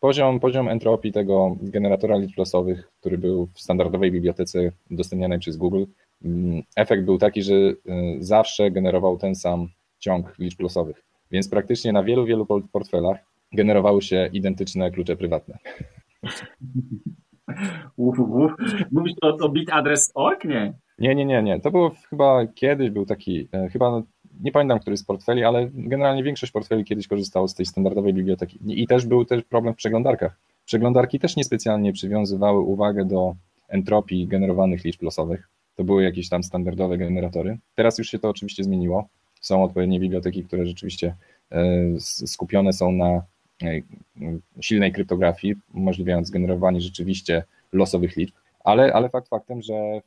poziom, 0.00 0.40
poziom 0.40 0.68
entropii 0.68 1.12
tego 1.12 1.56
generatora 1.62 2.16
liczb 2.16 2.38
losowych, 2.38 2.90
który 3.00 3.18
był 3.18 3.48
w 3.54 3.60
standardowej 3.60 4.12
bibliotece 4.12 4.72
udostępnianej 4.90 5.38
przez 5.38 5.56
Google, 5.56 5.84
mm, 6.24 6.62
efekt 6.76 7.04
był 7.04 7.18
taki, 7.18 7.42
że 7.42 7.54
y, 7.54 7.76
zawsze 8.18 8.70
generował 8.70 9.18
ten 9.18 9.34
sam 9.34 9.68
ciąg 9.98 10.38
liczb 10.38 10.60
losowych. 10.60 11.02
Więc 11.30 11.48
praktycznie 11.48 11.92
na 11.92 12.02
wielu, 12.02 12.24
wielu 12.24 12.46
portfelach 12.72 13.18
generowały 13.52 14.02
się 14.02 14.30
identyczne 14.32 14.90
klucze 14.90 15.16
prywatne. 15.16 15.58
Mówisz 18.92 19.14
to 19.20 19.36
o 19.40 19.48
bitadres.org, 19.48 20.44
nie? 20.44 20.72
Nie, 20.98 21.14
nie, 21.14 21.24
nie, 21.24 21.42
nie. 21.42 21.60
To 21.60 21.70
było 21.70 21.92
chyba 22.10 22.46
kiedyś 22.46 22.90
był 22.90 23.06
taki, 23.06 23.48
e, 23.52 23.68
chyba 23.68 24.02
nie 24.42 24.52
pamiętam, 24.52 24.80
który 24.80 24.96
z 24.96 25.04
portfeli, 25.04 25.44
ale 25.44 25.70
generalnie 25.74 26.22
większość 26.22 26.52
portfeli 26.52 26.84
kiedyś 26.84 27.08
korzystało 27.08 27.48
z 27.48 27.54
tej 27.54 27.66
standardowej 27.66 28.14
biblioteki. 28.14 28.58
I 28.66 28.86
też 28.86 29.06
był 29.06 29.24
też 29.24 29.42
problem 29.44 29.74
w 29.74 29.76
przeglądarkach. 29.76 30.36
Przeglądarki 30.64 31.18
też 31.18 31.36
niespecjalnie 31.36 31.92
przywiązywały 31.92 32.60
uwagę 32.60 33.04
do 33.04 33.34
entropii 33.68 34.26
generowanych 34.26 34.84
liczb 34.84 35.02
losowych. 35.02 35.48
To 35.76 35.84
były 35.84 36.02
jakieś 36.02 36.28
tam 36.28 36.42
standardowe 36.42 36.98
generatory. 36.98 37.58
Teraz 37.74 37.98
już 37.98 38.08
się 38.08 38.18
to 38.18 38.28
oczywiście 38.28 38.64
zmieniło. 38.64 39.08
Są 39.40 39.64
odpowiednie 39.64 40.00
biblioteki, 40.00 40.44
które 40.44 40.66
rzeczywiście 40.66 41.14
e, 41.50 41.64
skupione 42.26 42.72
są 42.72 42.92
na 42.92 43.22
E, 43.62 43.82
silnej 44.60 44.92
kryptografii, 44.92 45.54
umożliwiając 45.74 46.30
generowanie 46.30 46.80
rzeczywiście 46.80 47.44
losowych 47.72 48.16
liczb. 48.16 48.34
Ale, 48.64 48.92
ale 48.92 49.08
fakt 49.08 49.28
faktem, 49.28 49.62
że 49.62 50.00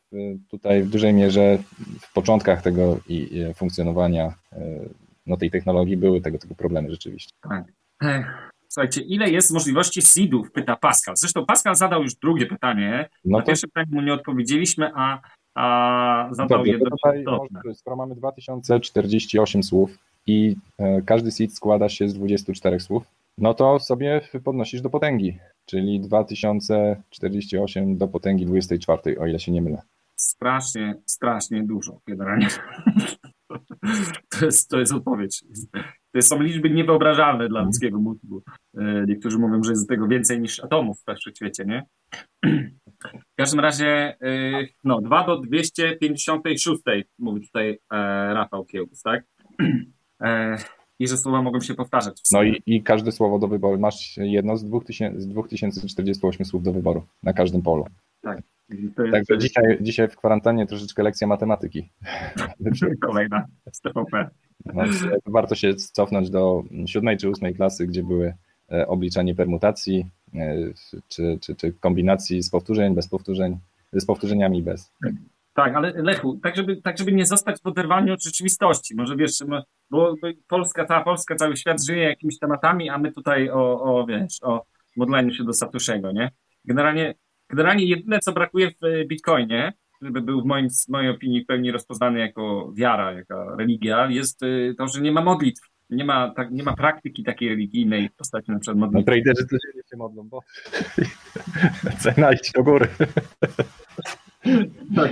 tutaj 0.49 0.83
w 0.83 0.89
dużej 0.89 1.13
mierze 1.13 1.57
w 2.01 2.13
początkach 2.13 2.61
tego 2.61 2.99
i 3.09 3.45
funkcjonowania 3.55 4.33
e, 4.51 4.59
no, 5.25 5.37
tej 5.37 5.51
technologii 5.51 5.97
były 5.97 6.21
tego 6.21 6.37
typu 6.37 6.55
problemy 6.55 6.91
rzeczywiście. 6.91 7.31
Tak. 7.41 7.63
Słuchajcie, 8.73 9.01
ile 9.01 9.29
jest 9.29 9.51
możliwości 9.51 10.01
seedów? 10.01 10.51
Pyta 10.51 10.75
Pascal. 10.75 11.15
Zresztą 11.17 11.45
Pascal 11.45 11.75
zadał 11.75 12.03
już 12.03 12.15
drugie 12.15 12.45
pytanie. 12.45 13.09
No 13.25 13.37
Na 13.37 13.43
to... 13.43 13.47
pierwsze 13.47 13.67
pytanie 13.67 13.87
mu 13.91 14.01
nie 14.01 14.13
odpowiedzieliśmy, 14.13 14.91
a, 14.95 15.21
a 15.55 16.27
zadał 16.31 16.57
Dobrze, 16.57 16.71
je 16.71 16.79
tutaj 16.79 17.23
może, 17.23 17.75
Skoro 17.75 17.95
mamy 17.95 18.15
2048 18.15 19.63
słów 19.63 19.97
i 20.27 20.55
e, 20.77 21.01
każdy 21.01 21.31
seed 21.31 21.53
składa 21.53 21.89
się 21.89 22.09
z 22.09 22.13
24 22.13 22.79
słów, 22.79 23.03
no 23.37 23.53
to 23.53 23.79
sobie 23.79 24.21
podnosisz 24.43 24.81
do 24.81 24.89
potęgi, 24.89 25.37
czyli 25.65 25.99
2048 25.99 27.97
do 27.97 28.07
potęgi 28.07 28.45
24, 28.45 29.19
o 29.19 29.27
ile 29.27 29.39
się 29.39 29.51
nie 29.51 29.61
mylę. 29.61 29.81
Strasznie, 30.15 30.95
strasznie 31.05 31.63
dużo 31.63 31.99
generalnie. 32.07 32.47
To 34.29 34.45
jest, 34.45 34.69
to 34.69 34.79
jest 34.79 34.93
odpowiedź. 34.93 35.43
To 36.13 36.21
są 36.21 36.41
liczby 36.41 36.69
niewyobrażalne 36.69 37.49
dla 37.49 37.61
ludzkiego 37.61 37.99
mózgu. 37.99 38.43
E, 38.77 39.05
niektórzy 39.07 39.37
mówią, 39.37 39.63
że 39.63 39.71
jest 39.71 39.89
tego 39.89 40.07
więcej 40.07 40.41
niż 40.41 40.63
atomów 40.63 40.97
w 40.99 41.15
wszechświecie, 41.15 41.65
nie? 41.65 41.85
W 43.03 43.35
każdym 43.35 43.59
razie, 43.59 43.87
e, 44.21 44.65
no, 44.83 45.01
2 45.01 45.25
do 45.25 45.37
256, 45.37 46.81
mówi 47.19 47.47
tutaj 47.47 47.69
e, 47.69 47.77
Rafał 48.33 48.65
Kiełbus, 48.65 49.01
tak? 49.01 49.23
I 50.99 51.07
że 51.07 51.17
słowa 51.17 51.41
mogą 51.41 51.59
się 51.59 51.73
powtarzać. 51.73 52.21
No 52.31 52.43
i, 52.43 52.61
i 52.65 52.83
każde 52.83 53.11
słowo 53.11 53.39
do 53.39 53.47
wyboru. 53.47 53.79
Masz 53.79 54.17
jedno 54.17 54.57
z, 54.57 54.65
2000, 54.65 55.21
z 55.21 55.27
2048 55.27 56.45
słów 56.45 56.63
do 56.63 56.73
wyboru 56.73 57.03
na 57.23 57.33
każdym 57.33 57.61
polu. 57.61 57.85
Tak. 58.21 58.41
Także 59.11 59.37
dzisiaj, 59.37 59.77
dzisiaj 59.81 60.07
w 60.07 60.15
kwarantannie 60.15 60.67
troszeczkę 60.67 61.03
lekcja 61.03 61.27
matematyki. 61.27 61.89
Kolejna 63.05 63.45
z 63.71 63.81
TVP. 63.81 64.29
No, 64.65 64.83
warto 65.25 65.55
się 65.55 65.75
cofnąć 65.75 66.29
do 66.29 66.63
siódmej 66.85 67.17
czy 67.17 67.29
ósmej 67.29 67.55
klasy, 67.55 67.87
gdzie 67.87 68.03
były 68.03 68.33
e, 68.71 68.87
obliczanie 68.87 69.35
permutacji, 69.35 70.05
e, 70.35 70.55
czy, 71.07 71.37
czy, 71.41 71.55
czy 71.55 71.73
kombinacji 71.73 72.43
z 72.43 72.49
powtórzeń, 72.49 72.95
bez 72.95 73.07
powtórzeń, 73.07 73.57
z 73.93 74.05
powtórzeniami 74.05 74.63
bez. 74.63 74.91
Tak, 75.53 75.75
ale 75.75 75.93
Lechu, 75.95 76.39
tak 76.43 76.55
żeby, 76.55 76.81
tak 76.81 76.97
żeby 76.97 77.11
nie 77.11 77.25
zostać 77.25 77.61
w 77.61 77.67
oderwaniu 77.67 78.13
od 78.13 78.23
rzeczywistości. 78.23 78.95
Może 78.95 79.15
wiesz, 79.15 79.31
bo 79.89 80.15
Polska, 80.47 80.85
cała 80.85 81.03
Polska, 81.03 81.35
cały 81.35 81.57
świat 81.57 81.83
żyje 81.85 82.03
jakimiś 82.03 82.39
tematami, 82.39 82.89
a 82.89 82.97
my 82.97 83.11
tutaj 83.11 83.49
o, 83.49 83.81
o 83.81 84.05
wiesz, 84.05 84.37
o 84.41 84.65
modleniu 84.97 85.33
się 85.33 85.43
do 85.43 85.53
Satuszego, 85.53 86.11
nie? 86.11 86.31
Generalnie, 86.65 87.15
generalnie 87.49 87.85
jedyne, 87.85 88.19
co 88.19 88.33
brakuje 88.33 88.71
w 88.71 89.07
Bitcoinie, 89.07 89.73
żeby 90.01 90.21
był 90.21 90.41
w, 90.41 90.45
moim, 90.45 90.69
w 90.69 90.89
mojej 90.89 91.09
opinii 91.09 91.43
w 91.43 91.45
pełni 91.45 91.71
rozpoznany 91.71 92.19
jako 92.19 92.71
wiara, 92.75 93.11
jako 93.11 93.55
religia, 93.55 94.07
jest 94.09 94.43
y, 94.43 94.75
to, 94.77 94.87
że 94.87 95.01
nie 95.01 95.11
ma 95.11 95.21
modlitw. 95.21 95.61
Nie 95.89 96.05
ma, 96.05 96.33
tak, 96.35 96.51
nie 96.51 96.63
ma 96.63 96.75
praktyki 96.75 97.23
takiej 97.23 97.49
religijnej 97.49 98.09
w 98.09 98.15
postaci 98.15 98.51
na 98.51 98.59
przykład 98.59 98.77
modlitw. 98.77 99.07
No 99.07 99.13
traderzy 99.13 99.47
codziennie 99.47 99.81
się 99.91 99.97
modlą, 99.97 100.23
bo 100.29 100.39
cena 102.03 102.33
iść 102.33 102.51
do 102.51 102.63
góry. 102.63 102.87
Tak. 104.95 105.11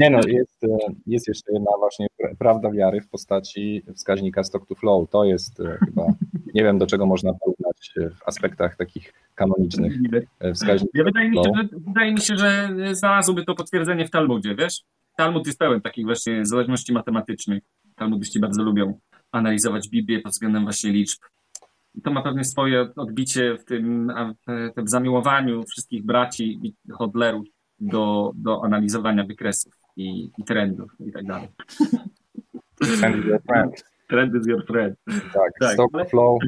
Nie 0.00 0.10
no, 0.10 0.20
jest, 0.26 0.66
jest 1.06 1.28
jeszcze 1.28 1.52
jedna 1.52 1.70
właśnie 1.78 2.06
prawda 2.38 2.70
wiary 2.70 3.00
w 3.00 3.08
postaci 3.08 3.82
wskaźnika 3.94 4.44
stock 4.44 4.66
to 4.66 4.74
flow. 4.74 5.10
To 5.10 5.24
jest 5.24 5.62
chyba, 5.86 6.06
nie 6.54 6.62
wiem 6.62 6.78
do 6.78 6.86
czego 6.86 7.06
można 7.06 7.32
porównać 7.34 7.94
w 8.20 8.28
aspektach 8.28 8.76
takich 8.76 9.12
kanonicznych 9.34 9.92
wskaźników. 10.54 10.94
Ja 10.94 11.04
wydaje, 11.04 11.30
mi 11.30 11.36
się, 11.36 11.52
że, 11.56 11.68
wydaje 11.72 12.12
mi 12.12 12.20
się, 12.20 12.36
że 12.36 12.68
znalazłoby 12.92 13.44
to 13.44 13.54
potwierdzenie 13.54 14.06
w 14.06 14.10
Talmudzie, 14.10 14.54
wiesz? 14.54 14.82
Talmud 15.16 15.46
jest 15.46 15.58
pełen 15.58 15.80
takich 15.80 16.04
właśnie 16.04 16.46
zależności 16.46 16.92
matematycznych. 16.92 17.62
Talmudyści 17.96 18.40
bardzo 18.40 18.62
lubią 18.62 18.98
analizować 19.32 19.88
Biblię 19.88 20.20
pod 20.20 20.32
względem 20.32 20.62
właśnie 20.62 20.90
liczb. 20.90 21.18
I 21.94 22.02
to 22.02 22.10
ma 22.10 22.22
pewnie 22.22 22.44
swoje 22.44 22.94
odbicie 22.96 23.58
w 23.58 23.64
tym, 23.64 24.12
w 24.46 24.74
tym 24.74 24.88
zamiłowaniu 24.88 25.62
wszystkich 25.62 26.04
braci 26.04 26.60
i 26.62 26.92
hodlerów 26.92 27.46
do, 27.80 28.32
do 28.34 28.64
analizowania 28.64 29.24
wykresów 29.24 29.72
i, 29.96 30.30
i 30.38 30.44
trendów 30.44 30.90
i 31.00 31.12
tak 31.12 31.26
dalej. 31.26 31.48
Trend 32.80 33.16
is 33.16 33.24
your 33.24 33.42
friend. 33.42 33.84
Trend 34.08 34.34
is 34.34 34.46
your 34.46 34.66
friend. 34.66 34.96
Tak, 35.32 35.52
tak 35.60 35.72
stock 35.72 35.94
ale... 35.94 36.04
flow. 36.04 36.38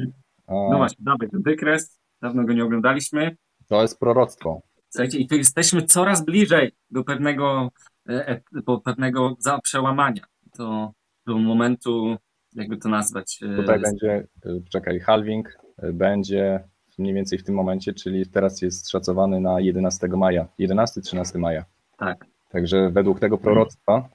No 0.49 0.77
właśnie, 0.77 1.05
dawaj 1.05 1.29
ten 1.29 1.41
wykres, 1.41 1.99
dawno 2.21 2.43
go 2.43 2.53
nie 2.53 2.63
oglądaliśmy. 2.63 3.37
To 3.67 3.81
jest 3.81 3.99
proroctwo. 3.99 4.61
Słuchajcie, 4.89 5.19
i 5.19 5.27
tu 5.27 5.35
jesteśmy 5.35 5.81
coraz 5.81 6.25
bliżej 6.25 6.71
do 6.91 7.03
pewnego, 7.03 7.71
e, 8.09 8.41
do 8.51 8.77
pewnego 8.77 9.37
przełamania, 9.63 10.23
do, 10.57 10.91
do 11.27 11.37
momentu, 11.37 12.17
jakby 12.53 12.77
to 12.77 12.89
nazwać. 12.89 13.39
E, 13.43 13.55
Tutaj 13.55 13.79
będzie, 13.79 14.27
e, 14.45 14.61
czekaj, 14.69 14.99
halving 14.99 15.57
będzie 15.93 16.63
mniej 16.99 17.13
więcej 17.13 17.39
w 17.39 17.43
tym 17.43 17.55
momencie, 17.55 17.93
czyli 17.93 18.27
teraz 18.27 18.61
jest 18.61 18.89
szacowany 18.89 19.39
na 19.39 19.59
11 19.59 20.07
maja, 20.07 20.47
11-13 20.59 21.39
maja. 21.39 21.65
Tak. 21.97 22.25
Także 22.51 22.89
według 22.89 23.19
tego 23.19 23.37
proroctwa 23.37 24.09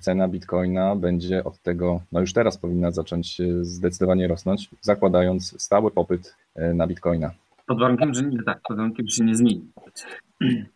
cena 0.00 0.28
bitcoina 0.28 0.96
będzie 0.96 1.44
od 1.44 1.62
tego, 1.62 2.00
no 2.12 2.20
już 2.20 2.32
teraz 2.32 2.58
powinna 2.58 2.90
zacząć 2.90 3.42
zdecydowanie 3.60 4.28
rosnąć, 4.28 4.70
zakładając 4.80 5.62
stały 5.62 5.90
popyt 5.90 6.36
na 6.74 6.86
bitcoina. 6.86 7.30
Pod 7.66 7.80
warunkiem, 7.80 8.14
że 8.14 8.22
nie 8.22 8.42
tak, 8.42 8.60
pod 8.68 8.76
warunkiem, 8.76 9.06
że 9.08 9.16
się 9.16 9.24
nie 9.24 9.34
zmieni. 9.34 9.72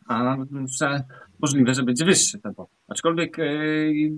A 0.09 0.37
że 0.81 1.05
możliwe, 1.41 1.75
że 1.75 1.83
będzie 1.83 2.05
wyższy 2.05 2.39
ten 2.39 2.55
popyt. 2.55 2.79
Aczkolwiek 2.89 3.39
e, 3.39 3.45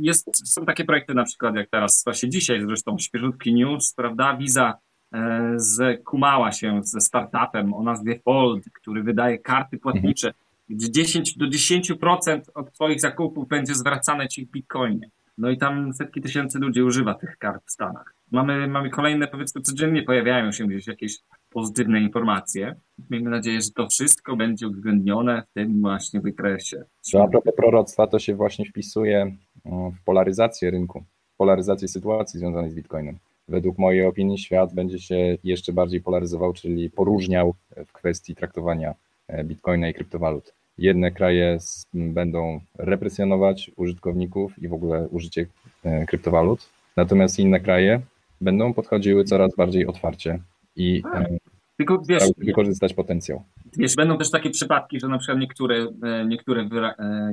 jest, 0.01 0.49
są 0.49 0.65
takie 0.67 0.85
projekty 0.85 1.15
na 1.15 1.25
przykład 1.25 1.55
jak 1.55 1.71
teraz, 1.71 2.03
właśnie 2.05 2.29
dzisiaj 2.29 2.61
zresztą 2.67 2.99
świeżutki 2.99 3.55
news, 3.55 3.95
prawda, 3.95 4.37
Visa 4.37 4.79
e, 5.13 5.57
zkumała 5.61 6.53
się 6.53 6.81
ze 6.83 7.01
startupem 7.01 7.75
o 7.75 7.83
nazwie 7.83 8.19
Fold, 8.19 8.65
który 8.73 9.03
wydaje 9.03 9.39
karty 9.39 9.79
płatnicze, 9.79 10.35
gdzie 10.69 10.91
10 10.91 11.39
do 11.39 11.47
10% 11.47 12.41
od 12.55 12.73
Twoich 12.73 13.01
zakupów 13.01 13.49
będzie 13.49 13.75
zwracane 13.75 14.29
Ci 14.29 14.47
w 14.47 14.51
Bitcoinie. 14.51 15.11
No 15.39 15.51
i 15.51 15.59
tam 15.59 15.93
setki 15.93 16.21
tysięcy 16.21 16.59
ludzi 16.59 16.83
używa 16.83 17.15
tych 17.15 17.39
kart 17.39 17.63
w 17.67 17.71
Stanach. 17.71 18.15
Mamy, 18.31 18.69
mamy 18.69 18.91
kolejne, 18.91 19.29
powiedzmy, 19.29 19.61
codziennie 19.61 20.03
pojawiają 20.03 20.53
się 20.53 20.67
gdzieś 20.67 20.87
jakieś 20.87 21.19
pozytywne 21.51 22.01
informacje. 22.01 22.75
Miejmy 23.11 23.31
nadzieję, 23.31 23.61
że 23.61 23.71
to 23.71 23.89
wszystko 23.89 24.37
będzie 24.37 24.69
uwzględnione 24.69 25.43
w 25.43 25.53
tym 25.55 25.81
właśnie 25.81 26.21
wykresie. 26.21 26.85
A 27.21 27.29
propos 27.29 27.55
proroctwa, 27.57 28.07
to 28.07 28.19
się 28.19 28.35
właśnie 28.35 28.65
wpisuje 28.65 29.37
w 29.65 30.05
polaryzację 30.05 30.71
rynku, 30.71 31.05
polaryzację 31.37 31.89
sytuacji 31.89 32.41
związanej 32.41 32.71
z 32.71 32.75
Bitcoinem. 32.75 33.19
Według 33.53 33.79
mojej 33.79 34.07
opinii 34.07 34.39
świat 34.39 34.75
będzie 34.75 34.99
się 34.99 35.39
jeszcze 35.45 35.73
bardziej 35.73 36.01
polaryzował, 36.01 36.53
czyli 36.53 36.91
poróżniał 36.91 37.55
w 37.87 37.93
kwestii 37.93 38.35
traktowania 38.35 38.95
e, 39.29 39.45
Bitcoina 39.45 39.89
i 39.89 39.95
kryptowalut. 39.95 40.53
Jedne 40.79 41.11
kraje 41.11 41.59
będą 41.95 42.61
represjonować 42.79 43.71
użytkowników 43.77 44.63
i 44.63 44.69
w 44.69 44.73
ogóle 44.73 45.09
użycie 45.09 45.47
e, 45.85 46.07
kryptowalut, 46.07 46.69
natomiast 46.97 47.39
inne 47.39 47.61
kraje 47.61 48.01
będą 48.41 48.75
podchodziły 48.75 49.25
coraz 49.25 49.57
bardziej 49.57 49.87
otwarcie 49.87 50.39
i 50.77 51.03
tak. 51.03 51.23
e, 51.23 51.39
Tylko, 51.77 52.03
wiesz, 52.09 52.23
wykorzystać 52.39 52.95
potencjał. 52.95 53.43
Wiesz, 53.77 53.97
będą 53.97 54.19
też 54.19 54.31
takie 54.31 54.51
przypadki, 54.51 55.01
że 55.01 55.09
na 55.09 55.19
przykład 55.19 55.39
niektóre, 55.39 55.87
niektóre 56.29 56.69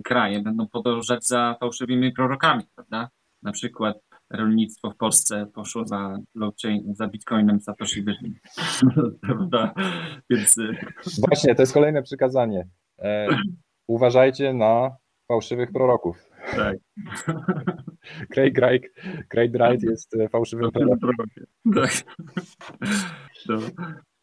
kraje 0.03 0.39
będą 0.39 0.67
podążać 0.67 1.27
za 1.27 1.55
fałszywymi 1.59 2.11
prorokami, 2.11 2.63
prawda? 2.75 3.09
Na 3.43 3.51
przykład 3.51 4.08
rolnictwo 4.29 4.91
w 4.91 4.97
Polsce 4.97 5.47
poszło 5.53 5.85
za 5.85 6.17
blockchain, 6.35 6.95
za 6.95 7.07
bitcoinem 7.07 7.61
Satoshi 7.61 8.03
Wyżyn. 8.05 8.33
prawda? 9.21 9.73
Więc... 10.29 10.55
Właśnie, 11.27 11.55
to 11.55 11.61
jest 11.61 11.73
kolejne 11.73 12.03
przykazanie. 12.03 12.67
E, 12.99 13.27
uważajcie 13.87 14.53
na 14.53 14.95
fałszywych 15.27 15.71
proroków. 15.71 16.29
Tak. 16.55 16.77
Craig 18.33 18.55
Wright, 18.59 18.89
Craig 19.29 19.51
Wright 19.51 19.83
jest 19.83 20.15
e, 20.15 20.29
fałszywym 20.29 20.71
prorokiem. 20.71 21.45
Tak. 21.75 21.91
To, 23.47 23.57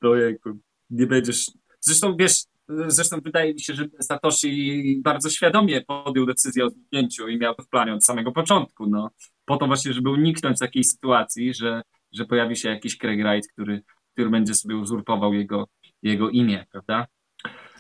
to 0.01 0.17
jakby 0.17 0.51
nie 0.91 1.07
będziesz... 1.07 1.51
Zresztą 1.81 2.17
wiesz, 2.17 2.45
zresztą 2.69 3.21
wydaje 3.21 3.55
mi 3.55 3.61
się, 3.61 3.75
że 3.75 3.85
Satoshi 4.01 5.01
bardzo 5.05 5.31
świadomie 5.31 5.81
podjął 5.81 6.27
decyzję 6.27 6.65
o 6.65 6.71
zniknięciu 6.71 7.29
i 7.29 7.39
miał 7.39 7.55
to 7.55 7.63
w 7.63 7.69
planie 7.69 7.95
od 7.95 8.05
samego 8.05 8.33
początku. 8.33 8.87
No, 8.87 9.11
po 9.45 9.57
to 9.57 9.67
właśnie, 9.67 9.93
żeby 9.93 10.11
uniknąć 10.11 10.59
takiej 10.59 10.85
sytuacji, 10.85 11.55
że, 11.55 11.83
że 12.13 12.25
pojawi 12.25 12.57
się 12.57 12.69
jakiś 12.69 12.99
Craig 12.99 13.23
Wright, 13.23 13.53
który, 13.53 13.83
który 14.13 14.31
będzie 14.31 14.55
sobie 14.55 14.77
uzurpował 14.77 15.35
jego, 15.35 15.69
jego 16.03 16.31
imię, 16.31 16.67
prawda? 16.71 17.07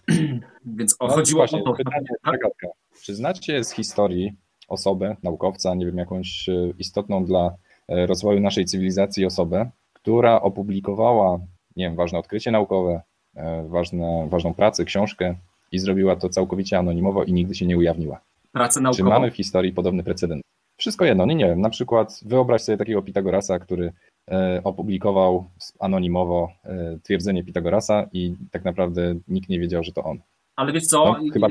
Więc 0.78 0.97
o, 0.99 1.07
no, 1.07 1.14
chodziło 1.14 1.41
właśnie, 1.41 1.62
o 1.62 1.64
to. 1.64 1.72
Pytanie, 1.72 2.07
zagadka. 2.24 2.66
Czy 3.03 3.14
znacie 3.14 3.64
z 3.64 3.70
historii 3.70 4.32
osobę, 4.68 5.16
naukowca, 5.22 5.74
nie 5.74 5.87
wiem, 5.87 5.99
jakąś 5.99 6.49
e, 6.49 6.72
istotną 6.78 7.24
dla 7.24 7.57
e, 7.89 8.07
rozwoju 8.07 8.41
naszej 8.41 8.64
cywilizacji 8.64 9.26
osobę, 9.26 9.70
która 9.93 10.41
opublikowała, 10.41 11.39
nie 11.76 11.84
wiem, 11.84 11.97
ważne 11.97 12.18
odkrycie 12.18 12.51
naukowe, 12.51 13.03
ważne, 13.68 14.28
ważną 14.30 14.55
pracę, 14.55 14.84
książkę 14.84 15.34
i 15.72 15.78
zrobiła 15.78 16.16
to 16.16 16.28
całkowicie 16.28 16.78
anonimowo 16.78 17.24
i 17.24 17.32
nigdy 17.32 17.55
się 17.55 17.66
nie 17.66 17.78
ujawniła. 17.78 18.20
Pracę 18.53 18.80
naukową? 18.80 19.05
Czy 19.05 19.11
mamy 19.11 19.30
w 19.30 19.37
historii 19.37 19.72
podobny 19.72 20.03
precedens? 20.03 20.43
Wszystko 20.76 21.05
jedno, 21.05 21.26
nie, 21.26 21.34
nie 21.34 21.47
wiem, 21.47 21.61
na 21.61 21.70
przykład 21.70 22.20
wyobraź 22.26 22.62
sobie 22.62 22.78
takiego 22.78 23.03
Pitagorasa, 23.03 23.59
który 23.59 23.93
E, 24.30 24.61
opublikował 24.64 25.51
anonimowo 25.78 26.53
e, 26.64 26.99
twierdzenie 27.03 27.45
Pitagorasa 27.45 28.07
i 28.12 28.34
tak 28.51 28.64
naprawdę 28.64 29.14
nikt 29.28 29.49
nie 29.49 29.61
wiedział, 29.61 29.82
że 29.82 29.93
to 29.93 30.05
on. 30.05 30.18
Ale 30.57 30.72
wiesz 30.72 30.87
co, 30.87 31.05
no, 31.05 31.32
chyba 31.32 31.49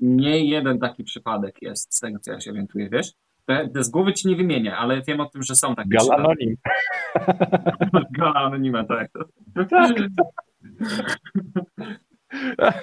nie 0.00 0.44
jeden 0.44 0.78
taki 0.78 1.04
przypadek 1.04 1.62
jest, 1.62 1.94
z 1.94 2.00
tego 2.00 2.18
co 2.18 2.32
ja 2.32 2.40
się 2.40 2.50
orientuję, 2.50 2.88
wiesz? 2.88 3.12
Te, 3.50 3.68
te 3.68 3.84
z 3.84 3.90
głowy 3.90 4.12
ci 4.12 4.28
nie 4.28 4.36
wymienię, 4.36 4.76
ale 4.76 5.02
wiem 5.02 5.20
o 5.20 5.28
tym, 5.28 5.42
że 5.42 5.56
są 5.56 5.74
takie 5.74 5.88
Gal 5.88 6.12
anonim. 6.12 6.56
Gal 8.18 8.36
anonima, 8.36 8.84
tak. 8.84 9.10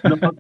No. 0.04 0.32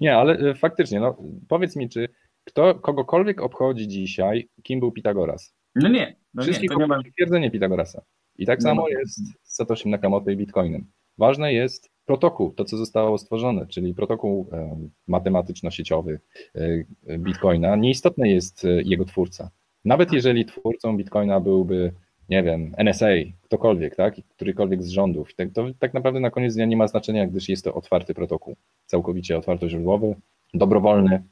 Nie, 0.00 0.16
ale 0.16 0.38
e, 0.38 0.54
faktycznie, 0.54 1.00
no, 1.00 1.16
powiedz 1.48 1.76
mi, 1.76 1.88
czy 1.88 2.08
kto, 2.44 2.74
kogokolwiek 2.74 3.42
obchodzi 3.42 3.88
dzisiaj, 3.88 4.48
kim 4.62 4.80
był 4.80 4.92
Pitagoras? 4.92 5.54
No 5.74 5.88
nie. 5.88 6.16
No 6.34 6.42
Wszystkich 6.42 6.70
nie, 6.70 6.76
to 6.76 6.80
nie 6.80 6.86
ma... 6.86 7.02
twierdzenie 7.16 7.50
Pitagorasa. 7.50 8.02
I 8.38 8.46
tak 8.46 8.62
samo 8.62 8.88
jest 8.88 9.16
z 9.42 9.54
Satoshi 9.54 9.88
Nakamoto 9.88 10.30
i 10.30 10.36
Bitcoinem. 10.36 10.86
Ważne 11.18 11.52
jest 11.52 11.90
protokół, 12.06 12.52
to 12.52 12.64
co 12.64 12.76
zostało 12.76 13.18
stworzone, 13.18 13.66
czyli 13.66 13.94
protokół 13.94 14.46
e, 14.52 14.78
matematyczno-sieciowy 15.06 16.20
e, 16.54 17.18
Bitcoina. 17.18 17.76
Nieistotny 17.76 18.28
jest 18.28 18.64
e, 18.64 18.68
jego 18.68 19.04
twórca. 19.04 19.50
Nawet 19.84 20.12
jeżeli 20.12 20.44
twórcą 20.44 20.96
Bitcoina 20.96 21.40
byłby, 21.40 21.92
nie 22.28 22.42
wiem, 22.42 22.74
NSA, 22.78 23.06
ktokolwiek, 23.42 23.96
tak, 23.96 24.14
którykolwiek 24.28 24.82
z 24.82 24.88
rządów, 24.88 25.34
tak, 25.34 25.48
to 25.52 25.66
tak 25.78 25.94
naprawdę 25.94 26.20
na 26.20 26.30
koniec 26.30 26.54
dnia 26.54 26.64
nie 26.66 26.76
ma 26.76 26.88
znaczenia, 26.88 27.26
gdyż 27.26 27.48
jest 27.48 27.64
to 27.64 27.74
otwarty 27.74 28.14
protokół, 28.14 28.56
całkowicie 28.86 29.38
otwartoźródłowy, 29.38 30.14
dobrowolny, 30.54 31.22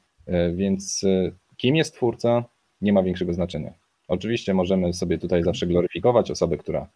więc 0.53 1.01
kim 1.57 1.75
jest 1.75 1.95
twórca, 1.95 2.43
nie 2.81 2.93
ma 2.93 3.03
większego 3.03 3.33
znaczenia. 3.33 3.73
Oczywiście 4.07 4.53
możemy 4.53 4.93
sobie 4.93 5.17
tutaj 5.17 5.43
zawsze 5.43 5.67
gloryfikować 5.67 6.31
osobę, 6.31 6.57
która 6.57 6.87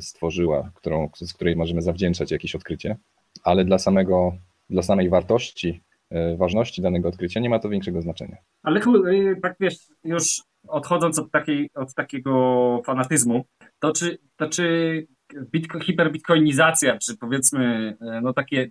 stworzyła, 0.00 0.70
którą, 0.74 1.10
z 1.14 1.32
której 1.32 1.56
możemy 1.56 1.82
zawdzięczać 1.82 2.30
jakieś 2.30 2.54
odkrycie, 2.54 2.96
ale 3.44 3.64
dla, 3.64 3.78
samego, 3.78 4.32
dla 4.70 4.82
samej 4.82 5.10
wartości, 5.10 5.82
e, 6.10 6.36
ważności 6.36 6.82
danego 6.82 7.08
odkrycia 7.08 7.40
nie 7.40 7.50
ma 7.50 7.58
to 7.58 7.68
większego 7.68 8.02
znaczenia. 8.02 8.36
Ale 8.62 8.80
e, 8.80 9.36
tak 9.42 9.56
wiesz, 9.60 9.76
już 10.04 10.42
odchodząc 10.68 11.18
od, 11.18 11.30
takiej, 11.30 11.70
od 11.74 11.94
takiego 11.94 12.82
fanatyzmu, 12.86 13.44
to 13.78 13.92
czy, 13.92 14.18
to 14.36 14.48
czy 14.48 15.06
bitco, 15.52 15.80
hiperbitcoinizacja, 15.80 16.98
czy 16.98 17.16
powiedzmy 17.16 17.96
no 18.22 18.32
takie 18.32 18.70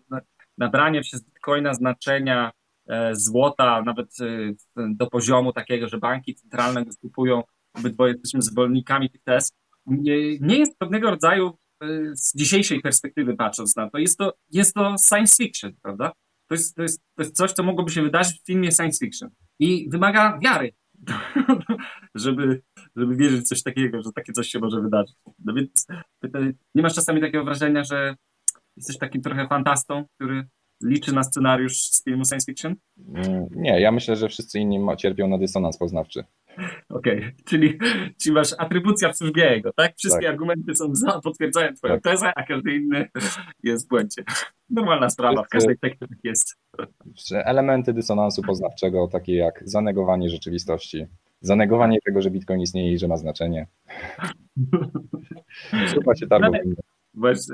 nabranie 0.58 1.02
przez 1.02 1.24
bitcoina 1.24 1.74
znaczenia 1.74 2.52
złota 3.12 3.82
nawet 3.82 4.08
do 4.76 5.08
poziomu 5.08 5.54
takiego, 5.54 5.88
że 5.88 5.98
banki 5.98 6.36
centralne 6.36 6.86
kupują 7.02 7.44
obydwoje 7.74 8.14
jesteśmy 8.14 8.42
zwolennikami 8.42 9.10
tych 9.10 9.24
tez, 9.24 9.52
nie, 9.88 10.40
nie 10.40 10.60
jest 10.60 10.78
pewnego 10.78 11.10
rodzaju, 11.10 11.48
e, 11.48 11.54
z 12.14 12.36
dzisiejszej 12.36 12.82
perspektywy 12.82 13.36
patrząc 13.36 13.76
na 13.76 13.90
to, 13.90 13.98
jest 13.98 14.18
to, 14.18 14.34
jest 14.52 14.74
to 14.74 14.96
science 15.10 15.36
fiction, 15.44 15.74
prawda? 15.82 16.12
to 16.48 16.56
jest, 16.56 16.76
to, 16.76 16.82
jest, 16.82 17.02
to 17.16 17.24
jest 17.24 17.36
coś, 17.36 17.52
co 17.52 17.64
mogłoby 17.64 17.92
się 17.92 18.02
wydarzyć 18.02 18.42
w 18.42 18.46
filmie 18.46 18.72
science 18.72 19.06
fiction. 19.06 19.30
I 19.60 19.90
wymaga 19.90 20.40
wiary, 20.44 20.74
żeby, 22.16 22.62
żeby 22.96 23.16
wierzyć 23.16 23.42
w 23.42 23.48
coś 23.48 23.64
takiego, 23.64 24.02
że 24.02 24.12
takie 24.12 24.34
coś 24.34 24.48
się 24.48 24.60
może 24.60 24.82
wydarzyć. 24.82 25.16
No 25.46 25.54
więc 25.54 25.88
nie 26.76 26.84
masz 26.84 26.96
czasami 26.96 27.22
takiego 27.22 27.44
wrażenia, 27.44 27.84
że 27.84 28.16
jesteś 28.78 28.98
takim 28.98 29.22
trochę 29.22 29.48
fantastą, 29.48 30.06
który 30.16 30.48
liczy 30.84 31.14
na 31.14 31.24
scenariusz 31.24 31.78
z 31.78 32.04
filmu 32.04 32.26
science 32.26 32.46
fiction? 32.46 32.76
Mm, 33.16 33.48
nie, 33.56 33.82
ja 33.82 33.92
myślę, 33.92 34.16
że 34.16 34.30
wszyscy 34.30 34.60
inni 34.60 34.80
cierpią 34.98 35.28
na 35.28 35.38
dysonans 35.38 35.78
poznawczy. 35.78 36.24
Okej, 36.90 37.18
okay. 37.18 37.34
czyli, 37.46 37.80
czyli 38.22 38.36
masz 38.36 38.54
atrybucja 38.58 39.12
w 39.12 39.18
służbie 39.18 39.52
jego, 39.52 39.74
tak? 39.74 39.94
Wszystkie 39.98 40.26
tak. 40.26 40.32
argumenty 40.32 40.76
są 40.76 40.96
za, 40.96 41.22
potwierdzają 41.22 41.74
twoją 41.74 41.94
tak. 41.94 42.04
tezę, 42.04 42.32
a 42.36 42.44
każdy 42.44 42.76
inny 42.76 43.10
jest 43.64 43.86
w 43.86 43.90
błędzie. 43.90 44.24
Normalna 44.70 45.10
sprawa, 45.10 45.44
w 45.44 45.48
każdej 45.48 45.78
technice 45.78 46.08
tak 46.08 46.20
jest. 46.24 46.56
Elementy 47.32 47.94
dysonansu 47.94 48.42
poznawczego, 48.42 49.08
takie 49.08 49.36
jak 49.36 49.64
zanegowanie 49.66 50.30
rzeczywistości, 50.30 51.06
zanegowanie 51.42 51.98
tego, 52.06 52.22
że 52.22 52.32
Bitcoin 52.32 52.62
istnieje 52.62 52.94
i 52.94 52.98
że 52.98 53.08
ma 53.08 53.18
znaczenie. 53.18 53.68
Chyba 55.94 56.16
się 56.16 56.28
targą. 56.28 56.52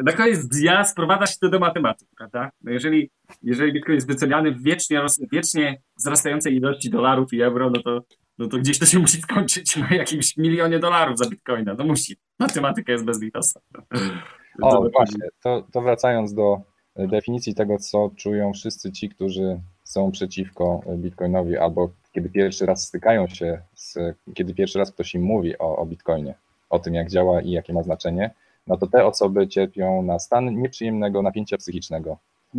Na 0.03 0.11
koniec 0.11 0.47
dnia 0.47 0.83
sprowadza 0.83 1.25
się 1.25 1.35
to 1.41 1.49
do 1.49 1.59
matematyki, 1.59 2.15
prawda? 2.17 2.49
No 2.63 2.71
jeżeli, 2.71 3.09
jeżeli 3.41 3.73
Bitcoin 3.73 3.95
jest 3.95 4.07
wyceniany 4.07 4.51
w 4.51 4.63
wiecznie, 4.63 5.01
wiecznie 5.31 5.81
wzrastającej 5.97 6.55
ilości 6.55 6.89
dolarów 6.89 7.33
i 7.33 7.41
euro, 7.41 7.69
no 7.69 7.81
to, 7.81 8.01
no 8.37 8.47
to 8.47 8.57
gdzieś 8.57 8.79
to 8.79 8.85
się 8.85 8.99
musi 8.99 9.21
skończyć 9.21 9.75
na 9.75 9.89
jakimś 9.95 10.37
milionie 10.37 10.79
dolarów 10.79 11.17
za 11.17 11.29
Bitcoina. 11.29 11.73
No 11.73 11.83
musi. 11.83 12.15
Matematyka 12.39 12.91
jest 12.91 13.05
bezlitosna. 13.05 13.61
O, 14.61 14.89
właśnie. 14.89 15.27
To, 15.43 15.67
to 15.71 15.81
wracając 15.81 16.33
do 16.33 16.61
definicji 16.95 17.55
tego, 17.55 17.77
co 17.77 18.11
czują 18.15 18.53
wszyscy 18.53 18.91
ci, 18.91 19.09
którzy 19.09 19.59
są 19.83 20.11
przeciwko 20.11 20.81
Bitcoinowi, 20.97 21.57
albo 21.57 21.89
kiedy 22.11 22.29
pierwszy 22.29 22.65
raz 22.65 22.87
stykają 22.87 23.27
się, 23.27 23.61
z, 23.73 23.97
kiedy 24.33 24.53
pierwszy 24.53 24.79
raz 24.79 24.91
ktoś 24.91 25.15
im 25.15 25.21
mówi 25.21 25.57
o, 25.57 25.77
o 25.77 25.85
Bitcoinie, 25.85 26.35
o 26.69 26.79
tym, 26.79 26.93
jak 26.93 27.09
działa 27.09 27.41
i 27.41 27.51
jakie 27.51 27.73
ma 27.73 27.83
znaczenie, 27.83 28.31
no 28.67 28.77
to 28.77 28.87
te 28.87 29.05
osoby 29.05 29.47
cierpią 29.47 30.01
na 30.01 30.19
stan 30.19 30.61
nieprzyjemnego 30.61 31.21
napięcia 31.21 31.57
psychicznego. 31.57 32.17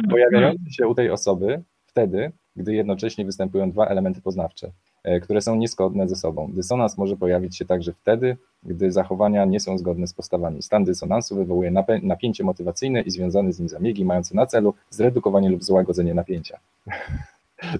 Pojawiający 0.10 0.72
się 0.72 0.86
u 0.86 0.94
tej 0.94 1.10
osoby 1.10 1.62
wtedy, 1.86 2.32
gdy 2.56 2.74
jednocześnie 2.74 3.24
występują 3.24 3.70
dwa 3.70 3.86
elementy 3.86 4.20
poznawcze, 4.20 4.70
e, 5.04 5.20
które 5.20 5.40
są 5.40 5.56
niezgodne 5.56 6.08
ze 6.08 6.16
sobą. 6.16 6.52
Dysonans 6.52 6.98
może 6.98 7.16
pojawić 7.16 7.56
się 7.56 7.64
także 7.64 7.92
wtedy, 7.92 8.36
gdy 8.62 8.92
zachowania 8.92 9.44
nie 9.44 9.60
są 9.60 9.78
zgodne 9.78 10.06
z 10.06 10.14
postawami. 10.14 10.62
Stan 10.62 10.84
dysonansu 10.84 11.36
wywołuje 11.36 11.72
napięcie 12.02 12.44
motywacyjne 12.44 13.00
i 13.00 13.10
związane 13.10 13.52
z 13.52 13.58
nim 13.58 13.68
zabiegi 13.68 14.04
mające 14.04 14.34
na 14.34 14.46
celu 14.46 14.74
zredukowanie 14.90 15.50
lub 15.50 15.64
złagodzenie 15.64 16.14
napięcia. 16.14 16.58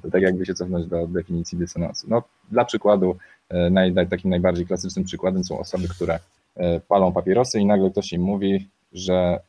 To 0.03 0.11
tak 0.11 0.23
jakby 0.23 0.47
się 0.47 0.55
cofnąć 0.55 0.87
do 0.87 1.07
definicji 1.07 1.59
dysonansu. 1.59 2.07
No, 2.11 2.23
dla 2.51 2.64
przykładu, 2.64 3.16
e, 3.49 3.71
naj, 3.71 3.95
takim 4.11 4.31
najbardziej 4.31 4.66
klasycznym 4.66 5.05
przykładem 5.05 5.45
są 5.45 5.59
osoby, 5.59 5.89
które 5.89 6.18
e, 6.57 6.81
palą 6.81 7.12
papierosy 7.12 7.61
i 7.61 7.66
nagle 7.66 7.91
ktoś 7.91 8.12
im 8.12 8.23
mówi, 8.23 8.68
że 8.93 9.41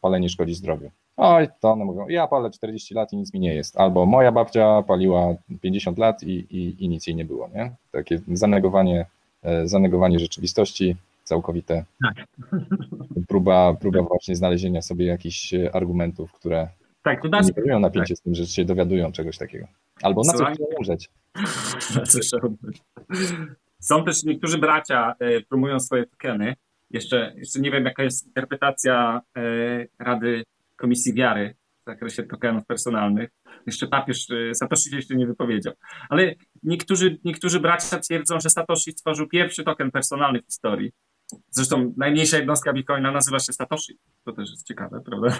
palenie 0.00 0.28
szkodzi 0.28 0.54
zdrowiu. 0.54 0.90
Oj, 1.16 1.48
to 1.60 1.72
one 1.72 1.84
mówią, 1.84 2.08
ja 2.08 2.26
palę 2.26 2.50
40 2.50 2.94
lat 2.94 3.12
i 3.12 3.16
nic 3.16 3.34
mi 3.34 3.40
nie 3.40 3.54
jest. 3.54 3.76
Albo 3.76 4.06
moja 4.06 4.32
babcia 4.32 4.82
paliła 4.82 5.34
50 5.60 5.98
lat 5.98 6.22
i, 6.22 6.30
i, 6.30 6.84
i 6.84 6.88
nic 6.88 7.06
jej 7.06 7.16
nie 7.16 7.24
było. 7.24 7.48
Nie? 7.54 7.72
Takie 7.92 8.20
zanegowanie, 8.32 9.06
zanegowanie 9.64 10.18
rzeczywistości 10.18 10.96
całkowite. 11.24 11.84
Tak. 12.02 12.26
Próba, 13.28 13.74
próba 13.74 14.02
właśnie 14.02 14.36
znalezienia 14.36 14.82
sobie 14.82 15.06
jakichś 15.06 15.54
argumentów, 15.72 16.32
które 16.32 16.68
tak, 17.02 17.22
to. 17.22 17.62
Nie 17.66 17.78
napięcie 17.78 18.14
tak. 18.14 18.18
z 18.18 18.20
tym, 18.20 18.34
że 18.34 18.46
się 18.46 18.64
dowiadują 18.64 19.12
czegoś 19.12 19.38
takiego. 19.38 19.66
Albo 20.02 20.22
na 20.22 20.32
co 20.32 20.44
chcą 20.44 20.64
umrzeć. 20.78 21.10
na 21.96 22.02
co 22.02 22.38
umrzeć. 22.46 22.82
Są 23.80 24.04
też 24.04 24.24
niektórzy 24.24 24.58
bracia 24.58 25.14
e, 25.20 25.40
promują 25.40 25.80
swoje 25.80 26.06
tokeny. 26.06 26.56
Jeszcze, 26.90 27.34
jeszcze 27.36 27.60
nie 27.60 27.70
wiem, 27.70 27.84
jaka 27.84 28.02
jest 28.02 28.26
interpretacja 28.26 29.20
e, 29.36 29.86
Rady 29.98 30.44
Komisji 30.76 31.14
Wiary 31.14 31.54
w 31.82 31.90
zakresie 31.90 32.22
tokenów 32.22 32.66
personalnych. 32.66 33.30
Jeszcze 33.66 33.86
papież 33.86 34.30
e, 34.30 34.54
Satoshi 34.54 34.90
się 34.90 34.96
jeszcze 34.96 35.14
nie 35.14 35.26
wypowiedział. 35.26 35.72
Ale 36.08 36.34
niektórzy, 36.62 37.18
niektórzy 37.24 37.60
bracia 37.60 37.98
twierdzą, 37.98 38.40
że 38.40 38.50
Satoshi 38.50 38.92
stworzył 38.92 39.28
pierwszy 39.28 39.64
token 39.64 39.90
personalny 39.90 40.42
w 40.42 40.46
historii. 40.46 40.92
Zresztą 41.50 41.94
najmniejsza 41.96 42.36
jednostka 42.36 42.72
Bitcoina 42.72 43.12
nazywa 43.12 43.38
się 43.38 43.52
Satoshi. 43.52 43.98
To 44.24 44.32
też 44.32 44.50
jest 44.50 44.66
ciekawe, 44.66 45.00
prawda? 45.00 45.28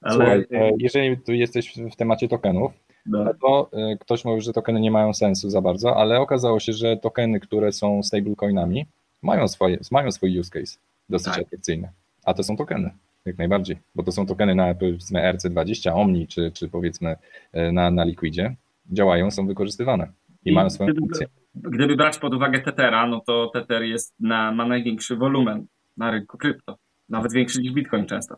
Ale... 0.00 0.14
Słuchaj, 0.14 0.46
e, 0.50 0.70
jeżeli 0.78 1.18
tu 1.18 1.32
jesteś 1.32 1.74
w 1.92 1.96
temacie 1.96 2.28
tokenów, 2.28 2.72
no. 3.06 3.24
no. 3.24 3.34
to 3.34 3.70
ktoś 4.00 4.24
mówi, 4.24 4.40
że 4.40 4.52
tokeny 4.52 4.80
nie 4.80 4.90
mają 4.90 5.14
sensu 5.14 5.50
za 5.50 5.60
bardzo, 5.60 5.96
ale 5.96 6.20
okazało 6.20 6.60
się, 6.60 6.72
że 6.72 6.96
tokeny, 6.96 7.40
które 7.40 7.72
są 7.72 8.02
stablecoinami, 8.02 8.86
mają, 9.24 9.48
swoje, 9.48 9.78
mają 9.90 10.12
swój 10.12 10.38
use 10.38 10.50
case 10.50 10.78
dosyć 11.08 11.32
tak. 11.32 11.42
atrakcyjny. 11.42 11.88
A 12.24 12.34
to 12.34 12.42
są 12.42 12.56
tokeny, 12.56 12.90
jak 13.24 13.38
najbardziej, 13.38 13.76
bo 13.94 14.02
to 14.02 14.12
są 14.12 14.26
tokeny 14.26 14.54
na 14.54 14.74
powiedzmy 14.74 15.20
RC20, 15.20 15.92
Omni, 15.94 16.26
czy, 16.26 16.52
czy 16.52 16.68
powiedzmy 16.68 17.16
e, 17.52 17.72
na, 17.72 17.90
na 17.90 18.04
Liquidzie, 18.04 18.56
działają, 18.92 19.30
są 19.30 19.46
wykorzystywane 19.46 20.08
i, 20.44 20.50
I 20.50 20.52
mają 20.52 20.70
swoją 20.70 20.90
gdyby, 20.90 21.00
funkcję. 21.00 21.26
Gdyby 21.54 21.96
brać 21.96 22.18
pod 22.18 22.34
uwagę 22.34 22.60
Tethera, 22.60 23.06
no 23.06 23.20
to 23.26 23.50
Tether 23.54 23.82
jest 23.82 24.14
na, 24.20 24.52
ma 24.52 24.66
największy 24.66 25.16
wolumen 25.16 25.66
na 25.96 26.10
rynku 26.10 26.38
krypto, 26.38 26.78
nawet 27.08 27.32
większy 27.32 27.60
niż 27.60 27.72
Bitcoin 27.72 28.06
często. 28.06 28.36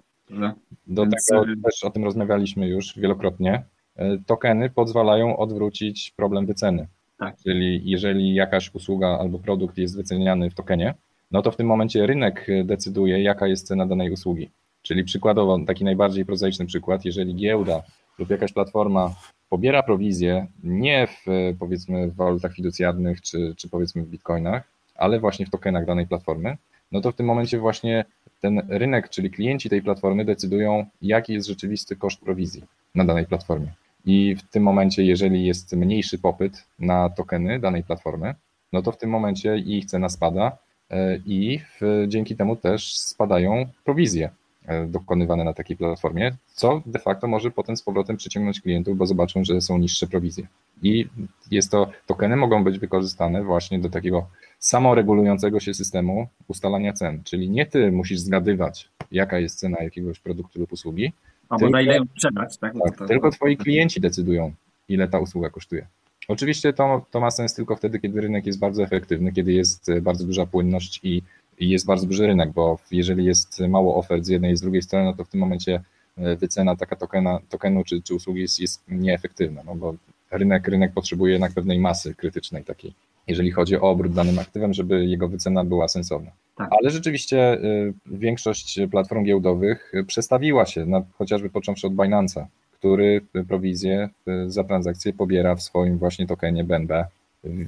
Do 0.87 1.03
Więc... 1.03 1.27
tego 1.27 1.45
też 1.65 1.85
o 1.85 1.91
tym 1.91 2.05
rozmawialiśmy 2.05 2.69
już 2.69 2.99
wielokrotnie. 2.99 3.65
E, 3.97 4.19
tokeny 4.19 4.71
pozwalają 4.71 5.37
odwrócić 5.37 6.13
problem 6.17 6.47
wyceny. 6.47 6.87
Tak. 7.19 7.37
Czyli 7.45 7.91
jeżeli 7.91 8.35
jakaś 8.35 8.75
usługa 8.75 9.09
albo 9.09 9.39
produkt 9.39 9.79
jest 9.79 9.97
wyceniany 9.97 10.51
w 10.51 10.55
tokenie, 10.55 10.95
no 11.31 11.43
to 11.43 11.51
w 11.51 11.57
tym 11.57 11.67
momencie 11.67 12.07
rynek 12.07 12.47
decyduje, 12.65 13.23
jaka 13.23 13.47
jest 13.47 13.67
cena 13.67 13.87
danej 13.87 14.11
usługi. 14.11 14.51
Czyli 14.83 15.05
przykładowo, 15.05 15.59
taki 15.67 15.85
najbardziej 15.85 16.25
prozaiczny 16.25 16.67
przykład, 16.67 17.05
jeżeli 17.05 17.35
giełda 17.35 17.83
lub 18.19 18.31
jakaś 18.31 18.53
platforma 18.53 19.15
pobiera 19.49 19.83
prowizję 19.83 20.47
nie 20.65 21.07
w 21.07 21.25
powiedzmy 21.59 22.09
w 22.09 22.15
walutach 22.15 22.55
fiducjarnych 22.55 23.21
czy, 23.21 23.55
czy 23.57 23.69
powiedzmy 23.69 24.03
w 24.03 24.09
bitcoinach, 24.09 24.63
ale 24.95 25.21
właśnie 25.21 25.47
w 25.47 25.51
tokenach 25.51 25.87
danej 25.87 26.07
platformy, 26.07 26.57
no 26.93 27.01
to 27.01 27.13
w 27.13 27.17
tym 27.17 27.27
momencie 27.27 27.59
właśnie 27.59 28.05
ten 28.41 28.63
rynek, 28.69 29.09
czyli 29.09 29.31
klienci 29.31 29.71
tej 29.71 29.83
platformy 29.83 30.25
decydują, 30.25 30.87
jaki 31.03 31.33
jest 31.33 31.49
rzeczywisty 31.49 31.97
koszt 31.97 32.21
prowizji 32.21 32.65
na 32.95 33.05
danej 33.05 33.27
platformie. 33.27 33.73
I 34.07 34.37
w 34.37 34.43
tym 34.43 34.63
momencie, 34.63 35.05
jeżeli 35.05 35.47
jest 35.47 35.73
mniejszy 35.73 36.19
popyt 36.19 36.67
na 36.79 37.09
tokeny 37.09 37.61
danej 37.61 37.83
platformy, 37.83 38.35
no 38.73 38.83
to 38.83 38.93
w 38.93 38.99
tym 38.99 39.11
momencie 39.11 39.59
ich 39.59 39.85
cena 39.85 40.09
spada 40.09 40.59
e, 40.91 41.17
i 41.17 41.61
w, 41.81 42.05
dzięki 42.09 42.37
temu 42.37 42.57
też 42.57 42.97
spadają 42.97 43.67
prowizje 43.85 44.31
e, 44.67 44.87
dokonywane 44.87 45.45
na 45.45 45.53
takiej 45.53 45.77
platformie, 45.77 46.37
co 46.55 46.83
de 46.87 46.99
facto 46.99 47.29
może 47.29 47.51
potem 47.51 47.77
z 47.77 47.83
powrotem 47.83 48.17
przyciągnąć 48.17 48.61
klientów, 48.61 48.97
bo 48.97 49.07
zobaczą, 49.07 49.45
że 49.45 49.61
są 49.61 49.79
niższe 49.79 50.07
prowizje. 50.07 50.47
I 50.83 51.09
jest 51.51 51.71
to, 51.71 51.91
tokeny 52.07 52.37
mogą 52.37 52.65
być 52.65 52.79
wykorzystane 52.79 53.45
właśnie 53.45 53.79
do 53.79 53.91
takiego 53.91 54.27
samoregulującego 54.59 55.61
się 55.61 55.75
systemu 55.75 56.29
ustalania 56.49 56.93
cen. 56.93 57.23
Czyli 57.25 57.51
nie 57.51 57.67
ty 57.67 57.93
musisz 57.93 58.19
zgadywać, 58.19 58.89
jaka 59.13 59.39
jest 59.39 59.59
cena 59.59 59.83
jakiegoś 59.83 60.21
produktu 60.21 60.61
lub 60.61 60.73
usługi. 60.73 61.13
Albo 61.49 61.59
tylko, 61.59 61.73
na 61.73 61.83
ile 61.83 61.97
ją 61.97 62.05
sprzedać, 62.05 62.59
tak? 62.59 62.75
tak 62.85 62.97
to, 62.97 63.07
tylko 63.07 63.31
twoi 63.31 63.57
klienci 63.57 64.01
decydują, 64.01 64.53
ile 64.89 65.09
ta 65.09 65.19
usługa 65.19 65.51
kosztuje. 65.51 65.87
Oczywiście 66.29 66.73
to, 66.73 67.07
to 67.11 67.21
ma 67.21 67.31
sens 67.31 67.55
tylko 67.55 67.77
wtedy, 67.77 67.99
kiedy 67.99 68.21
rynek 68.21 68.47
jest 68.47 68.59
bardzo 68.59 68.83
efektywny, 68.83 69.33
kiedy 69.33 69.53
jest 69.53 69.91
bardzo 70.03 70.25
duża 70.25 70.47
płynność 70.47 71.01
i, 71.03 71.23
i 71.59 71.69
jest 71.69 71.87
bardzo 71.87 72.07
duży 72.07 72.27
rynek, 72.27 72.53
bo 72.53 72.79
jeżeli 72.91 73.25
jest 73.25 73.61
mało 73.61 73.97
ofert 73.97 74.25
z 74.25 74.29
jednej 74.29 74.53
i 74.53 74.57
z 74.57 74.61
drugiej 74.61 74.83
strony, 74.83 75.05
no 75.05 75.15
to 75.15 75.25
w 75.25 75.29
tym 75.29 75.41
momencie 75.41 75.83
e, 76.17 76.37
wycena 76.37 76.77
taka 76.77 76.97
tokena, 76.97 77.41
tokenu 77.49 77.85
czy, 77.85 78.03
czy 78.03 78.15
usługi 78.15 78.41
jest, 78.41 78.61
jest 78.61 78.83
nieefektywna, 78.89 79.63
no 79.67 79.75
bo 79.75 79.95
rynek, 80.31 80.69
rynek 80.69 80.93
potrzebuje 80.93 81.33
jednak 81.33 81.53
pewnej 81.53 81.79
masy 81.79 82.15
krytycznej 82.15 82.65
takiej 82.65 82.95
jeżeli 83.27 83.51
chodzi 83.51 83.77
o 83.77 83.81
obrót 83.81 84.13
danym 84.13 84.39
aktywem, 84.39 84.75
żeby 84.75 85.07
jego 85.07 85.29
wycena 85.29 85.65
była 85.65 85.89
sensowna. 85.89 86.31
Tak. 86.57 86.69
Ale 86.81 86.91
rzeczywiście 86.91 87.55
y, 87.65 87.93
większość 88.07 88.81
platform 88.91 89.25
giełdowych 89.25 89.93
przestawiła 90.07 90.67
się, 90.67 90.87
na, 90.87 91.03
chociażby 91.19 91.51
począwszy 91.51 91.87
od 91.87 91.93
Binance'a, 91.93 92.45
który 92.73 93.21
prowizję 93.49 94.09
y, 94.29 94.51
za 94.51 94.65
transakcję 94.65 95.13
pobiera 95.13 95.55
w 95.55 95.63
swoim 95.63 95.99
właśnie 95.99 96.27
tokenie 96.27 96.65
BNB. 96.65 97.05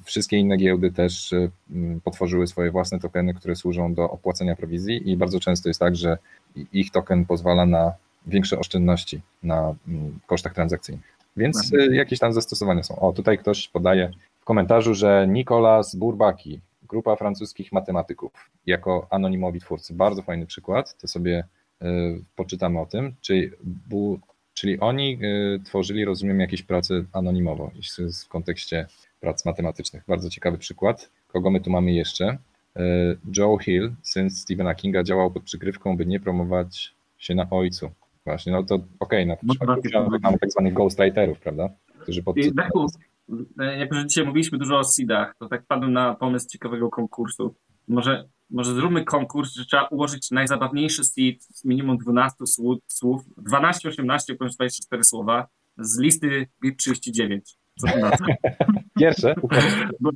Wszystkie 0.04 0.36
inne 0.36 0.56
giełdy 0.56 0.92
też 0.92 1.32
y, 1.32 1.50
potworzyły 2.04 2.46
swoje 2.46 2.70
własne 2.70 2.98
tokeny, 2.98 3.34
które 3.34 3.56
służą 3.56 3.94
do 3.94 4.10
opłacenia 4.10 4.56
prowizji 4.56 5.10
i 5.10 5.16
bardzo 5.16 5.40
często 5.40 5.68
jest 5.68 5.80
tak, 5.80 5.96
że 5.96 6.18
ich 6.72 6.90
token 6.90 7.24
pozwala 7.24 7.66
na 7.66 7.92
większe 8.26 8.58
oszczędności 8.58 9.20
na 9.42 9.74
kosztach 10.26 10.54
transakcyjnych. 10.54 11.18
Więc 11.36 11.72
jakieś 11.90 12.18
tam 12.18 12.32
zastosowania 12.32 12.82
są. 12.82 12.96
O, 12.96 13.12
tutaj 13.12 13.38
ktoś 13.38 13.68
podaje 13.68 14.10
komentarzu, 14.48 14.94
że 14.94 15.26
Nicolas 15.28 15.96
Bourbaki, 15.96 16.60
grupa 16.82 17.16
francuskich 17.16 17.72
matematyków, 17.72 18.50
jako 18.66 19.06
anonimowi 19.10 19.60
twórcy, 19.60 19.94
bardzo 19.94 20.22
fajny 20.22 20.46
przykład, 20.46 20.96
to 20.98 21.08
sobie 21.08 21.44
poczytamy 22.36 22.80
o 22.80 22.86
tym, 22.86 23.14
czyli, 23.20 23.50
czyli 24.54 24.80
oni 24.80 25.18
tworzyli, 25.64 26.04
rozumiem, 26.04 26.40
jakieś 26.40 26.62
prace 26.62 27.04
anonimowo 27.12 27.70
w 28.24 28.28
kontekście 28.28 28.86
prac 29.20 29.44
matematycznych. 29.44 30.02
Bardzo 30.08 30.30
ciekawy 30.30 30.58
przykład. 30.58 31.10
Kogo 31.26 31.50
my 31.50 31.60
tu 31.60 31.70
mamy 31.70 31.92
jeszcze? 31.92 32.38
Joe 33.36 33.58
Hill, 33.58 33.92
syn 34.02 34.30
Stephena 34.30 34.74
Kinga, 34.74 35.02
działał 35.02 35.30
pod 35.30 35.42
przykrywką, 35.42 35.96
by 35.96 36.06
nie 36.06 36.20
promować 36.20 36.94
się 37.18 37.34
na 37.34 37.50
ojcu. 37.50 37.90
Właśnie, 38.24 38.52
no 38.52 38.62
to 38.62 38.74
okej, 38.74 38.88
okay, 39.00 39.26
na 39.26 39.36
przykład 39.36 39.80
mamy 40.22 40.38
tak 40.38 40.50
zwanych 40.50 40.74
ghostwriterów, 40.74 41.40
prawda? 41.40 41.68
Którzy 41.98 42.22
pod... 42.22 42.36
Jak 43.78 43.94
już 43.94 44.04
dzisiaj 44.04 44.26
mówiliśmy 44.26 44.58
dużo 44.58 44.78
o 44.78 44.84
seedach, 44.84 45.34
to 45.38 45.48
tak 45.48 45.66
padłem 45.66 45.92
na 45.92 46.14
pomysł 46.14 46.48
ciekawego 46.48 46.88
konkursu. 46.90 47.54
Może, 47.88 48.28
może 48.50 48.74
zróbmy 48.74 49.04
konkurs, 49.04 49.54
że 49.54 49.64
trzeba 49.64 49.84
ułożyć 49.84 50.30
najzabawniejszy 50.30 51.04
seed 51.04 51.44
z 51.44 51.64
minimum 51.64 51.98
12 51.98 52.36
słów, 52.86 53.22
12, 53.36 53.88
18 53.88 54.34
bądź 54.34 54.56
24 54.56 55.04
słowa 55.04 55.46
z 55.78 55.98
listy 55.98 56.46
BIP 56.62 56.76
39. 56.76 57.58
Co 57.78 57.92
to 57.92 57.98
na 57.98 58.10
to? 58.10 58.24
Pierwsze. 59.00 59.34
Bo, 60.00 60.10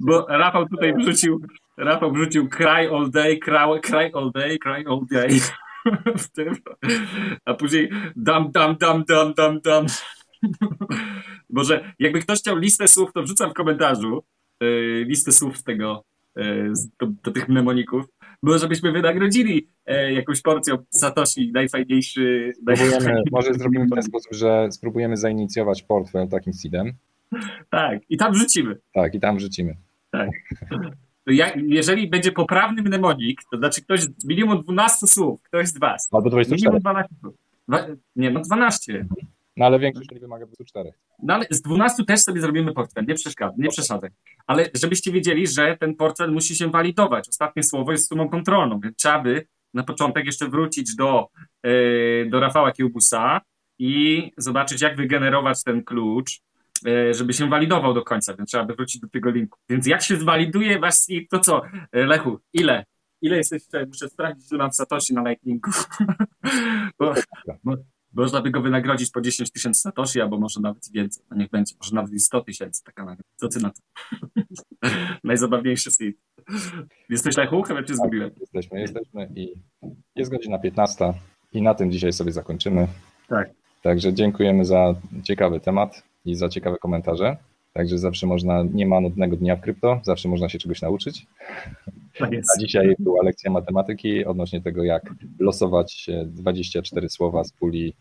bo 0.00 0.26
Rafał 0.28 0.68
tutaj 0.68 0.94
wrzucił, 0.94 1.40
Rafał 1.76 2.12
wrzucił 2.12 2.48
cry 2.48 2.90
all 2.90 3.10
day, 3.10 3.38
cry, 3.38 3.80
cry 3.82 4.10
all 4.14 4.30
day, 4.34 4.58
cry 4.58 4.84
all 4.86 5.00
day. 5.10 5.40
w 6.24 6.28
tym. 6.28 6.56
A 7.44 7.54
później 7.54 7.90
dam, 8.16 8.50
dam, 8.52 8.76
dam, 8.76 9.04
dam, 9.04 9.34
dam, 9.34 9.60
dam. 9.60 9.86
Może 11.50 11.94
jakby 11.98 12.20
ktoś 12.20 12.38
chciał 12.38 12.56
listę 12.56 12.88
słów, 12.88 13.12
to 13.12 13.22
wrzucam 13.22 13.50
w 13.50 13.54
komentarzu 13.54 14.24
yy, 14.60 15.04
listę 15.04 15.32
słów 15.32 15.58
z 15.58 15.64
tego, 15.64 16.04
yy, 16.36 16.72
do, 17.00 17.06
do, 17.06 17.30
tych 17.30 17.48
mnemoników. 17.48 18.04
Może 18.42 18.68
byśmy 18.68 18.92
wynagrodzili 18.92 19.66
yy, 19.86 20.12
jakąś 20.12 20.42
porcją 20.42 20.78
Satoshi, 20.90 21.52
najfajniejszy. 21.52 22.52
Spróbujemy, 22.62 23.22
może 23.32 23.54
zrobimy 23.54 23.86
w 23.86 23.90
ten 23.90 24.02
sposób, 24.02 24.32
że 24.32 24.68
spróbujemy 24.70 25.16
zainicjować 25.16 25.82
portfel 25.82 26.28
takim 26.28 26.52
seedem. 26.52 26.92
Tak, 27.70 28.00
i 28.08 28.16
tam 28.16 28.32
wrzucimy. 28.32 28.78
Tak, 28.94 29.14
i 29.14 29.20
tam 29.20 29.36
wrzucimy. 29.36 29.76
Tak 30.10 30.28
jak, 31.26 31.56
jeżeli 31.56 32.08
będzie 32.08 32.32
poprawny 32.32 32.82
mnemonik, 32.82 33.40
to 33.50 33.58
znaczy 33.58 33.82
ktoś 33.82 34.00
z 34.00 34.24
minimum 34.24 34.62
12 34.62 35.06
słów, 35.06 35.42
ktoś 35.42 35.68
z 35.68 35.78
was. 35.78 36.08
Albo 36.12 36.30
24. 36.30 36.56
Minimum 36.56 36.80
12 36.80 37.14
słów. 37.20 37.34
Nie, 38.16 38.30
no 38.30 38.40
12. 38.40 39.06
No 39.56 39.66
ale 39.66 39.78
większość 39.78 40.10
nie 40.10 40.20
wymaga 40.20 40.46
24. 40.46 40.92
No 41.22 41.34
ale 41.34 41.46
z 41.50 41.62
12 41.62 42.04
też 42.04 42.20
sobie 42.20 42.40
zrobimy 42.40 42.72
portfel, 42.72 43.04
nie 43.08 43.14
przeszkadzaj, 43.14 43.58
nie 43.58 43.68
przeszadzaj. 43.68 44.10
Ale 44.46 44.70
żebyście 44.74 45.12
wiedzieli, 45.12 45.46
że 45.46 45.76
ten 45.80 45.94
portfel 45.94 46.32
musi 46.32 46.56
się 46.56 46.70
walidować. 46.70 47.28
Ostatnie 47.28 47.62
słowo 47.62 47.92
jest 47.92 48.08
sumą 48.08 48.28
kontrolną, 48.28 48.80
więc 48.80 48.96
trzeba 48.96 49.22
by 49.22 49.46
na 49.74 49.82
początek 49.82 50.26
jeszcze 50.26 50.48
wrócić 50.48 50.96
do, 50.96 51.28
yy, 51.64 52.28
do 52.30 52.40
Rafała 52.40 52.72
Kiełbusa 52.72 53.40
i 53.78 54.30
zobaczyć, 54.36 54.82
jak 54.82 54.96
wygenerować 54.96 55.64
ten 55.64 55.84
klucz, 55.84 56.42
E, 56.86 57.14
żeby 57.14 57.32
się 57.32 57.48
walidował 57.48 57.94
do 57.94 58.02
końca, 58.02 58.36
więc 58.36 58.50
trzeba 58.50 58.64
by 58.64 58.74
wrócić 58.74 59.00
do 59.00 59.08
tego 59.08 59.30
linku. 59.30 59.58
Więc 59.68 59.86
jak 59.86 60.02
się 60.02 60.16
zwaliduje 60.16 60.92
seed, 60.92 61.28
to 61.30 61.38
co? 61.38 61.62
E, 61.92 62.06
Lechu, 62.06 62.38
ile? 62.52 62.84
Ile 63.22 63.36
jesteś, 63.36 63.62
muszę 63.86 64.08
sprawdzić, 64.08 64.50
że 64.50 64.56
mam 64.56 64.72
Satoshi 64.72 65.14
na 65.14 65.22
Lightningu. 65.28 65.70
bo, 66.98 67.14
bo, 67.64 67.76
można 68.14 68.42
by 68.42 68.50
go 68.50 68.62
wynagrodzić 68.62 69.10
po 69.10 69.20
10 69.20 69.50
tysięcy 69.50 69.80
Satoshi, 69.80 70.20
albo 70.20 70.38
może 70.38 70.60
nawet 70.60 70.92
więcej. 70.92 71.24
No 71.30 71.36
niech 71.36 71.50
będzie, 71.50 71.74
może 71.80 71.94
nawet 71.94 72.22
100 72.22 72.40
tysięcy 72.40 72.84
taka 72.84 73.04
nagroda. 73.04 73.30
Co 73.36 73.48
ty 73.48 73.60
na 73.60 73.70
to? 73.70 73.80
Najzabawniejszy 75.24 75.90
seed. 75.90 76.16
Jesteś 77.08 77.36
Lechu? 77.36 77.62
Chyba 77.62 77.80
cię 77.80 77.86
tak, 77.86 77.96
zgubiłem. 77.96 78.30
Jesteśmy, 78.40 78.80
jesteśmy 78.80 79.28
i 79.36 79.54
jest 80.16 80.30
godzina 80.30 80.58
15 80.58 81.14
i 81.52 81.62
na 81.62 81.74
tym 81.74 81.92
dzisiaj 81.92 82.12
sobie 82.12 82.32
zakończymy. 82.32 82.88
Tak. 83.28 83.50
Także 83.82 84.12
dziękujemy 84.12 84.64
za 84.64 84.94
ciekawy 85.22 85.60
temat 85.60 86.02
i 86.24 86.34
za 86.34 86.48
ciekawe 86.48 86.76
komentarze. 86.76 87.36
Także 87.72 87.98
zawsze 87.98 88.26
można, 88.26 88.62
nie 88.72 88.86
ma 88.86 89.00
nudnego 89.00 89.36
dnia 89.36 89.56
w 89.56 89.60
krypto, 89.60 90.00
zawsze 90.02 90.28
można 90.28 90.48
się 90.48 90.58
czegoś 90.58 90.82
nauczyć. 90.82 91.26
A 92.20 92.58
dzisiaj 92.58 92.94
była 92.98 93.22
lekcja 93.24 93.50
matematyki 93.50 94.24
odnośnie 94.24 94.60
tego, 94.60 94.84
jak 94.84 95.14
losować 95.38 96.10
24 96.26 97.08
słowa 97.08 97.44
z 97.44 97.52
puli 97.52 97.94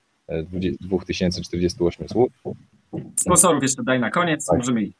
2048 0.81 2.05
e, 2.05 2.09
słów. 2.09 2.31
Sponsorów 3.19 3.63
jeszcze 3.63 3.83
daj 3.83 3.99
na 3.99 4.09
koniec, 4.09 4.45
tak. 4.45 4.57
możemy 4.57 4.81
iść. 4.81 4.97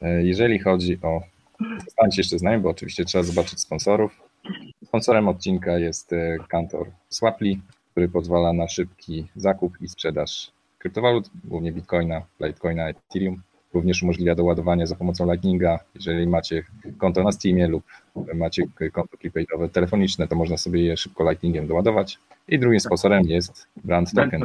E, 0.00 0.24
jeżeli 0.24 0.58
chodzi 0.58 0.98
o. 1.02 1.20
Zostańcie 1.84 2.20
jeszcze 2.20 2.38
z 2.38 2.42
nami, 2.42 2.62
bo 2.62 2.70
oczywiście 2.70 3.04
trzeba 3.04 3.24
zobaczyć 3.24 3.60
sponsorów. 3.60 4.20
Sponsorem 4.84 5.28
odcinka 5.28 5.78
jest 5.78 6.12
e, 6.12 6.36
kantor 6.48 6.90
Swapli, 7.08 7.60
który 7.90 8.08
pozwala 8.08 8.52
na 8.52 8.68
szybki 8.68 9.26
zakup 9.36 9.80
i 9.80 9.88
sprzedaż 9.88 10.50
kryptowalut, 10.78 11.30
głównie 11.44 11.72
Bitcoina, 11.72 12.22
Litecoina, 12.40 12.88
Ethereum. 12.88 13.42
Również 13.74 14.02
umożliwia 14.02 14.34
doładowanie 14.34 14.86
za 14.86 14.96
pomocą 14.96 15.26
Lightninga. 15.26 15.78
Jeżeli 15.94 16.26
macie 16.26 16.62
konto 16.98 17.22
na 17.22 17.32
Steamie 17.32 17.68
lub 17.68 17.84
macie 18.34 18.62
konto 18.92 19.16
prepaid 19.16 19.48
telefoniczne, 19.72 20.28
to 20.28 20.36
można 20.36 20.56
sobie 20.56 20.84
je 20.84 20.96
szybko 20.96 21.24
Lightningiem 21.24 21.66
doładować. 21.66 22.18
I 22.48 22.58
drugim 22.58 22.80
sponsorem 22.80 23.22
jest 23.24 23.66
Brand 23.84 24.12
Token. 24.14 24.44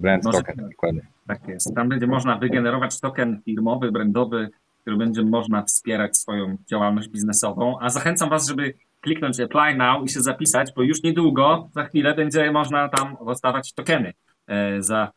Brand 0.00 0.22
Token, 0.22 0.68
dokładnie. 0.70 1.00
Tak 1.26 1.48
jest. 1.48 1.74
Tam 1.74 1.88
będzie 1.88 2.06
można 2.06 2.38
wygenerować 2.38 3.00
token 3.00 3.40
firmowy, 3.44 3.92
brandowy, 3.92 4.48
który 4.80 4.96
będzie 4.96 5.22
można 5.22 5.62
wspierać 5.62 6.16
swoją 6.16 6.56
działalność 6.70 7.08
biznesową. 7.08 7.78
A 7.80 7.90
zachęcam 7.90 8.30
Was, 8.30 8.48
żeby 8.48 8.74
kliknąć 9.00 9.40
Apply 9.40 9.74
Now 9.76 10.04
i 10.04 10.08
się 10.08 10.20
zapisać, 10.20 10.72
bo 10.76 10.82
już 10.82 11.02
niedługo, 11.02 11.68
za 11.74 11.84
chwilę 11.84 12.14
będzie 12.14 12.52
można 12.52 12.88
tam 12.88 13.16
dostawać 13.26 13.72
tokeny. 13.72 14.12
E, 14.46 14.82
za 14.82 15.12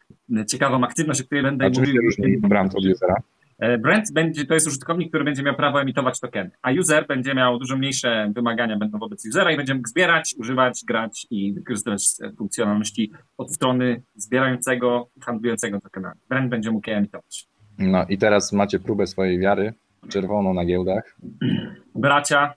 ciekawą 0.48 0.84
aktywność, 0.84 1.22
o 1.22 1.26
której 1.26 1.44
będę 1.44 1.66
A 1.66 1.70
mówił. 1.70 2.02
różni 2.02 2.38
brand 2.38 2.76
od 2.76 2.86
usera? 2.86 3.16
E, 3.62 3.78
brand 3.78 4.12
będzie, 4.14 4.46
to 4.46 4.54
jest 4.54 4.68
użytkownik, 4.68 5.10
który 5.10 5.24
będzie 5.24 5.44
miał 5.44 5.56
prawo 5.56 5.82
emitować 5.82 6.20
tokeny, 6.20 6.52
a 6.62 6.72
user 6.72 7.08
będzie 7.08 7.34
miał 7.34 7.60
dużo 7.60 7.78
mniejsze 7.78 8.32
wymagania 8.36 8.78
będą 8.78 9.00
wobec 9.00 9.26
usera 9.28 9.52
i 9.52 9.58
będzie 9.58 9.74
mógł 9.74 9.88
zbierać, 9.88 10.36
używać, 10.38 10.82
grać 10.88 11.28
i 11.30 11.54
wykorzystywać 11.54 12.04
funkcjonalności 12.38 13.12
od 13.38 13.54
strony 13.54 14.02
zbierającego, 14.16 15.10
handlującego 15.22 15.80
tokenami. 15.82 16.20
Brand 16.30 16.50
będzie 16.50 16.72
mógł 16.72 16.90
je 16.90 16.98
emitować. 16.98 17.48
No 17.78 18.06
i 18.10 18.18
teraz 18.18 18.54
macie 18.54 18.80
próbę 18.80 19.08
swojej 19.08 19.40
wiary, 19.40 19.74
czerwoną 20.10 20.54
na 20.54 20.66
giełdach. 20.66 21.16
Bracia, 21.96 22.54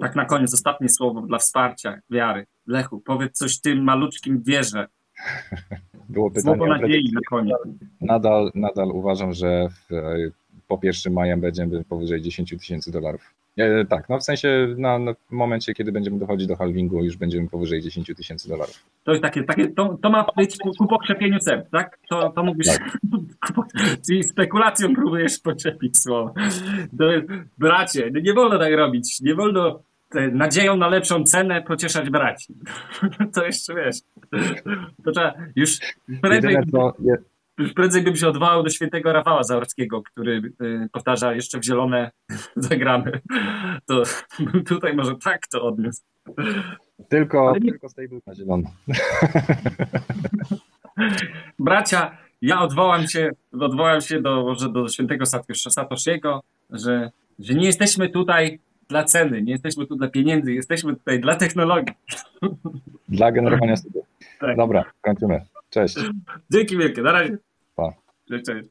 tak 0.00 0.16
na 0.16 0.24
koniec 0.24 0.54
ostatnie 0.54 0.88
słowo 0.88 1.20
dla 1.20 1.38
wsparcia 1.38 1.98
wiary. 2.10 2.46
Lechu, 2.66 3.00
powiedz 3.00 3.38
coś 3.38 3.60
tym 3.60 3.84
maluczkim 3.84 4.42
wierze, 4.42 4.86
było 6.10 6.30
pytanie. 6.30 6.56
Słowo 6.56 6.66
nadziei 6.66 7.10
na 7.12 7.20
koniec. 7.30 7.56
Nadal, 8.00 8.50
nadal 8.54 8.88
uważam, 8.90 9.32
że 9.32 9.68
w, 9.68 9.94
po 10.68 10.80
1 10.82 11.12
maja 11.12 11.36
będziemy 11.36 11.84
powyżej 11.84 12.22
10 12.22 12.50
tysięcy 12.50 12.92
dolarów. 12.92 13.34
E, 13.56 13.84
tak, 13.84 14.08
no 14.08 14.18
w 14.18 14.22
sensie 14.22 14.74
na, 14.78 14.98
na, 14.98 15.14
momencie, 15.30 15.74
kiedy 15.74 15.92
będziemy 15.92 16.18
dochodzić 16.18 16.46
do 16.46 16.56
halvingu, 16.56 17.04
już 17.04 17.16
będziemy 17.16 17.48
powyżej 17.48 17.82
10 17.82 18.12
tysięcy 18.16 18.48
dolarów. 18.48 18.84
To 19.04 19.10
jest 19.10 19.22
takie, 19.22 19.44
takie 19.44 19.68
to, 19.68 19.98
to 20.02 20.10
ma 20.10 20.26
być 20.36 20.56
ku 20.78 20.86
pokrzepieniu 20.86 21.38
cen, 21.38 21.62
tak? 21.72 21.98
To, 22.08 22.30
to 22.30 22.44
mówisz, 22.44 22.66
tak. 22.66 22.98
czyli 24.06 24.24
spekulacją 24.24 24.94
próbujesz 24.94 25.38
poczepić 25.38 26.02
słowo. 26.02 26.34
bracie, 27.58 28.10
no 28.14 28.20
nie 28.20 28.34
wolno 28.34 28.58
tak 28.58 28.72
robić, 28.72 29.20
nie 29.20 29.34
wolno 29.34 29.82
nadzieją 30.32 30.76
na 30.76 30.88
lepszą 30.88 31.24
cenę 31.24 31.62
pocieszać 31.62 32.10
braci. 32.10 32.54
To 33.34 33.44
jeszcze 33.44 33.74
wiesz. 33.74 33.96
To 35.04 35.12
trzeba 35.12 35.34
już 35.56 35.78
prędzej, 36.22 36.56
już 37.58 37.72
prędzej 37.72 38.02
bym 38.02 38.16
się 38.16 38.28
odwołał 38.28 38.62
do 38.62 38.70
świętego 38.70 39.12
Rafała 39.12 39.42
Zaorskiego, 39.42 40.02
który 40.02 40.52
y, 40.62 40.88
powtarza 40.92 41.34
jeszcze 41.34 41.58
w 41.58 41.64
zielone 41.64 42.10
zagramy. 42.56 43.20
To 43.86 44.02
tutaj 44.66 44.96
może 44.96 45.16
tak 45.24 45.46
to 45.46 45.62
odniósł. 45.62 46.02
Tylko, 47.08 47.54
nie... 47.60 47.70
tylko 47.70 47.88
stable 47.88 48.18
na 48.26 48.34
zielono. 48.34 48.68
Bracia, 51.58 52.18
ja 52.42 52.60
odwołam 52.60 53.08
się, 53.08 53.30
odwołam 53.60 54.00
się 54.00 54.22
do, 54.22 54.42
może 54.42 54.68
do 54.68 54.88
świętego 54.88 55.24
Satoshiego, 55.70 56.42
że, 56.70 57.10
że 57.38 57.54
nie 57.54 57.66
jesteśmy 57.66 58.08
tutaj 58.08 58.60
dla 58.90 59.04
ceny, 59.04 59.42
nie 59.42 59.52
jesteśmy 59.52 59.86
tu 59.86 59.96
dla 59.96 60.08
pieniędzy, 60.08 60.52
jesteśmy 60.52 60.96
tutaj 60.96 61.20
dla 61.20 61.36
technologii. 61.36 61.94
Dla 63.08 63.32
generowania 63.32 63.76
studiów. 63.76 64.04
Tak. 64.40 64.56
Dobra, 64.56 64.84
kończymy. 65.00 65.40
Cześć. 65.70 65.96
Dzięki 66.50 66.76
wielkie, 66.76 67.02
na 67.02 67.12
razie. 67.12 67.38
Pa. 67.76 67.92
Cześć, 68.28 68.44
cześć. 68.44 68.68